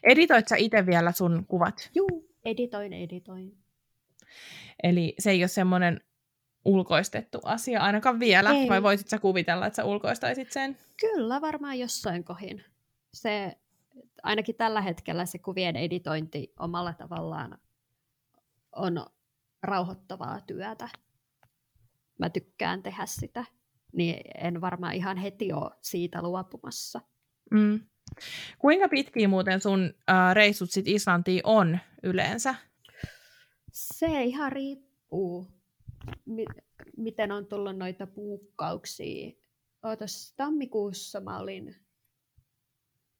Editoit 0.02 0.48
sä 0.48 0.56
itse 0.56 0.86
vielä 0.86 1.12
sun 1.12 1.44
kuvat? 1.48 1.90
Juu, 1.94 2.34
editoin, 2.44 2.92
editoin. 2.92 3.58
Eli 4.82 5.14
se 5.18 5.30
ei 5.30 5.42
ole 5.42 5.48
semmoinen 5.48 6.00
ulkoistettu 6.64 7.40
asia 7.44 7.80
ainakaan 7.80 8.20
vielä, 8.20 8.50
ei. 8.50 8.68
vai 8.68 8.82
voisit 8.82 9.08
sä 9.08 9.18
kuvitella, 9.18 9.66
että 9.66 9.76
sä 9.76 9.84
ulkoistaisit 9.84 10.52
sen? 10.52 10.78
Kyllä, 11.00 11.40
varmaan 11.40 11.78
jossain 11.78 12.24
kohin. 12.24 12.64
Se, 13.14 13.56
ainakin 14.22 14.54
tällä 14.54 14.80
hetkellä 14.80 15.26
se 15.26 15.38
kuvien 15.38 15.76
editointi 15.76 16.52
omalla 16.58 16.92
tavallaan 16.92 17.58
on 18.72 19.06
rauhoittavaa 19.62 20.40
työtä 20.40 20.88
mä 22.18 22.30
tykkään 22.30 22.82
tehdä 22.82 23.06
sitä, 23.06 23.44
niin 23.92 24.20
en 24.44 24.60
varmaan 24.60 24.94
ihan 24.94 25.16
heti 25.16 25.52
ole 25.52 25.70
siitä 25.82 26.22
luopumassa. 26.22 27.00
Mm. 27.50 27.80
Kuinka 28.58 28.88
pitkiä 28.88 29.28
muuten 29.28 29.60
sun 29.60 29.94
äh, 30.10 30.34
reissut 30.34 30.70
sit 30.70 30.88
Islantiin 30.88 31.40
on 31.44 31.78
yleensä? 32.02 32.54
Se 33.72 34.24
ihan 34.24 34.52
riippuu, 34.52 35.46
mi- 36.26 36.44
miten 36.96 37.32
on 37.32 37.46
tullut 37.46 37.76
noita 37.76 38.06
puukkauksia. 38.06 39.32
Ootas, 39.82 40.34
tammikuussa 40.36 41.20
mä 41.20 41.38
olin 41.38 41.76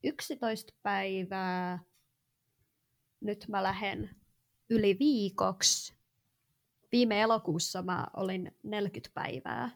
11 0.05 0.72
päivää. 0.82 1.78
Nyt 3.20 3.45
mä 3.49 3.62
lähden 3.62 4.11
yli 4.70 4.97
viikoksi 4.99 5.95
viime 6.95 7.20
elokuussa 7.20 7.82
mä 7.82 8.07
olin 8.16 8.57
40 8.62 9.14
päivää. 9.14 9.70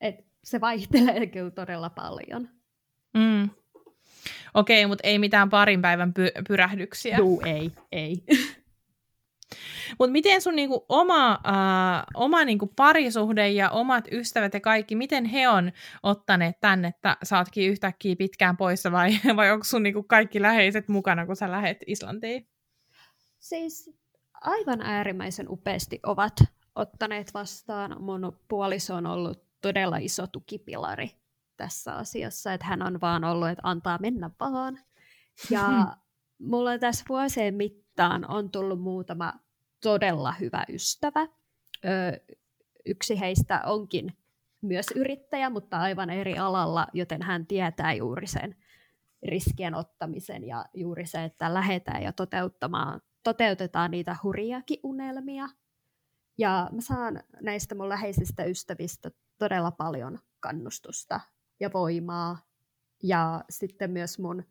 Et 0.00 0.16
se 0.44 0.60
vaihtelee 0.60 1.26
kyllä 1.34 1.50
todella 1.50 1.90
paljon. 1.90 2.48
Mm. 3.14 3.50
Okei, 4.54 4.84
okay, 4.84 4.88
mutta 4.88 5.06
ei 5.08 5.18
mitään 5.18 5.50
parin 5.50 5.82
päivän 5.82 6.14
py- 6.18 6.42
pyrähdyksiä. 6.48 7.16
Juu, 7.16 7.42
ei, 7.44 7.72
ei. 7.92 8.24
Mutta 9.98 10.12
miten 10.12 10.40
sun 10.40 10.56
niinku 10.56 10.86
oma, 10.88 11.32
uh, 11.34 12.22
oma 12.24 12.44
niinku 12.44 12.66
parisuhde 12.66 13.48
ja 13.48 13.70
omat 13.70 14.04
ystävät 14.12 14.54
ja 14.54 14.60
kaikki, 14.60 14.94
miten 14.94 15.24
he 15.24 15.48
on 15.48 15.72
ottaneet 16.02 16.60
tänne, 16.60 16.88
että 16.88 17.16
saatkin 17.22 17.70
yhtäkkiä 17.70 18.16
pitkään 18.16 18.56
poissa 18.56 18.92
vai, 18.92 19.10
vai 19.36 19.50
onko 19.50 19.64
sun 19.64 19.82
niinku 19.82 20.02
kaikki 20.02 20.42
läheiset 20.42 20.88
mukana, 20.88 21.26
kun 21.26 21.36
sä 21.36 21.50
lähet 21.50 21.78
Islantiin? 21.86 22.48
Siis 23.48 23.90
aivan 24.34 24.80
äärimmäisen 24.82 25.46
upeasti 25.48 26.00
ovat 26.02 26.32
ottaneet 26.74 27.34
vastaan. 27.34 28.02
Mun 28.02 28.38
puoliso 28.48 28.94
on 28.94 29.06
ollut 29.06 29.42
todella 29.60 29.96
iso 29.96 30.26
tukipilari 30.26 31.10
tässä 31.56 31.94
asiassa, 31.94 32.52
että 32.52 32.66
hän 32.66 32.82
on 32.82 33.00
vaan 33.00 33.24
ollut, 33.24 33.48
että 33.48 33.68
antaa 33.68 33.98
mennä 33.98 34.30
vaan. 34.40 34.78
Ja 35.50 35.68
mulla 36.50 36.78
tässä 36.78 37.04
vuosien 37.08 37.54
mittaan 37.54 38.30
on 38.30 38.50
tullut 38.50 38.80
muutama 38.80 39.32
todella 39.82 40.32
hyvä 40.32 40.64
ystävä. 40.68 41.26
Ö, 41.84 42.20
yksi 42.86 43.20
heistä 43.20 43.62
onkin 43.64 44.16
myös 44.60 44.86
yrittäjä, 44.94 45.50
mutta 45.50 45.78
aivan 45.78 46.10
eri 46.10 46.38
alalla, 46.38 46.86
joten 46.92 47.22
hän 47.22 47.46
tietää 47.46 47.94
juuri 47.94 48.26
sen 48.26 48.56
riskien 49.22 49.74
ottamisen 49.74 50.44
ja 50.44 50.64
juuri 50.74 51.06
se, 51.06 51.24
että 51.24 51.54
lähdetään 51.54 52.02
ja 52.02 52.12
toteuttamaan 52.12 53.00
toteutetaan 53.26 53.90
niitä 53.90 54.16
hurjakin 54.22 54.80
unelmia. 54.82 55.48
Ja 56.38 56.70
mä 56.72 56.80
saan 56.80 57.22
näistä 57.40 57.74
mun 57.74 57.88
läheisistä 57.88 58.44
ystävistä 58.44 59.10
todella 59.38 59.70
paljon 59.70 60.18
kannustusta 60.40 61.20
ja 61.60 61.70
voimaa. 61.74 62.38
Ja 63.02 63.44
sitten 63.50 63.90
myös 63.90 64.18
mun 64.18 64.44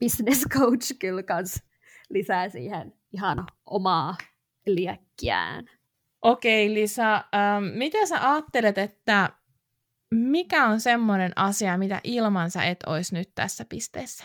business 0.00 0.44
coach 0.48 0.98
kyllä 0.98 1.22
kans 1.22 1.62
lisää 2.10 2.48
siihen 2.48 2.92
ihan 3.12 3.46
omaa 3.66 4.16
liekkiään. 4.66 5.70
Okei, 6.22 6.74
Lisa, 6.74 7.14
ähm, 7.14 7.64
mitä 7.64 8.06
sä 8.06 8.32
ajattelet, 8.32 8.78
että 8.78 9.30
mikä 10.14 10.66
on 10.66 10.80
semmoinen 10.80 11.32
asia, 11.36 11.78
mitä 11.78 12.00
ilman 12.04 12.50
sä 12.50 12.64
et 12.64 12.78
olisi 12.86 13.14
nyt 13.14 13.30
tässä 13.34 13.64
pisteessä? 13.64 14.24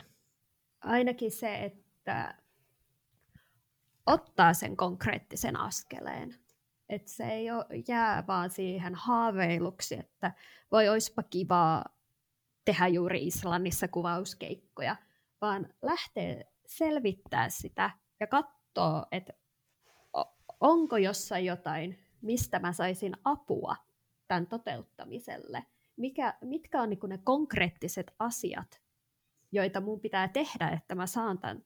Ainakin 0.82 1.32
se, 1.32 1.56
että 1.56 2.43
ottaa 4.06 4.54
sen 4.54 4.78
konkreettisen 4.78 5.60
askeleen. 5.60 6.36
Että 6.90 7.12
se 7.12 7.24
ei 7.24 7.52
ole, 7.52 7.66
jää 7.88 8.24
vaan 8.28 8.50
siihen 8.50 8.96
haaveiluksi, 8.96 9.96
että 10.00 10.32
voi 10.72 10.90
oispa 10.90 11.24
kivaa 11.24 11.86
tehdä 12.66 12.88
juuri 12.88 13.28
Islannissa 13.28 13.88
kuvauskeikkoja, 13.88 14.96
vaan 15.42 15.74
lähtee 15.82 16.54
selvittää 16.66 17.50
sitä 17.50 17.92
ja 18.20 18.28
katsoa, 18.28 19.06
että 19.12 19.34
onko 20.60 20.98
jossain 20.98 21.46
jotain, 21.46 22.00
mistä 22.22 22.60
mä 22.60 22.74
saisin 22.74 23.14
apua 23.24 23.76
tämän 24.28 24.48
toteuttamiselle. 24.48 25.66
Mikä, 25.98 26.38
mitkä 26.42 26.82
on 26.82 26.90
niin 26.90 27.00
ne 27.08 27.18
konkreettiset 27.18 28.12
asiat, 28.20 28.82
joita 29.52 29.82
mun 29.82 30.00
pitää 30.00 30.28
tehdä, 30.28 30.70
että 30.70 30.96
mä 30.96 31.08
saan 31.08 31.40
tämän 31.40 31.66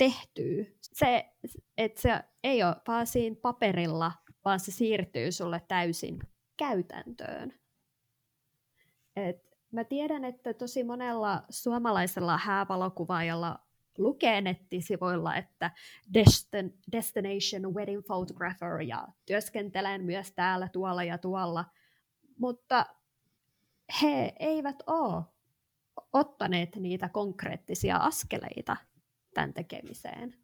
tehtyä. 0.00 0.64
Se, 0.80 1.32
että 1.78 2.00
se 2.00 2.20
ei 2.44 2.62
ole 2.62 2.76
vaan 2.88 3.06
siinä 3.06 3.36
paperilla, 3.42 4.12
vaan 4.44 4.60
se 4.60 4.72
siirtyy 4.72 5.32
sulle 5.32 5.62
täysin 5.68 6.18
käytäntöön. 6.56 7.52
Et 9.16 9.56
mä 9.72 9.84
tiedän, 9.84 10.24
että 10.24 10.54
tosi 10.54 10.84
monella 10.84 11.42
suomalaisella 11.50 12.38
häävalokuvaajalla 12.38 13.58
lukee 13.98 14.40
nettisivuilla, 14.40 15.36
että 15.36 15.70
Destin- 16.14 16.78
Destination 16.92 17.74
Wedding 17.74 18.02
Photographer 18.06 18.80
ja 18.80 19.08
työskentelen 19.26 20.04
myös 20.04 20.32
täällä, 20.32 20.68
tuolla 20.68 21.04
ja 21.04 21.18
tuolla, 21.18 21.64
mutta 22.38 22.86
he 24.02 24.32
eivät 24.38 24.82
ole 24.86 25.24
ottaneet 26.12 26.76
niitä 26.76 27.08
konkreettisia 27.08 27.96
askeleita 27.96 28.76
tämän 29.34 29.52
tekemiseen. 29.52 30.34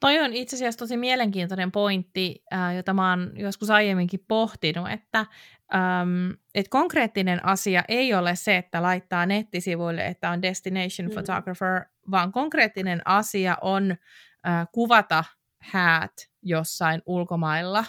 Toi 0.00 0.18
on 0.18 0.32
itse 0.32 0.56
asiassa 0.56 0.78
tosi 0.78 0.96
mielenkiintoinen 0.96 1.72
pointti, 1.72 2.42
äh, 2.52 2.76
jota 2.76 2.94
mä 2.94 3.10
oon 3.10 3.32
joskus 3.34 3.70
aiemminkin 3.70 4.24
pohtinut, 4.28 4.90
että 4.90 5.26
ähm, 5.74 6.30
et 6.54 6.68
konkreettinen 6.68 7.44
asia 7.44 7.82
ei 7.88 8.14
ole 8.14 8.36
se, 8.36 8.56
että 8.56 8.82
laittaa 8.82 9.26
nettisivuille, 9.26 10.06
että 10.06 10.30
on 10.30 10.42
destination 10.42 11.08
mm. 11.08 11.12
photographer, 11.14 11.84
vaan 12.10 12.32
konkreettinen 12.32 13.02
asia 13.04 13.56
on 13.60 13.90
äh, 13.90 14.66
kuvata 14.72 15.24
häät 15.62 16.12
jossain 16.42 17.02
ulkomailla. 17.06 17.84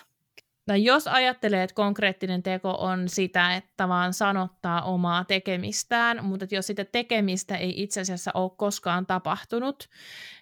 Tai 0.66 0.84
jos 0.84 1.07
ajattelee, 1.07 1.63
että 1.63 1.74
konkreettinen 1.74 2.43
teko 2.43 2.72
on 2.80 3.09
sitä, 3.09 3.55
että 3.55 3.88
vaan 3.88 4.13
sanottaa 4.13 4.82
omaa 4.82 5.24
tekemistään, 5.24 6.26
mutta 6.26 6.45
jos 6.51 6.68
sitä 6.68 6.86
tekemistä 6.86 7.57
ei 7.57 7.84
itse 7.84 8.01
asiassa 8.01 8.32
ole 8.34 8.51
koskaan 8.57 9.05
tapahtunut, 9.05 9.89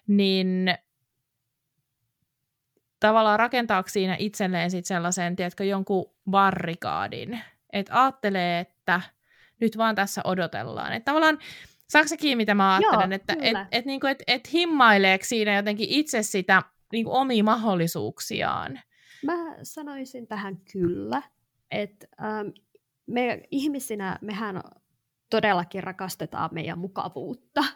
niin 0.06 0.74
tavallaan 3.00 3.38
rakentaako 3.38 3.88
siinä 3.88 4.16
itselleen 4.18 4.70
sitten 4.70 4.96
sellaisen, 4.96 5.36
tiedätkö, 5.36 5.64
jonkun 5.64 6.12
barrikaadin, 6.30 7.40
että 7.72 8.02
ajattelee, 8.02 8.60
että 8.60 9.00
nyt 9.60 9.78
vaan 9.78 9.94
tässä 9.94 10.20
odotellaan. 10.24 10.92
Että 10.92 11.04
tavallaan, 11.04 11.38
saako 11.88 12.08
se 12.08 12.16
kiinni, 12.16 12.36
mitä 12.36 12.54
mä 12.54 12.74
ajattelen, 12.74 13.10
Joo, 13.10 13.16
että 13.16 13.36
et, 13.40 13.56
et, 13.72 13.84
niinku, 13.84 14.06
et, 14.06 14.22
et 14.26 14.52
himmaileeko 14.52 15.24
siinä 15.24 15.56
jotenkin 15.56 15.88
itse 15.88 16.22
sitä 16.22 16.62
niinku, 16.92 17.16
omia 17.16 17.44
mahdollisuuksiaan? 17.44 18.80
Mä 19.24 19.56
sanoisin 19.62 20.26
tähän 20.26 20.60
kyllä, 20.72 21.22
että 21.70 22.06
ähm, 22.22 22.48
me 23.06 23.42
ihmisinä, 23.50 24.18
mehän 24.20 24.62
todellakin 25.30 25.82
rakastetaan 25.82 26.50
meidän 26.52 26.78
mukavuutta. 26.78 27.64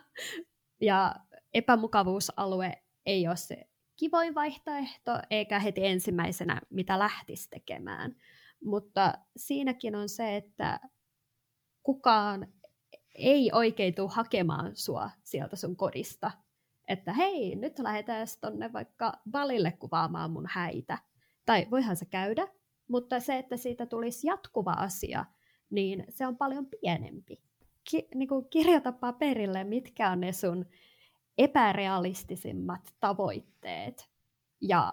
Ja 0.81 1.15
epämukavuusalue 1.55 2.73
ei 3.07 3.29
ole 3.29 3.37
se 3.37 3.69
kivoin 3.97 4.35
vaihtoehto, 4.35 5.13
eikä 5.31 5.59
heti 5.59 5.87
ensimmäisenä, 5.87 6.61
mitä 6.71 6.99
lähtisi 6.99 7.51
tekemään. 7.51 8.17
Mutta 8.65 9.15
siinäkin 9.37 9.95
on 9.95 10.09
se, 10.09 10.37
että 10.37 10.81
kukaan 11.83 12.47
ei 13.15 13.51
oikein 13.53 13.95
tule 13.95 14.11
hakemaan 14.13 14.77
sua 14.77 15.11
sieltä 15.25 15.57
sun 15.57 15.77
kodista. 15.77 16.31
Että 16.89 17.13
hei, 17.13 17.57
nyt 17.57 17.79
lähdetään 17.79 18.27
tonne 18.41 18.73
vaikka 18.73 19.13
valille 19.33 19.73
kuvaamaan 19.73 20.31
mun 20.31 20.47
häitä. 20.51 20.99
Tai 21.49 21.67
voihan 21.71 21.97
se 21.97 22.05
käydä, 22.05 22.49
mutta 22.89 23.21
se, 23.21 23.39
että 23.39 23.57
siitä 23.57 23.87
tulisi 23.87 24.27
jatkuva 24.27 24.73
asia, 24.73 25.25
niin 25.71 26.05
se 26.09 26.27
on 26.27 26.37
paljon 26.37 26.67
pienempi. 26.67 27.43
Ki- 27.91 28.09
niin 28.15 28.29
kuin 28.29 28.47
kirjoita 28.51 28.93
paperille, 28.93 29.65
mitkä 29.65 30.11
on 30.11 30.21
ne 30.21 30.33
sun 30.33 30.67
epärealistisimmat 31.39 32.95
tavoitteet 33.01 34.11
ja 34.61 34.93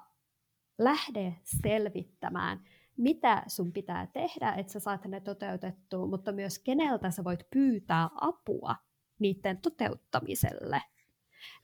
lähde 0.78 1.36
selvittämään, 1.44 2.64
mitä 2.98 3.44
sun 3.48 3.74
pitää 3.74 4.08
tehdä, 4.08 4.52
että 4.52 4.74
sä 4.74 4.80
saat 4.80 5.06
ne 5.06 5.20
toteutettua, 5.20 6.08
mutta 6.08 6.32
myös 6.32 6.60
keneltä 6.60 7.12
sä 7.12 7.24
voit 7.24 7.50
pyytää 7.50 8.10
apua 8.22 8.76
niiden 9.20 9.58
toteuttamiselle. 9.58 10.82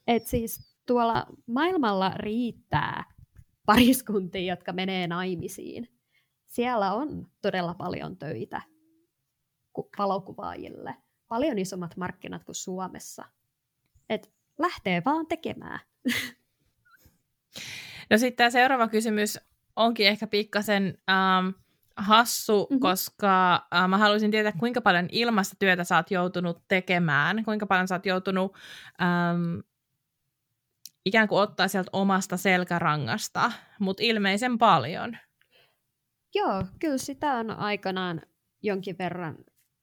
Et 0.07 0.27
siis 0.27 0.77
tuolla 0.85 1.25
maailmalla 1.47 2.09
riittää 2.15 3.20
pariskuntia, 3.65 4.53
jotka 4.53 4.73
menee 4.73 5.07
naimisiin. 5.07 5.87
Siellä 6.45 6.93
on 6.93 7.27
todella 7.41 7.73
paljon 7.73 8.17
töitä 8.17 8.61
valokuvaajille. 9.97 10.95
Paljon 11.27 11.59
isommat 11.59 11.97
markkinat 11.97 12.43
kuin 12.43 12.55
Suomessa. 12.55 13.25
Et 14.09 14.33
lähtee 14.59 15.01
vaan 15.05 15.27
tekemään. 15.27 15.79
No 18.09 18.17
sitten 18.17 18.37
tämä 18.37 18.49
seuraava 18.49 18.87
kysymys 18.87 19.39
onkin 19.75 20.07
ehkä 20.07 20.27
pikkasen 20.27 20.97
ähm, 21.09 21.49
hassu, 21.97 22.67
mm-hmm. 22.69 22.79
koska 22.79 23.53
äh, 23.53 23.87
mä 23.87 23.97
haluaisin 23.97 24.31
tietää, 24.31 24.51
kuinka 24.51 24.81
paljon 24.81 25.07
ilmasta 25.11 25.55
työtä 25.59 25.83
sä 25.83 25.95
oot 25.95 26.11
joutunut 26.11 26.63
tekemään, 26.67 27.43
kuinka 27.45 27.65
paljon 27.65 27.87
sä 27.87 27.95
oot 27.95 28.05
joutunut 28.05 28.55
ähm, 29.01 29.59
ikään 31.05 31.27
kuin 31.27 31.41
ottaa 31.41 31.67
sieltä 31.67 31.89
omasta 31.93 32.37
selkärangasta, 32.37 33.51
mutta 33.79 34.03
ilmeisen 34.03 34.57
paljon. 34.57 35.17
Joo, 36.35 36.65
kyllä 36.79 36.97
sitä 36.97 37.33
on 37.33 37.51
aikanaan 37.51 38.21
jonkin 38.61 38.97
verran 38.97 39.37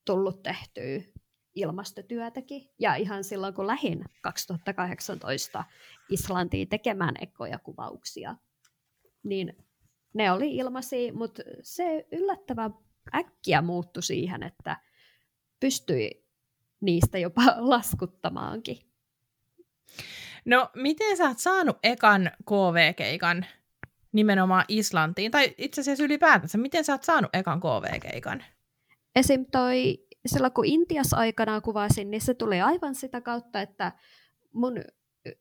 tullut 0.04 0.42
tehtyä 0.42 1.00
ilmastotyötäkin. 1.54 2.70
Ja 2.78 2.94
ihan 2.94 3.24
silloin, 3.24 3.54
kun 3.54 3.66
lähin 3.66 4.04
2018 4.22 5.64
Islantiin 6.10 6.68
tekemään 6.68 7.14
ekoja 7.20 7.58
kuvauksia, 7.58 8.36
niin 9.22 9.56
ne 10.14 10.32
oli 10.32 10.56
ilmaisia, 10.56 11.12
mutta 11.12 11.42
se 11.62 12.06
yllättävän 12.12 12.74
äkkiä 13.14 13.62
muuttui 13.62 14.02
siihen, 14.02 14.42
että 14.42 14.76
pystyi 15.60 16.26
niistä 16.80 17.18
jopa 17.18 17.42
laskuttamaankin. 17.74 18.78
No, 20.48 20.70
miten 20.74 21.16
sä 21.16 21.28
oot 21.28 21.38
saanut 21.38 21.78
ekan 21.82 22.30
KV-keikan 22.44 23.46
nimenomaan 24.12 24.64
Islantiin? 24.68 25.30
Tai 25.30 25.54
itse 25.58 25.80
asiassa 25.80 26.04
ylipäätänsä, 26.04 26.58
miten 26.58 26.84
sä 26.84 26.92
oot 26.92 27.02
saanut 27.02 27.30
ekan 27.32 27.60
KV-keikan? 27.60 28.44
Esim. 29.16 29.46
toi, 29.52 30.06
silloin 30.26 30.52
kun 30.52 30.66
Intiassa 30.66 31.16
aikanaan 31.16 31.62
kuvasin, 31.62 32.10
niin 32.10 32.20
se 32.20 32.34
tuli 32.34 32.60
aivan 32.60 32.94
sitä 32.94 33.20
kautta, 33.20 33.60
että 33.60 33.92
mun, 34.52 34.74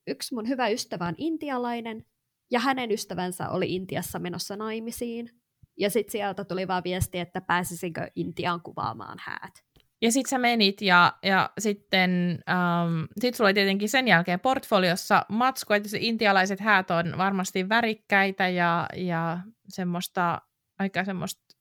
yksi 0.08 0.34
mun 0.34 0.47
hyvä 0.47 0.68
ystävä 0.68 1.05
on 1.05 1.16
intialainen, 1.18 2.05
ja 2.51 2.60
hänen 2.60 2.91
ystävänsä 2.91 3.49
oli 3.49 3.76
Intiassa 3.76 4.20
menossa 4.20 4.55
naimisiin. 4.55 5.30
Ja 5.78 5.89
sitten 5.89 6.12
sieltä 6.12 6.43
tuli 6.43 6.68
vaan 6.68 6.84
viesti, 6.84 7.20
että 7.20 7.41
pääsisinkö 7.41 8.08
Intiaan 8.16 8.62
kuvaamaan 8.62 9.18
häät. 9.22 9.66
Ja 10.02 10.12
sitten 10.12 10.30
sä 10.30 10.38
menit 10.38 10.82
ja, 10.82 11.14
ja 11.24 11.50
sitten 11.60 12.43
ähm, 12.50 13.04
sit 13.20 13.36
sulla 13.36 13.48
oli 13.48 13.54
tietenkin 13.54 13.89
sen 13.89 14.08
jälkeen 14.08 14.39
portfoliossa 14.39 15.26
matsku, 15.30 15.74
että 15.74 15.89
se 15.89 15.98
intialaiset 16.02 16.60
häät 16.60 16.91
on 16.91 17.18
varmasti 17.18 17.70
värikkäitä 17.70 18.48
ja, 18.48 18.88
ja 18.95 19.39
semmoista, 19.68 20.41
aika 20.80 21.06
semmoista 21.06 21.56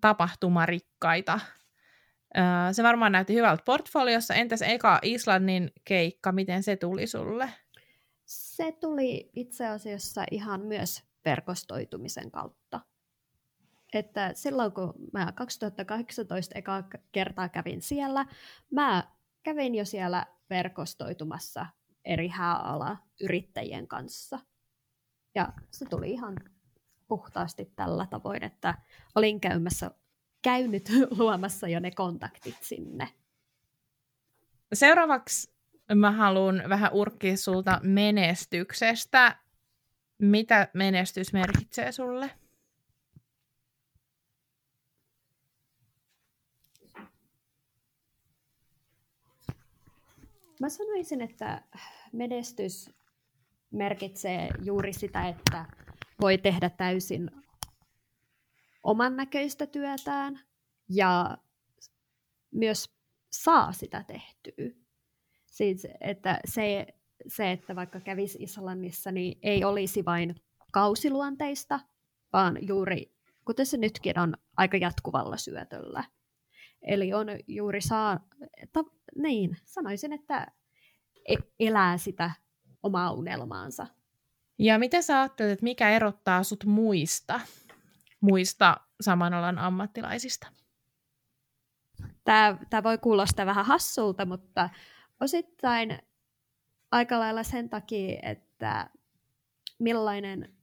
tapahtumarikkaita. 0.00 1.32
Äh, 2.38 2.72
se 2.72 2.82
varmaan 2.82 3.12
näytti 3.12 3.34
hyvältä 3.34 3.62
portfoliossa. 3.66 4.34
Entäs 4.34 4.62
eka 4.62 4.98
Islannin 5.02 5.72
keikka, 5.84 6.32
miten 6.32 6.62
se 6.62 6.76
tuli 6.76 7.06
sulle? 7.06 7.50
Se 8.24 8.72
tuli 8.72 9.30
itse 9.36 9.66
asiassa 9.66 10.24
ihan 10.30 10.60
myös 10.60 11.02
verkostoitumisen 11.24 12.30
kautta 12.30 12.80
että 13.92 14.30
silloin 14.34 14.72
kun 14.72 14.94
mä 15.12 15.32
2018 15.32 16.58
eka 16.58 16.84
kertaa 17.12 17.48
kävin 17.48 17.82
siellä, 17.82 18.26
mä 18.70 19.04
kävin 19.42 19.74
jo 19.74 19.84
siellä 19.84 20.26
verkostoitumassa 20.50 21.66
eri 22.04 22.28
hääala 22.28 22.96
yrittäjien 23.20 23.88
kanssa. 23.88 24.38
Ja 25.34 25.52
se 25.70 25.86
tuli 25.86 26.10
ihan 26.10 26.36
puhtaasti 27.08 27.72
tällä 27.76 28.06
tavoin, 28.06 28.44
että 28.44 28.74
olin 29.14 29.40
käymässä, 29.40 29.90
käynyt 30.42 30.88
luomassa 31.18 31.68
jo 31.68 31.80
ne 31.80 31.90
kontaktit 31.90 32.56
sinne. 32.62 33.08
Seuraavaksi 34.72 35.52
mä 35.94 36.10
haluan 36.10 36.62
vähän 36.68 36.92
urkkia 36.92 37.36
sulta 37.36 37.80
menestyksestä. 37.82 39.36
Mitä 40.18 40.68
menestys 40.74 41.32
merkitsee 41.32 41.92
sulle? 41.92 42.30
Mä 50.60 50.68
sanoisin, 50.68 51.20
että 51.20 51.62
menestys 52.12 52.90
merkitsee 53.70 54.48
juuri 54.64 54.92
sitä, 54.92 55.28
että 55.28 55.66
voi 56.20 56.38
tehdä 56.38 56.70
täysin 56.70 57.30
oman 58.82 59.16
näköistä 59.16 59.66
työtään 59.66 60.40
ja 60.88 61.38
myös 62.50 62.90
saa 63.30 63.72
sitä 63.72 64.04
tehtyä. 64.04 64.82
Siis, 65.46 65.86
että 66.00 66.40
se, 66.44 66.86
se, 67.26 67.52
että 67.52 67.76
vaikka 67.76 68.00
kävisi 68.00 68.42
Islannissa, 68.42 69.12
niin 69.12 69.38
ei 69.42 69.64
olisi 69.64 70.04
vain 70.04 70.34
kausiluonteista, 70.72 71.80
vaan 72.32 72.58
juuri, 72.60 73.14
kuten 73.44 73.66
se 73.66 73.76
nytkin 73.76 74.18
on, 74.18 74.34
aika 74.56 74.76
jatkuvalla 74.76 75.36
syötöllä. 75.36 76.04
Eli 76.82 77.12
on 77.12 77.26
juuri 77.46 77.80
saa, 77.80 78.20
niin, 79.16 79.56
sanoisin, 79.64 80.12
että 80.12 80.46
e, 81.28 81.34
elää 81.60 81.98
sitä 81.98 82.30
omaa 82.82 83.12
unelmaansa. 83.12 83.86
Ja 84.58 84.78
miten 84.78 85.02
sä 85.02 85.20
ajattelet, 85.20 85.52
että 85.52 85.64
mikä 85.64 85.90
erottaa 85.90 86.42
sut 86.42 86.64
muista, 86.64 87.40
muista 88.20 88.76
saman 89.00 89.34
alan 89.34 89.58
ammattilaisista? 89.58 90.46
Tämä, 92.24 92.56
tämä 92.70 92.82
voi 92.82 92.98
kuulostaa 92.98 93.46
vähän 93.46 93.66
hassulta, 93.66 94.26
mutta 94.26 94.70
osittain 95.20 95.98
aika 96.90 97.18
lailla 97.18 97.42
sen 97.42 97.68
takia, 97.68 98.20
että 98.22 98.90
millainen, 99.78 100.54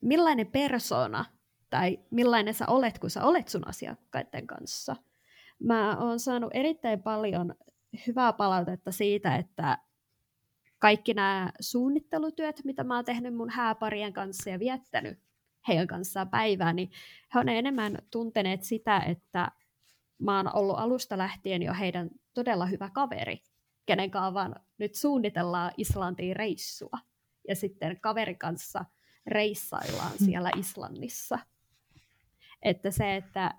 millainen 0.00 0.46
persona 0.46 1.24
tai 1.70 1.98
millainen 2.10 2.54
sä 2.54 2.66
olet, 2.66 2.98
kun 2.98 3.10
sä 3.10 3.24
olet 3.24 3.48
sun 3.48 3.68
asiakkaiden 3.68 4.46
kanssa. 4.46 4.96
Mä 5.58 5.96
oon 5.96 6.20
saanut 6.20 6.50
erittäin 6.54 7.02
paljon 7.02 7.54
hyvää 8.06 8.32
palautetta 8.32 8.92
siitä, 8.92 9.36
että 9.36 9.78
kaikki 10.78 11.14
nämä 11.14 11.52
suunnittelutyöt, 11.60 12.60
mitä 12.64 12.84
mä 12.84 12.94
oon 12.94 13.04
tehnyt 13.04 13.34
mun 13.34 13.50
hääparien 13.50 14.12
kanssa 14.12 14.50
ja 14.50 14.58
viettänyt 14.58 15.18
heidän 15.68 15.86
kanssaan 15.86 16.28
päivää, 16.28 16.72
niin 16.72 16.90
he 17.34 17.40
on 17.40 17.48
enemmän 17.48 17.98
tunteneet 18.10 18.62
sitä, 18.62 19.00
että 19.00 19.52
mä 20.18 20.36
oon 20.36 20.56
ollut 20.56 20.78
alusta 20.78 21.18
lähtien 21.18 21.62
jo 21.62 21.74
heidän 21.74 22.10
todella 22.34 22.66
hyvä 22.66 22.90
kaveri, 22.90 23.42
kenen 23.86 24.10
kanssa 24.10 24.34
vaan 24.34 24.54
nyt 24.78 24.94
suunnitellaan 24.94 25.72
Islantiin 25.76 26.36
reissua. 26.36 26.98
Ja 27.48 27.56
sitten 27.56 28.00
kaverin 28.00 28.38
kanssa 28.38 28.84
reissaillaan 29.26 30.12
hmm. 30.18 30.26
siellä 30.26 30.50
Islannissa. 30.56 31.38
Että 32.62 32.90
se, 32.90 33.16
että 33.16 33.54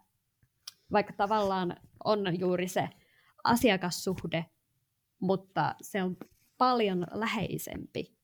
vaikka 0.92 1.14
tavallaan 1.14 1.76
on 2.04 2.40
juuri 2.40 2.68
se 2.68 2.90
asiakassuhde, 3.44 4.46
mutta 5.20 5.76
se 5.82 6.04
on 6.04 6.18
paljon 6.58 7.08
läheisempi 7.12 8.18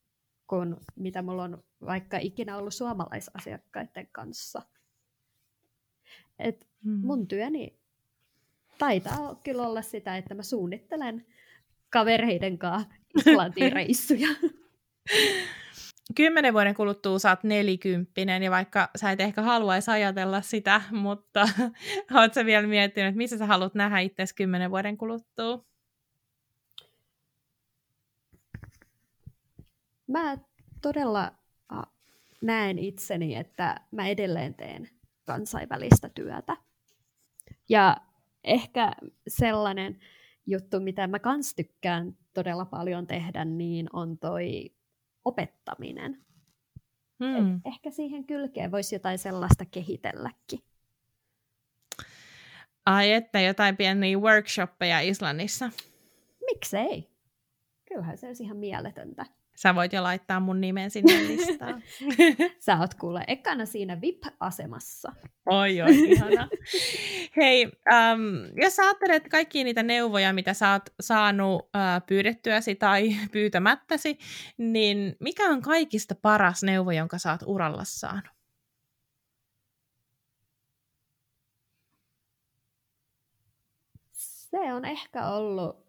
kuin 0.48 0.76
mitä 0.96 1.22
mulla 1.22 1.44
on 1.44 1.64
vaikka 1.86 2.18
ikinä 2.18 2.58
ollut 2.58 2.74
suomalaisasiakkaiden 2.74 4.08
kanssa. 4.12 4.62
Et 6.40 6.68
hmm. 6.84 7.00
mun 7.04 7.28
työni 7.28 7.80
taitaa 8.78 9.36
kyllä 9.44 9.68
olla 9.68 9.82
sitä, 9.82 10.18
että 10.18 10.36
mä 10.36 10.44
suunnittelen 10.44 11.26
kavereiden 11.90 12.58
kanssa 12.58 12.90
Islantiin 13.18 13.74
reissuja. 13.80 14.28
Kymmenen 16.16 16.54
vuoden 16.54 16.76
kuluttua 16.76 17.20
sä 17.20 17.30
oot 17.30 17.44
nelikymppinen, 17.44 18.44
ja 18.44 18.52
vaikka 18.52 18.90
sä 18.96 19.12
et 19.12 19.22
ehkä 19.22 19.42
haluaisi 19.42 19.92
ajatella 19.92 20.42
sitä, 20.42 20.82
mutta 20.92 21.50
oot 22.16 22.34
sä 22.34 22.46
vielä 22.46 22.68
miettinyt, 22.68 23.08
että 23.10 23.18
missä 23.18 23.38
sä 23.38 23.46
haluat 23.46 23.76
nähdä 23.76 24.00
itse 24.00 24.24
kymmenen 24.36 24.72
vuoden 24.72 24.98
kuluttua? 24.98 25.66
Mä 30.08 30.38
todella 30.82 31.32
näen 32.42 32.80
itseni, 32.80 33.36
että 33.36 33.80
mä 33.92 34.08
edelleen 34.08 34.54
teen 34.56 34.90
kansainvälistä 35.26 36.10
työtä. 36.10 36.58
Ja 37.70 37.98
ehkä 38.44 38.92
sellainen 39.28 40.00
juttu, 40.48 40.80
mitä 40.80 41.08
mä 41.08 41.20
kans 41.20 41.56
tykkään 41.56 42.18
todella 42.34 42.66
paljon 42.66 43.08
tehdä, 43.08 43.46
niin 43.46 43.88
on 43.94 44.18
toi 44.18 44.75
opettaminen. 45.26 46.26
Hmm. 47.24 47.62
ehkä 47.66 47.92
siihen 47.92 48.26
kylkeen 48.26 48.72
voisi 48.72 48.96
jotain 48.96 49.20
sellaista 49.20 49.66
kehitelläkin. 49.66 50.60
Ai 52.86 53.14
että 53.14 53.42
jotain 53.42 53.78
pieniä 53.78 54.18
workshoppeja 54.18 55.00
Islannissa. 55.00 55.70
Miksei? 56.46 57.10
Kyllähän 57.86 58.18
se 58.18 58.28
olisi 58.28 58.44
ihan 58.44 58.58
mieletöntä. 58.58 59.26
Sä 59.56 59.76
voit 59.76 59.94
jo 59.94 60.04
laittaa 60.04 60.40
mun 60.40 60.62
nimen 60.62 60.92
sinne 60.92 61.28
listaan. 61.28 61.84
Sä 62.66 62.78
oot 62.80 62.94
kuule 62.94 63.24
ekana 63.28 63.66
siinä 63.66 64.02
VIP-asemassa. 64.02 65.12
Oi, 65.46 65.82
oi, 65.82 66.12
ihana. 66.12 66.48
Hei, 67.38 67.66
um, 67.66 68.62
jos 68.62 68.76
sä 68.76 68.84
ajattelet 68.84 69.30
kaikkia 69.30 69.64
niitä 69.64 69.84
neuvoja, 69.84 70.34
mitä 70.34 70.54
sä 70.54 70.72
oot 70.72 70.84
saanut 71.00 71.62
uh, 71.62 72.06
pyydettyäsi 72.08 72.76
tai 72.76 73.16
pyytämättäsi, 73.32 74.18
niin 74.58 75.16
mikä 75.20 75.44
on 75.44 75.62
kaikista 75.62 76.16
paras 76.16 76.64
neuvo, 76.64 76.92
jonka 76.92 77.18
sä 77.18 77.32
oot 77.32 77.42
uralla 77.46 77.84
saanut? 77.84 78.36
Se 84.12 84.74
on 84.74 84.86
ehkä 84.86 85.28
ollut 85.28 85.85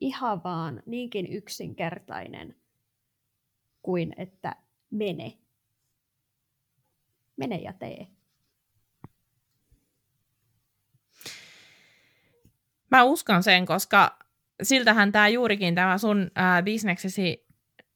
ihan 0.00 0.44
vaan 0.44 0.82
niinkin 0.86 1.32
yksinkertainen 1.32 2.56
kuin 3.82 4.14
että 4.16 4.56
mene. 4.90 5.38
Mene 7.36 7.56
ja 7.56 7.72
tee. 7.72 8.06
Mä 12.90 13.02
uskon 13.02 13.42
sen, 13.42 13.66
koska 13.66 14.18
siltähän 14.62 15.12
tämä 15.12 15.28
juurikin 15.28 15.74
tämä 15.74 15.98
sun 15.98 16.30
ää, 16.34 16.62
bisneksesi 16.62 17.46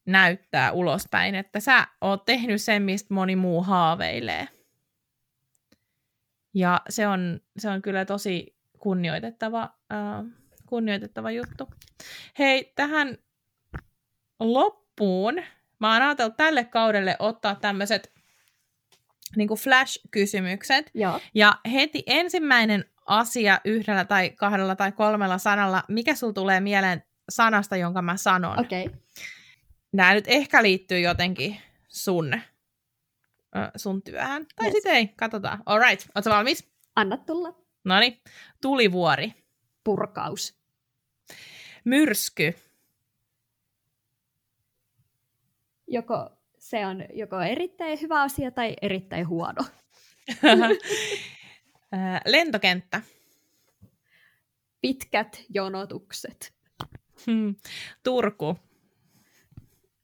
näyttää 0.06 0.72
ulospäin, 0.72 1.34
että 1.34 1.60
sä 1.60 1.86
oot 2.00 2.24
tehnyt 2.24 2.62
sen, 2.62 2.82
mistä 2.82 3.14
moni 3.14 3.36
muu 3.36 3.62
haaveilee. 3.62 4.48
Ja 6.54 6.80
se 6.88 7.06
on, 7.08 7.40
se 7.58 7.68
on 7.70 7.82
kyllä 7.82 8.04
tosi 8.04 8.56
kunnioitettava 8.78 9.78
ää, 9.90 10.24
kunnioitettava 10.66 11.30
juttu. 11.30 11.68
Hei, 12.38 12.72
tähän 12.76 13.18
loppuun 14.40 15.42
mä 15.78 15.92
oon 15.92 16.02
ajatellut 16.02 16.36
tälle 16.36 16.64
kaudelle 16.64 17.16
ottaa 17.18 17.54
tämmöiset 17.54 18.12
niin 19.36 19.48
flash-kysymykset. 19.48 20.90
Joo. 20.94 21.20
Ja 21.34 21.58
heti 21.72 22.02
ensimmäinen 22.06 22.84
asia 23.06 23.60
yhdellä 23.64 24.04
tai 24.04 24.30
kahdella 24.30 24.76
tai 24.76 24.92
kolmella 24.92 25.38
sanalla, 25.38 25.82
mikä 25.88 26.14
sul 26.14 26.32
tulee 26.32 26.60
mieleen 26.60 27.02
sanasta, 27.28 27.76
jonka 27.76 28.02
mä 28.02 28.16
sanon? 28.16 28.60
Okei. 28.60 28.86
Okay. 28.86 28.98
Nämä 29.92 30.14
nyt 30.14 30.24
ehkä 30.28 30.62
liittyy 30.62 31.00
jotenkin 31.00 31.60
sun, 31.88 32.40
sun 33.76 34.02
työhön. 34.02 34.46
Tai 34.56 34.66
yes. 34.66 34.72
sitten 34.72 34.94
ei, 34.94 35.08
katsotaan. 35.08 35.62
All 35.66 35.80
right, 35.80 36.06
ootko 36.14 36.30
valmis? 36.30 36.70
Anna 36.96 37.16
tulla. 37.16 37.54
No 37.84 37.94
tulivuori. 38.60 39.43
Purkaus. 39.84 40.58
Myrsky. 41.84 42.54
Joko 45.86 46.30
se 46.58 46.86
on 46.86 47.04
joko 47.12 47.40
erittäin 47.40 48.00
hyvä 48.00 48.22
asia 48.22 48.50
tai 48.50 48.76
erittäin 48.82 49.28
huono. 49.28 49.64
Lentokenttä. 52.26 53.02
Pitkät 54.80 55.44
jonotukset. 55.48 56.54
Hmm. 57.26 57.54
Turku. 58.02 58.58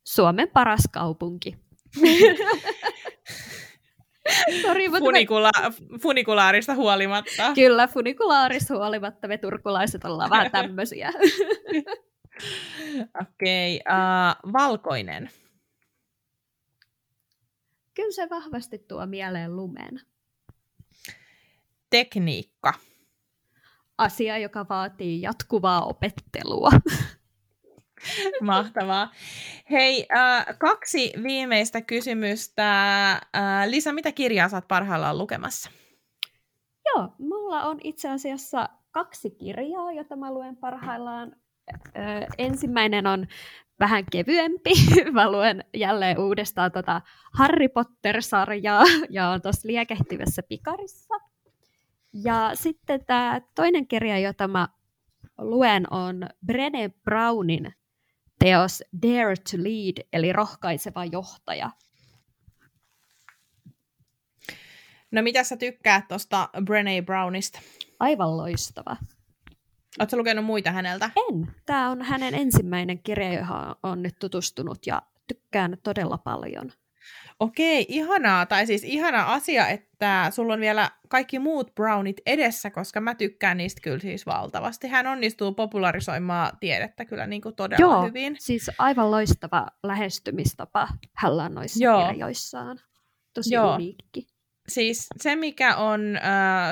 Suomen 0.04 0.48
paras 0.48 0.82
kaupunki. 0.92 1.56
Sorry, 4.62 4.88
Funikula, 4.88 5.50
me... 5.62 5.98
Funikulaarista 5.98 6.74
huolimatta. 6.74 7.52
Kyllä, 7.54 7.88
funikulaarista 7.88 8.74
huolimatta 8.74 9.28
me 9.28 9.38
turkulaiset 9.38 10.04
ollaan 10.04 10.30
vähän 10.30 10.50
tämmöisiä. 10.50 11.12
Okei, 13.20 13.80
okay, 13.86 13.96
uh, 14.46 14.52
valkoinen. 14.52 15.30
Kyllä 17.94 18.12
se 18.12 18.30
vahvasti 18.30 18.78
tuo 18.78 19.06
mieleen 19.06 19.56
lumen. 19.56 20.00
Tekniikka. 21.90 22.72
Asia, 23.98 24.38
joka 24.38 24.66
vaatii 24.68 25.22
jatkuvaa 25.22 25.84
opettelua. 25.84 26.70
Mahtavaa. 28.40 29.10
Hei, 29.70 30.06
äh, 30.16 30.46
kaksi 30.58 31.12
viimeistä 31.22 31.80
kysymystä. 31.80 33.10
Äh, 33.12 33.20
Lisa, 33.66 33.92
mitä 33.92 34.12
kirjaa 34.12 34.48
saat 34.48 34.68
parhaillaan 34.68 35.18
lukemassa? 35.18 35.70
Joo, 36.86 37.08
mulla 37.18 37.62
on 37.62 37.78
itse 37.84 38.08
asiassa 38.08 38.68
kaksi 38.90 39.30
kirjaa, 39.30 39.92
jota 39.92 40.16
mä 40.16 40.34
luen 40.34 40.56
parhaillaan. 40.56 41.36
Äh, 41.96 42.26
ensimmäinen 42.38 43.06
on 43.06 43.26
vähän 43.80 44.04
kevyempi. 44.12 44.70
mä 45.12 45.32
luen 45.32 45.64
jälleen 45.74 46.18
uudestaan 46.18 46.72
tota 46.72 47.00
Harry 47.32 47.68
Potter-sarjaa 47.68 48.84
ja 49.10 49.28
on 49.28 49.42
tuossa 49.42 49.68
liekehtivässä 49.68 50.42
pikarissa. 50.42 51.14
Ja 52.12 52.50
sitten 52.54 53.04
tämä 53.04 53.40
toinen 53.54 53.86
kirja, 53.86 54.18
jota 54.18 54.48
mä 54.48 54.68
luen, 55.38 55.92
on 55.92 56.28
Brené 56.46 56.90
Brownin 57.04 57.74
teos 58.44 58.82
Dare 59.02 59.36
to 59.36 59.56
Lead, 59.56 60.06
eli 60.12 60.32
rohkaiseva 60.32 61.04
johtaja. 61.04 61.70
No 65.10 65.22
mitä 65.22 65.44
sä 65.44 65.56
tykkäät 65.56 66.08
tuosta 66.08 66.48
Brené 66.56 67.04
Brownista? 67.04 67.60
Aivan 68.00 68.36
loistava. 68.36 68.96
Oletko 69.98 70.16
lukenut 70.16 70.44
muita 70.44 70.72
häneltä? 70.72 71.10
En. 71.28 71.54
Tämä 71.66 71.90
on 71.90 72.02
hänen 72.02 72.34
ensimmäinen 72.34 73.02
kirja, 73.02 73.32
johon 73.32 73.74
on 73.82 74.02
nyt 74.02 74.18
tutustunut 74.18 74.86
ja 74.86 75.02
tykkään 75.26 75.78
todella 75.82 76.18
paljon. 76.18 76.72
Okei, 77.40 77.86
ihanaa. 77.88 78.46
Tai 78.46 78.66
siis 78.66 78.84
ihana 78.84 79.22
asia, 79.22 79.68
että 79.68 80.30
sulla 80.30 80.52
on 80.54 80.60
vielä 80.60 80.90
kaikki 81.08 81.38
muut 81.38 81.74
brownit 81.74 82.16
edessä, 82.26 82.70
koska 82.70 83.00
mä 83.00 83.14
tykkään 83.14 83.56
niistä 83.56 83.80
kyllä 83.82 83.98
siis 83.98 84.26
valtavasti. 84.26 84.88
Hän 84.88 85.06
onnistuu 85.06 85.52
popularisoimaan 85.52 86.52
tiedettä 86.60 87.04
kyllä 87.04 87.26
niin 87.26 87.42
kuin 87.42 87.54
todella 87.54 87.80
Joo, 87.80 88.02
hyvin. 88.02 88.36
siis 88.38 88.70
aivan 88.78 89.10
loistava 89.10 89.66
lähestymistapa 89.82 90.88
hänellä 91.16 91.44
on 91.44 91.54
noissa 91.54 91.84
Joo. 91.84 92.08
kirjoissaan. 92.08 92.78
Tosi 93.34 93.54
Joo. 93.54 93.74
uniikki. 93.74 94.26
Siis 94.68 95.06
se, 95.16 95.36
mikä 95.36 95.76
on 95.76 96.16
äh, 96.16 96.22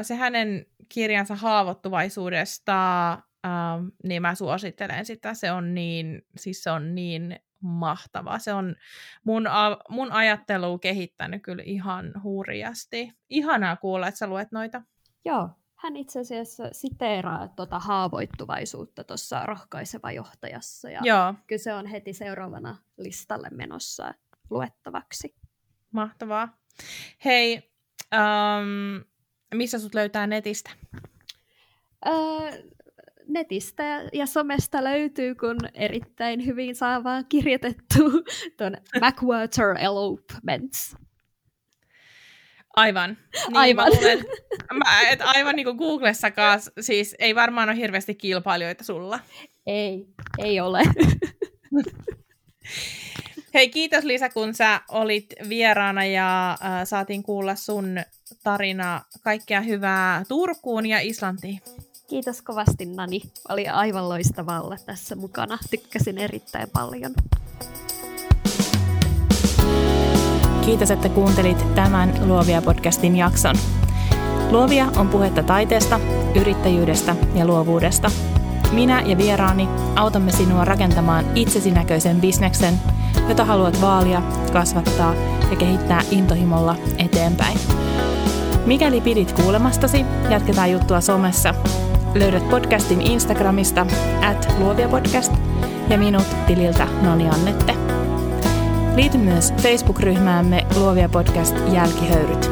se 0.02 0.14
hänen 0.14 0.66
kirjansa 0.88 1.34
haavoittuvaisuudesta 1.36 3.18
uh, 3.46 3.92
niin 4.04 4.22
mä 4.22 4.34
suosittelen 4.34 5.06
sitä. 5.06 5.34
Se 5.34 5.52
on 5.52 5.74
niin, 5.74 6.22
siis 6.36 6.62
se 6.62 6.70
on 6.70 6.94
niin 6.94 7.40
mahtava. 7.61 8.38
Se 8.38 8.52
on 8.52 8.76
mun, 9.24 9.48
mun 9.88 10.12
ajattelu 10.12 10.78
kehittänyt 10.78 11.42
kyllä 11.42 11.62
ihan 11.66 12.12
hurjasti. 12.22 13.12
Ihanaa 13.28 13.76
kuulla, 13.76 14.09
että 14.09 14.18
sä 14.18 14.26
luet 14.26 14.52
noita. 14.52 14.82
Joo, 15.24 15.50
hän 15.78 15.96
itse 15.96 16.20
asiassa 16.20 16.64
siteeraa 16.72 17.48
tuota 17.48 17.78
haavoittuvaisuutta 17.78 19.04
tuossa 19.04 19.46
rohkaiseva 19.46 20.12
johtajassa. 20.12 20.90
Ja 20.90 21.00
Joo. 21.04 21.34
Kyllä 21.46 21.62
se 21.62 21.74
on 21.74 21.86
heti 21.86 22.12
seuraavana 22.12 22.76
listalle 22.96 23.48
menossa 23.50 24.14
luettavaksi. 24.50 25.34
Mahtavaa. 25.90 26.59
Hei, 27.24 27.72
um, 28.14 29.04
missä 29.54 29.78
sut 29.78 29.94
löytää 29.94 30.26
netistä? 30.26 30.70
Öö, 32.06 32.12
netistä 33.29 34.03
ja 34.12 34.26
somesta 34.26 34.85
löytyy, 34.85 35.35
kun 35.35 35.57
erittäin 35.74 36.47
hyvin 36.47 36.76
saa 36.76 37.05
vaan 37.05 37.24
kirjoitettu 37.29 38.24
tuon 38.59 38.76
Backwater 39.01 39.76
Elopements. 39.81 40.97
Aivan. 42.76 43.16
Niin, 43.47 43.57
aivan. 43.57 43.89
Mä 43.89 43.97
luulen, 43.97 44.24
mä, 44.72 45.01
et 45.11 45.20
aivan 45.22 45.57
niin 45.57 45.64
kuin 45.64 45.76
Googlessakaan, 45.76 46.61
siis 46.81 47.16
ei 47.18 47.35
varmaan 47.35 47.68
ole 47.68 47.76
hirveästi 47.76 48.14
kilpailijoita 48.14 48.85
sulla. 48.85 49.20
Ei, 49.66 50.07
ei 50.39 50.61
ole. 50.61 50.83
Hei, 53.55 53.68
kiitos 53.68 54.05
Lisa, 54.05 54.29
kun 54.29 54.55
sä 54.55 54.81
olit 54.89 55.26
vieraana 55.49 56.05
ja 56.05 56.51
äh, 56.51 56.59
saatiin 56.85 57.22
kuulla 57.22 57.55
sun 57.55 57.99
tarina. 58.45 59.03
Kaikkea 59.22 59.61
hyvää 59.61 60.24
Turkuun 60.29 60.87
ja 60.87 61.01
Islantiin. 61.01 61.61
Kiitos 62.09 62.42
kovasti 62.42 62.86
Nani. 62.86 63.20
Oli 63.48 63.68
aivan 63.68 64.09
loistavaa 64.09 64.61
olla 64.61 64.76
tässä 64.86 65.16
mukana. 65.16 65.59
Tykkäsin 65.70 66.18
erittäin 66.18 66.68
paljon. 66.72 67.14
Kiitos, 70.64 70.90
että 70.90 71.09
kuuntelit 71.09 71.74
tämän 71.74 72.14
Luovia-podcastin 72.26 73.16
jakson. 73.16 73.56
Luovia 74.50 74.86
on 74.96 75.09
puhetta 75.09 75.42
taiteesta, 75.42 76.00
yrittäjyydestä 76.40 77.16
ja 77.34 77.46
luovuudesta. 77.46 78.11
Minä 78.72 79.00
ja 79.00 79.18
vieraani 79.18 79.68
autamme 79.96 80.32
sinua 80.32 80.64
rakentamaan 80.64 81.24
itsesinäköisen 81.34 82.20
bisneksen, 82.20 82.74
jota 83.28 83.44
haluat 83.44 83.80
vaalia, 83.80 84.22
kasvattaa 84.52 85.14
ja 85.50 85.56
kehittää 85.56 86.02
intohimolla 86.11 86.76
eteenpäin. 86.98 87.59
Mikäli 88.66 89.00
pidit 89.00 89.32
kuulemastasi, 89.32 90.04
jatketaan 90.30 90.70
juttua 90.70 91.00
somessa. 91.00 91.54
Löydät 92.14 92.50
podcastin 92.50 93.02
Instagramista 93.02 93.86
at 94.30 94.54
luoviapodcast 94.59 95.32
ja 95.88 95.98
minut 95.98 96.26
tililtä 96.46 96.88
Noni 97.02 97.28
Annette. 97.28 97.74
Liity 98.96 99.18
myös 99.18 99.54
Facebook-ryhmäämme 99.62 100.66
Luovia 100.76 101.09
Podcast 101.09 101.56
Jälkihöyryt. 101.72 102.50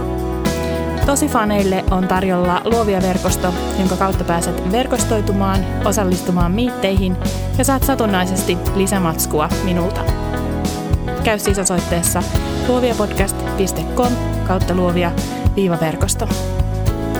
Tosi 1.07 1.29
faneille 1.29 1.85
on 1.91 2.09
tarjolla 2.09 2.63
Luovia 2.65 3.03
verkosto, 3.03 3.55
jonka 3.79 3.97
kautta 3.97 4.25
pääset 4.25 4.73
verkostoitumaan, 4.73 5.67
osallistumaan 5.85 6.53
miitteihin 6.53 7.17
ja 7.59 7.65
saat 7.65 7.83
satunnaisesti 7.83 8.59
lisämatskua 8.75 9.49
minulta. 9.65 10.01
Käy 11.25 11.39
siis 11.39 11.59
osoitteessa 11.59 12.23
luoviapodcast.com 12.69 14.13
kautta 14.47 14.75
luovia 14.75 15.13
viivaverkosto. 15.57 16.29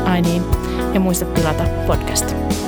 Ai 0.05 0.23
niin, 0.23 0.66
ja 0.97 1.01
muista 1.01 1.25
tilata 1.25 1.65
podcast. 1.87 2.66